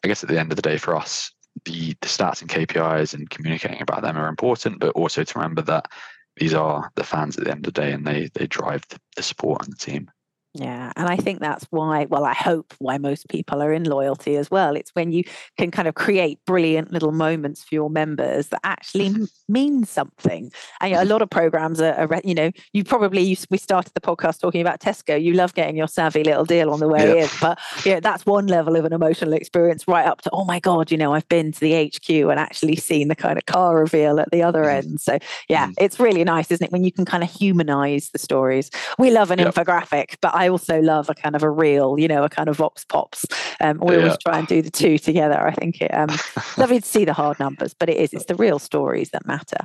I 0.06 0.08
guess 0.08 0.24
at 0.24 0.30
the 0.30 0.40
end 0.40 0.54
of 0.54 0.56
the 0.56 0.62
day 0.62 0.78
for 0.78 0.96
us, 0.96 1.34
the 1.66 1.98
the 2.00 2.08
stats 2.08 2.40
and 2.40 2.50
KPIs 2.50 3.14
and 3.14 3.30
communicating 3.30 3.82
about 3.82 4.04
them 4.04 4.16
are 4.16 4.30
important, 4.30 4.80
but 4.80 4.96
also 4.96 5.22
to 5.22 5.38
remember 5.38 5.62
that 5.64 5.90
these 6.38 6.54
are 6.54 6.90
the 6.96 7.04
fans 7.04 7.38
at 7.38 7.44
the 7.44 7.52
end 7.52 7.68
of 7.68 7.74
the 7.74 7.82
day 7.82 7.92
and 7.92 8.08
they 8.08 8.30
they 8.36 8.48
drive 8.48 8.88
the, 8.88 9.00
the 9.18 9.22
support 9.22 9.64
on 9.64 9.70
the 9.70 9.76
team. 9.76 10.10
Yeah. 10.56 10.92
And 10.96 11.08
I 11.08 11.16
think 11.16 11.40
that's 11.40 11.66
why, 11.70 12.06
well, 12.06 12.26
I 12.26 12.34
hope 12.34 12.74
why 12.80 12.98
most 12.98 13.30
people 13.30 13.62
are 13.62 13.72
in 13.72 13.84
loyalty 13.84 14.36
as 14.36 14.50
well. 14.50 14.76
It's 14.76 14.90
when 14.96 15.12
you 15.12 15.24
can 15.60 15.70
kind 15.70 15.88
of 15.88 15.94
create 15.94 16.40
brilliant 16.46 16.92
little 16.92 17.12
moments 17.12 17.64
for 17.64 17.76
your 17.76 17.90
members 17.90 18.48
that 18.48 18.62
actually 18.64 19.16
mean 19.48 19.86
something. 19.86 20.52
And 20.82 20.90
you 20.90 20.98
know, 20.98 21.04
a 21.04 21.06
lot 21.06 21.22
of 21.22 21.30
programs 21.30 21.80
are, 21.80 21.94
are, 21.94 22.22
you 22.24 22.34
know, 22.34 22.52
you 22.74 22.84
probably, 22.84 23.22
you, 23.22 23.38
we 23.52 23.60
started 23.60 23.94
the 23.94 24.02
podcast 24.02 24.40
talking 24.40 24.62
about 24.62 24.80
Tesco. 24.80 25.22
You 25.22 25.34
love 25.34 25.54
getting 25.54 25.78
your 25.78 25.88
savvy 25.88 26.24
little 26.24 26.46
deal 26.46 26.72
on 26.72 26.80
the 26.80 26.88
way 26.88 27.08
yeah. 27.08 27.24
in. 27.24 27.30
But, 27.40 27.60
you 27.86 27.94
know, 27.94 28.00
that's 28.00 28.26
one 28.26 28.48
level 28.48 28.76
of 28.76 28.86
an 28.86 28.94
emotional 28.94 29.34
experience 29.34 29.88
right 29.88 30.08
up 30.08 30.22
to, 30.22 30.32
oh 30.32 30.46
my 30.46 30.60
God, 30.60 30.90
you 30.90 30.98
know, 30.98 31.14
I've 31.14 31.30
been 31.30 31.52
to 31.52 31.60
the 31.60 31.86
HQ 31.86 32.10
and 32.10 32.40
actually 32.40 32.76
seen 32.76 33.08
the 33.08 33.16
kind 33.16 33.38
of 33.38 33.46
car 33.46 33.78
reveal 33.78 34.20
at 34.20 34.32
the 34.32 34.42
other 34.42 34.64
mm. 34.64 34.74
end. 34.74 35.02
So, 35.02 35.20
yeah, 35.48 35.68
mm. 35.68 35.74
it's 35.80 36.00
really 36.00 36.24
nice, 36.24 36.50
isn't 36.50 36.66
it? 36.66 36.72
When 36.72 36.84
you 36.84 36.92
can 36.92 37.06
kind 37.06 37.24
of 37.24 37.32
humanize 37.32 38.10
the 38.10 38.20
stories. 38.20 38.72
We 38.98 39.12
love 39.12 39.30
an 39.30 39.38
yep. 39.38 39.54
infographic, 39.54 40.16
but 40.22 40.39
I 40.40 40.48
also 40.48 40.80
love 40.80 41.10
a 41.10 41.14
kind 41.14 41.36
of 41.36 41.44
a 41.44 41.50
real, 41.50 42.00
you 42.00 42.08
know, 42.08 42.24
a 42.24 42.30
kind 42.30 42.48
of 42.48 42.56
vox 42.56 42.86
pops. 42.86 43.26
Um, 43.60 43.78
we 43.82 43.94
yeah. 43.94 44.04
always 44.04 44.18
try 44.20 44.40
and 44.40 44.48
do 44.48 44.62
the 44.62 44.72
two 44.72 44.98
together. 44.98 45.38
I 45.38 45.54
think 45.54 45.82
it 45.82 45.94
um, 45.94 46.08
lovely 46.58 46.80
to 46.80 46.88
see 46.88 47.04
the 47.04 47.12
hard 47.12 47.38
numbers, 47.42 47.74
but 47.74 47.90
it 47.90 47.98
is 47.98 48.14
it's 48.14 48.26
the 48.26 48.36
real 48.36 48.58
stories 48.58 49.10
that 49.10 49.28
matter. 49.28 49.58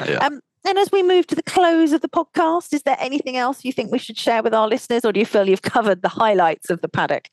Yeah. 0.00 0.24
Um, 0.24 0.40
and 0.64 0.78
as 0.78 0.90
we 0.90 1.02
move 1.02 1.26
to 1.26 1.34
the 1.34 1.42
close 1.42 1.92
of 1.92 2.00
the 2.00 2.08
podcast, 2.08 2.72
is 2.72 2.82
there 2.84 2.96
anything 2.98 3.36
else 3.36 3.62
you 3.62 3.74
think 3.74 3.92
we 3.92 3.98
should 3.98 4.16
share 4.16 4.42
with 4.42 4.54
our 4.54 4.66
listeners, 4.66 5.04
or 5.04 5.12
do 5.12 5.20
you 5.20 5.26
feel 5.26 5.46
you've 5.46 5.60
covered 5.60 6.00
the 6.00 6.08
highlights 6.08 6.70
of 6.70 6.80
the 6.80 6.88
paddock? 6.88 7.28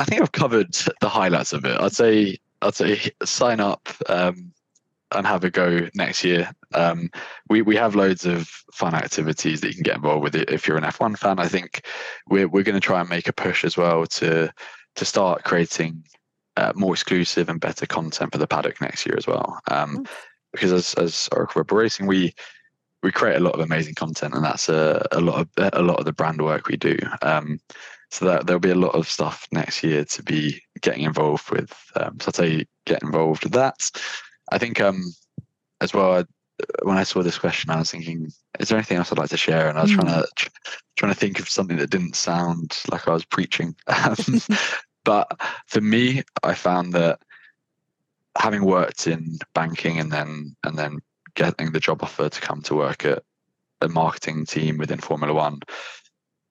I 0.00 0.04
think 0.06 0.22
I've 0.22 0.32
covered 0.32 0.74
the 1.00 1.08
highlights 1.08 1.52
of 1.52 1.64
it. 1.64 1.80
I'd 1.80 1.92
say 1.92 2.38
I'd 2.62 2.74
say 2.74 3.10
sign 3.24 3.60
up. 3.60 3.88
Um, 4.08 4.52
and 5.16 5.26
have 5.26 5.44
a 5.44 5.50
go 5.50 5.88
next 5.94 6.24
year. 6.24 6.50
Um, 6.74 7.10
we 7.48 7.62
we 7.62 7.76
have 7.76 7.94
loads 7.94 8.24
of 8.24 8.48
fun 8.72 8.94
activities 8.94 9.60
that 9.60 9.68
you 9.68 9.74
can 9.74 9.82
get 9.82 9.96
involved 9.96 10.22
with. 10.22 10.34
If 10.34 10.66
you're 10.66 10.76
an 10.76 10.84
F1 10.84 11.18
fan, 11.18 11.38
I 11.38 11.48
think 11.48 11.86
we're 12.28 12.48
we're 12.48 12.62
going 12.62 12.74
to 12.74 12.80
try 12.80 13.00
and 13.00 13.08
make 13.08 13.28
a 13.28 13.32
push 13.32 13.64
as 13.64 13.76
well 13.76 14.06
to 14.06 14.52
to 14.96 15.04
start 15.04 15.44
creating 15.44 16.04
uh, 16.56 16.72
more 16.74 16.94
exclusive 16.94 17.48
and 17.48 17.60
better 17.60 17.86
content 17.86 18.32
for 18.32 18.38
the 18.38 18.46
paddock 18.46 18.80
next 18.80 19.06
year 19.06 19.16
as 19.16 19.26
well. 19.26 19.60
Um, 19.70 19.98
mm. 19.98 20.08
Because 20.52 20.72
as 20.72 20.94
as 20.94 21.28
Oracle 21.32 21.64
Racing, 21.70 22.06
we 22.06 22.34
we 23.02 23.12
create 23.12 23.36
a 23.36 23.40
lot 23.40 23.54
of 23.54 23.60
amazing 23.60 23.94
content, 23.94 24.34
and 24.34 24.44
that's 24.44 24.68
a, 24.68 25.06
a 25.12 25.20
lot 25.20 25.40
of 25.40 25.48
a 25.72 25.82
lot 25.82 25.98
of 25.98 26.04
the 26.04 26.12
brand 26.12 26.40
work 26.42 26.68
we 26.68 26.76
do. 26.76 26.96
Um, 27.22 27.60
so 28.10 28.24
that 28.24 28.46
there'll 28.46 28.60
be 28.60 28.70
a 28.70 28.74
lot 28.74 28.94
of 28.94 29.08
stuff 29.08 29.46
next 29.50 29.82
year 29.82 30.04
to 30.04 30.22
be 30.22 30.62
getting 30.80 31.02
involved 31.02 31.50
with. 31.50 31.72
Um, 31.96 32.18
so 32.20 32.28
I'd 32.28 32.34
say 32.36 32.66
get 32.84 33.02
involved 33.02 33.44
with 33.44 33.52
that. 33.54 33.90
I 34.50 34.58
think 34.58 34.80
um, 34.80 35.12
as 35.80 35.92
well. 35.92 36.24
when 36.82 36.96
I 36.96 37.02
saw 37.02 37.22
this 37.22 37.38
question, 37.38 37.70
I 37.70 37.78
was 37.78 37.90
thinking, 37.90 38.30
is 38.58 38.68
there 38.68 38.78
anything 38.78 38.96
else 38.96 39.12
I'd 39.12 39.18
like 39.18 39.30
to 39.30 39.36
share? 39.36 39.68
And 39.68 39.78
I 39.78 39.82
was 39.82 39.90
mm. 39.90 40.00
trying 40.00 40.22
to 40.22 40.50
trying 40.96 41.12
to 41.12 41.18
think 41.18 41.38
of 41.38 41.48
something 41.48 41.76
that 41.76 41.90
didn't 41.90 42.16
sound 42.16 42.78
like 42.90 43.06
I 43.06 43.12
was 43.12 43.24
preaching. 43.24 43.74
Um, 43.88 44.16
but 45.04 45.40
for 45.66 45.80
me, 45.80 46.22
I 46.42 46.54
found 46.54 46.92
that 46.94 47.20
having 48.36 48.64
worked 48.64 49.06
in 49.06 49.38
banking 49.54 50.00
and 50.00 50.10
then 50.10 50.56
and 50.64 50.76
then 50.76 50.98
getting 51.34 51.70
the 51.70 51.80
job 51.80 52.02
offer 52.02 52.28
to 52.28 52.40
come 52.40 52.62
to 52.62 52.74
work 52.74 53.04
at 53.04 53.22
a 53.80 53.88
marketing 53.88 54.46
team 54.46 54.78
within 54.78 54.98
Formula 54.98 55.32
One, 55.32 55.60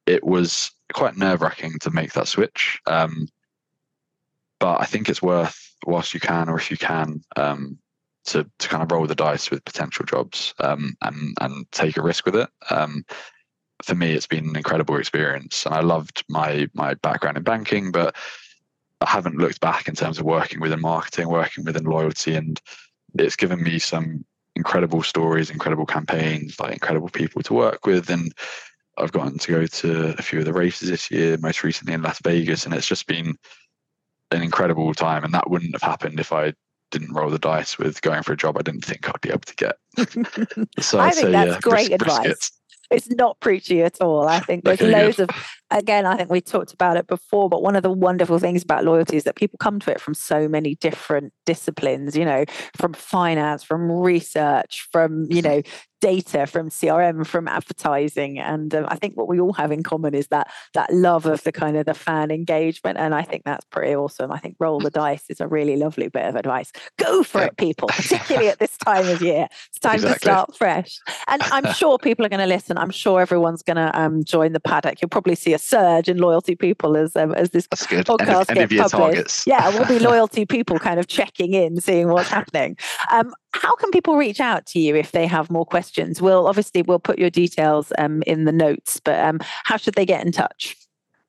it 0.06 0.24
was 0.24 0.72
quite 0.94 1.18
nerve 1.18 1.42
wracking 1.42 1.80
to 1.80 1.92
make 1.92 2.14
that 2.14 2.28
switch. 2.28 2.80
Um, 2.86 3.28
but 4.60 4.80
I 4.80 4.86
think 4.86 5.10
it's 5.10 5.22
worth, 5.22 5.76
whilst 5.86 6.14
you 6.14 6.20
can, 6.20 6.50
or 6.50 6.58
if 6.58 6.72
you 6.72 6.78
can, 6.78 7.22
um, 7.36 7.78
to 8.26 8.50
to 8.60 8.68
kind 8.68 8.84
of 8.84 8.92
roll 8.92 9.08
the 9.08 9.16
dice 9.16 9.52
with 9.52 9.66
potential 9.66 10.06
jobs 10.06 10.54
um, 10.60 10.96
and 11.02 11.36
and 11.42 11.72
take 11.72 11.98
a 11.98 12.04
risk 12.04 12.26
with 12.26 12.36
it. 12.36 12.50
Um, 12.70 13.06
for 13.84 13.96
me, 13.96 14.14
it's 14.14 14.28
been 14.28 14.50
an 14.50 14.56
incredible 14.56 14.98
experience, 14.98 15.66
and 15.66 15.76
I 15.76 15.82
loved 15.82 16.24
my 16.30 16.68
my 16.74 16.94
background 16.96 17.38
in 17.38 17.44
banking, 17.44 17.92
but 17.92 18.16
I 19.02 19.10
haven't 19.10 19.38
looked 19.38 19.60
back 19.62 19.88
in 19.88 19.96
terms 19.96 20.18
of 20.18 20.26
working 20.26 20.60
within 20.60 20.82
marketing, 20.82 21.30
working 21.30 21.66
within 21.66 21.84
loyalty, 21.84 22.36
and 22.36 22.60
it's 23.16 23.36
given 23.36 23.62
me 23.62 23.80
some 23.80 24.26
incredible 24.56 25.04
stories, 25.04 25.50
incredible 25.50 25.86
campaigns, 25.86 26.60
like 26.60 26.74
incredible 26.74 27.10
people 27.10 27.44
to 27.44 27.54
work 27.54 27.86
with, 27.86 28.10
and 28.10 28.34
I've 28.98 29.12
gotten 29.12 29.38
to 29.38 29.52
go 29.52 29.66
to 29.66 30.16
a 30.18 30.22
few 30.22 30.40
of 30.40 30.46
the 30.46 30.54
races 30.54 30.90
this 30.90 31.12
year, 31.12 31.38
most 31.38 31.64
recently 31.64 31.94
in 31.94 32.02
Las 32.02 32.20
Vegas, 32.24 32.66
and 32.66 32.74
it's 32.74 32.88
just 32.88 33.08
been 33.08 33.36
an 34.32 34.42
incredible 34.42 34.94
time, 34.94 35.24
and 35.24 35.34
that 35.34 35.50
wouldn't 35.50 35.74
have 35.74 35.84
happened 35.84 36.20
if 36.20 36.32
I 36.32 36.54
didn't 36.92 37.14
roll 37.14 37.30
the 37.30 37.40
dice 37.40 37.78
with 37.78 38.02
going 38.02 38.24
for 38.24 38.34
a 38.34 38.38
job 38.38 38.58
I 38.58 38.62
didn't 38.62 38.86
think 38.86 39.10
I'd 39.10 39.22
be 39.22 39.30
able 39.30 39.40
to 39.40 39.56
get. 39.56 39.78
so 40.80 41.00
I 41.00 41.12
think 41.12 41.32
that's 41.32 41.52
yeah, 41.52 41.60
great 41.62 41.90
bris- 41.90 42.02
advice. 42.02 42.28
Briskets 42.28 42.52
it's 42.92 43.10
not 43.10 43.40
preachy 43.40 43.82
at 43.82 44.02
all. 44.02 44.28
I 44.28 44.40
think 44.40 44.64
there's 44.64 44.82
loads 44.82 45.20
of 45.20 45.30
again, 45.72 46.06
I 46.06 46.16
think 46.16 46.30
we 46.30 46.42
talked 46.42 46.74
about 46.74 46.98
it 46.98 47.08
before, 47.08 47.50
but 47.50 47.62
one 47.62 47.76
of 47.76 47.84
the 47.84 47.92
wonderful 47.92 48.40
things 48.40 48.64
about 48.64 48.84
loyalty 48.84 49.18
is 49.18 49.24
that 49.24 49.36
people 49.36 49.58
come 49.58 49.80
to 49.82 49.92
it 49.92 50.00
from 50.00 50.14
so 50.14 50.48
many 50.48 50.76
different 50.76 51.34
disciplines, 51.46 52.16
you 52.16 52.26
know, 52.26 52.46
from 52.76 52.94
finance, 52.94 53.64
from 53.64 53.92
research, 53.92 54.88
from, 54.92 55.28
you 55.30 55.42
know, 55.42 55.62
data 56.06 56.46
from 56.46 56.70
crm 56.70 57.26
from 57.26 57.48
advertising. 57.48 58.38
And 58.38 58.76
um, 58.76 58.86
i 58.90 58.96
think 58.96 59.16
what 59.18 59.28
we 59.28 59.40
all 59.40 59.54
have 59.54 59.72
in 59.72 59.82
common 59.82 60.14
is 60.14 60.28
that 60.28 60.52
that 60.76 60.94
love 60.94 61.26
of 61.26 61.44
the 61.44 61.52
kind 61.52 61.78
of 61.78 61.88
the 61.88 61.96
fan 61.96 62.30
engagement. 62.30 63.00
And 63.00 63.16
i 63.16 63.24
think 63.24 63.44
that's 63.44 63.66
pretty 63.66 63.96
awesome. 63.96 64.32
I 64.32 64.38
think 64.38 64.56
roll 64.60 64.80
the 64.80 64.90
dice 65.04 65.24
is 65.30 65.40
a 65.42 65.48
really 65.48 65.78
lovely 65.78 66.10
bit 66.10 66.26
of 66.26 66.36
advice. 66.36 66.72
Go 67.00 67.24
for 67.24 67.42
it 67.42 67.58
people 67.58 67.88
particularly 67.92 68.50
at 68.50 68.60
this 68.60 68.78
time 68.78 69.08
of 69.08 69.22
year. 69.22 69.48
It's 69.70 69.80
time 69.80 69.96
exactly. 69.96 70.16
to 70.16 70.20
start 70.20 70.56
fresh. 70.56 71.00
And 71.28 71.42
i'm 71.44 71.74
sure 71.74 71.98
people 71.98 72.24
are 72.24 72.30
going 72.30 72.40
to 72.40 72.46
listen. 72.46 72.78
I'm 72.78 72.92
sure 72.92 73.20
everyone's 73.20 73.64
going 73.64 73.78
to 73.78 74.00
um, 74.00 74.24
join 74.24 74.54
the 74.54 74.60
paddock. 74.60 75.02
You'll 75.02 75.10
probably 75.10 75.36
see 75.36 75.54
a 75.54 75.60
surge 75.66 76.10
in 76.10 76.18
loyalty 76.18 76.56
people 76.56 76.96
as 76.96 77.16
um, 77.16 77.34
as 77.34 77.50
this 77.52 77.68
That's 77.68 77.86
good. 77.88 78.06
podcast 78.06 78.50
end 78.50 78.60
of, 78.60 78.60
end 78.60 78.70
gets 78.70 78.92
published. 78.92 79.48
Yeah, 79.48 79.70
we'll 79.70 79.88
be 79.88 80.00
loyalty 80.06 80.46
people 80.46 80.80
kind 80.80 81.00
of 81.00 81.08
checking 81.08 81.54
in, 81.54 81.82
seeing 81.82 82.10
what's 82.10 82.30
happening. 82.30 82.78
Um, 83.12 83.34
how 83.52 83.76
can 83.76 83.92
people 83.92 84.18
reach 84.18 84.40
out 84.40 84.66
to 84.68 84.80
you 84.80 84.96
if 84.96 85.12
they 85.12 85.28
have 85.28 85.50
more 85.50 85.66
questions? 85.66 86.22
We'll 86.22 86.48
obviously 86.48 86.82
we'll 86.82 87.00
put 87.00 87.20
your 87.20 87.30
details 87.30 87.92
um, 87.98 88.22
in 88.28 88.46
the 88.46 88.52
notes, 88.52 89.00
but 89.04 89.20
um, 89.20 89.40
how 89.64 89.78
should 89.78 89.96
they 89.96 90.06
get 90.06 90.26
in 90.26 90.32
touch? 90.32 90.76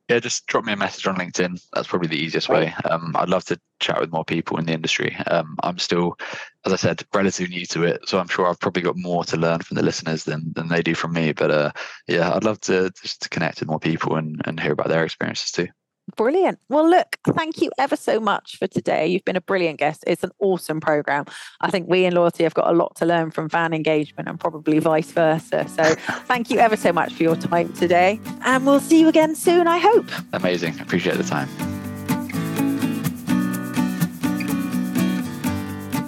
Yeah, 0.09 0.21
just 0.21 0.47
drop 0.47 0.65
me 0.65 0.73
a 0.73 0.77
message 0.77 1.07
on 1.09 1.17
LinkedIn. 1.17 1.61
That's 1.75 1.89
probably 1.89 2.09
the 2.09 2.23
easiest 2.23 2.49
way. 2.49 2.73
Um, 2.85 3.13
I'd 3.17 3.29
love 3.29 3.45
to 3.47 3.61
chat 3.81 4.01
with 4.01 4.13
more 4.13 4.25
people 4.25 4.57
in 4.57 4.65
the 4.65 4.73
industry. 4.73 5.17
Um, 5.27 5.57
I'm 5.65 5.79
still, 5.79 6.17
as 6.65 6.73
I 6.73 6.77
said, 6.77 7.05
relatively 7.13 7.57
new 7.57 7.67
to 7.67 7.83
it, 7.83 8.09
so 8.09 8.21
I'm 8.21 8.29
sure 8.29 8.47
I've 8.47 8.61
probably 8.61 8.83
got 8.83 8.97
more 8.97 9.25
to 9.25 9.37
learn 9.37 9.61
from 9.63 9.75
the 9.75 9.83
listeners 9.83 10.23
than 10.23 10.53
than 10.55 10.69
they 10.69 10.81
do 10.81 10.95
from 10.95 11.13
me. 11.13 11.33
But 11.33 11.51
uh, 11.51 11.73
yeah, 12.07 12.33
I'd 12.33 12.45
love 12.45 12.61
to 12.63 12.91
just 13.03 13.23
to 13.23 13.29
connect 13.29 13.59
with 13.59 13.69
more 13.69 13.81
people 13.81 14.15
and 14.15 14.41
and 14.45 14.61
hear 14.61 14.73
about 14.73 14.89
their 14.89 15.05
experiences 15.05 15.51
too. 15.51 15.69
Brilliant. 16.15 16.61
Well, 16.69 16.89
look, 16.89 17.19
thank 17.37 17.61
you 17.61 17.71
ever 17.79 17.97
so 17.97 18.21
much 18.21 18.59
for 18.59 18.69
today. 18.69 19.09
You've 19.09 19.25
been 19.25 19.37
a 19.37 19.41
brilliant 19.41 19.81
guest. 19.81 20.05
It's 20.07 20.23
an 20.23 20.31
awesome 20.39 20.79
program. 20.79 21.25
I 21.61 21.71
think 21.71 21.89
we 21.89 22.05
in 22.05 22.15
Loyalty 22.15 22.45
have 22.45 22.55
got 22.55 22.69
a 22.69 22.73
lot 22.73 22.95
to 22.97 23.07
learn 23.07 23.33
from 23.33 23.49
fan 23.49 23.73
engagement 23.75 24.29
and 24.29 24.39
probably 24.39 24.79
vice 24.79 25.11
versa. 25.11 25.67
So, 25.69 25.83
thank 26.27 26.49
you 26.49 26.61
ever 26.61 26.77
so 26.77 26.93
much 26.93 27.13
for 27.15 27.25
your 27.25 27.35
time 27.35 27.73
today. 27.73 28.21
And 28.43 28.65
we'll 28.65 28.81
see 28.81 29.01
you 29.01 29.09
again 29.09 29.35
soon, 29.35 29.67
I 29.67 29.79
hope. 29.79 30.07
Amazing. 30.33 30.79
Appreciate 30.81 31.17
the 31.17 31.25
time. 31.25 31.49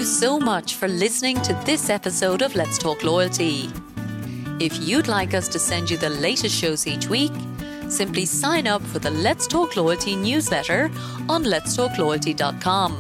you 0.04 0.08
so 0.08 0.38
much 0.38 0.76
for 0.76 0.90
listening 0.90 1.40
to 1.42 1.54
this 1.66 1.90
episode 1.90 2.42
of 2.42 2.56
Let's 2.58 2.78
Talk 2.78 3.06
Loyalty. 3.06 3.70
If 4.60 4.78
you'd 4.86 5.08
like 5.08 5.34
us 5.34 5.48
to 5.48 5.58
send 5.58 5.90
you 5.90 5.96
the 5.96 6.10
latest 6.10 6.54
shows 6.54 6.86
each 6.86 7.08
week, 7.08 7.32
simply 7.88 8.26
sign 8.26 8.68
up 8.68 8.82
for 8.82 9.00
the 9.00 9.12
Let's 9.12 9.48
Talk 9.48 9.78
Loyalty 9.78 10.18
newsletter 10.18 10.92
on 11.30 11.46
letstalkloyalty.com 11.46 12.92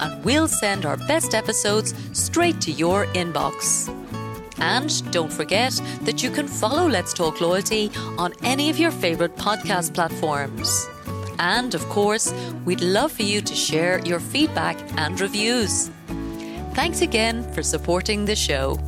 and 0.00 0.24
we'll 0.24 0.46
send 0.46 0.86
our 0.86 0.96
best 0.96 1.34
episodes 1.34 1.92
straight 2.12 2.60
to 2.60 2.70
your 2.70 3.06
inbox. 3.06 3.88
And 4.58 4.90
don't 5.10 5.32
forget 5.32 5.72
that 6.02 6.22
you 6.22 6.30
can 6.30 6.46
follow 6.46 6.86
Let's 6.86 7.12
Talk 7.12 7.40
Loyalty 7.40 7.90
on 8.16 8.32
any 8.44 8.70
of 8.70 8.78
your 8.78 8.92
favourite 8.92 9.34
podcast 9.34 9.92
platforms. 9.92 10.86
And 11.40 11.74
of 11.74 11.84
course, 11.88 12.32
we'd 12.64 12.80
love 12.80 13.10
for 13.10 13.24
you 13.24 13.40
to 13.40 13.54
share 13.56 13.98
your 14.04 14.20
feedback 14.20 14.78
and 14.96 15.20
reviews. 15.20 15.90
Thanks 16.74 17.02
again 17.02 17.42
for 17.52 17.62
supporting 17.62 18.24
the 18.24 18.34
show. 18.34 18.78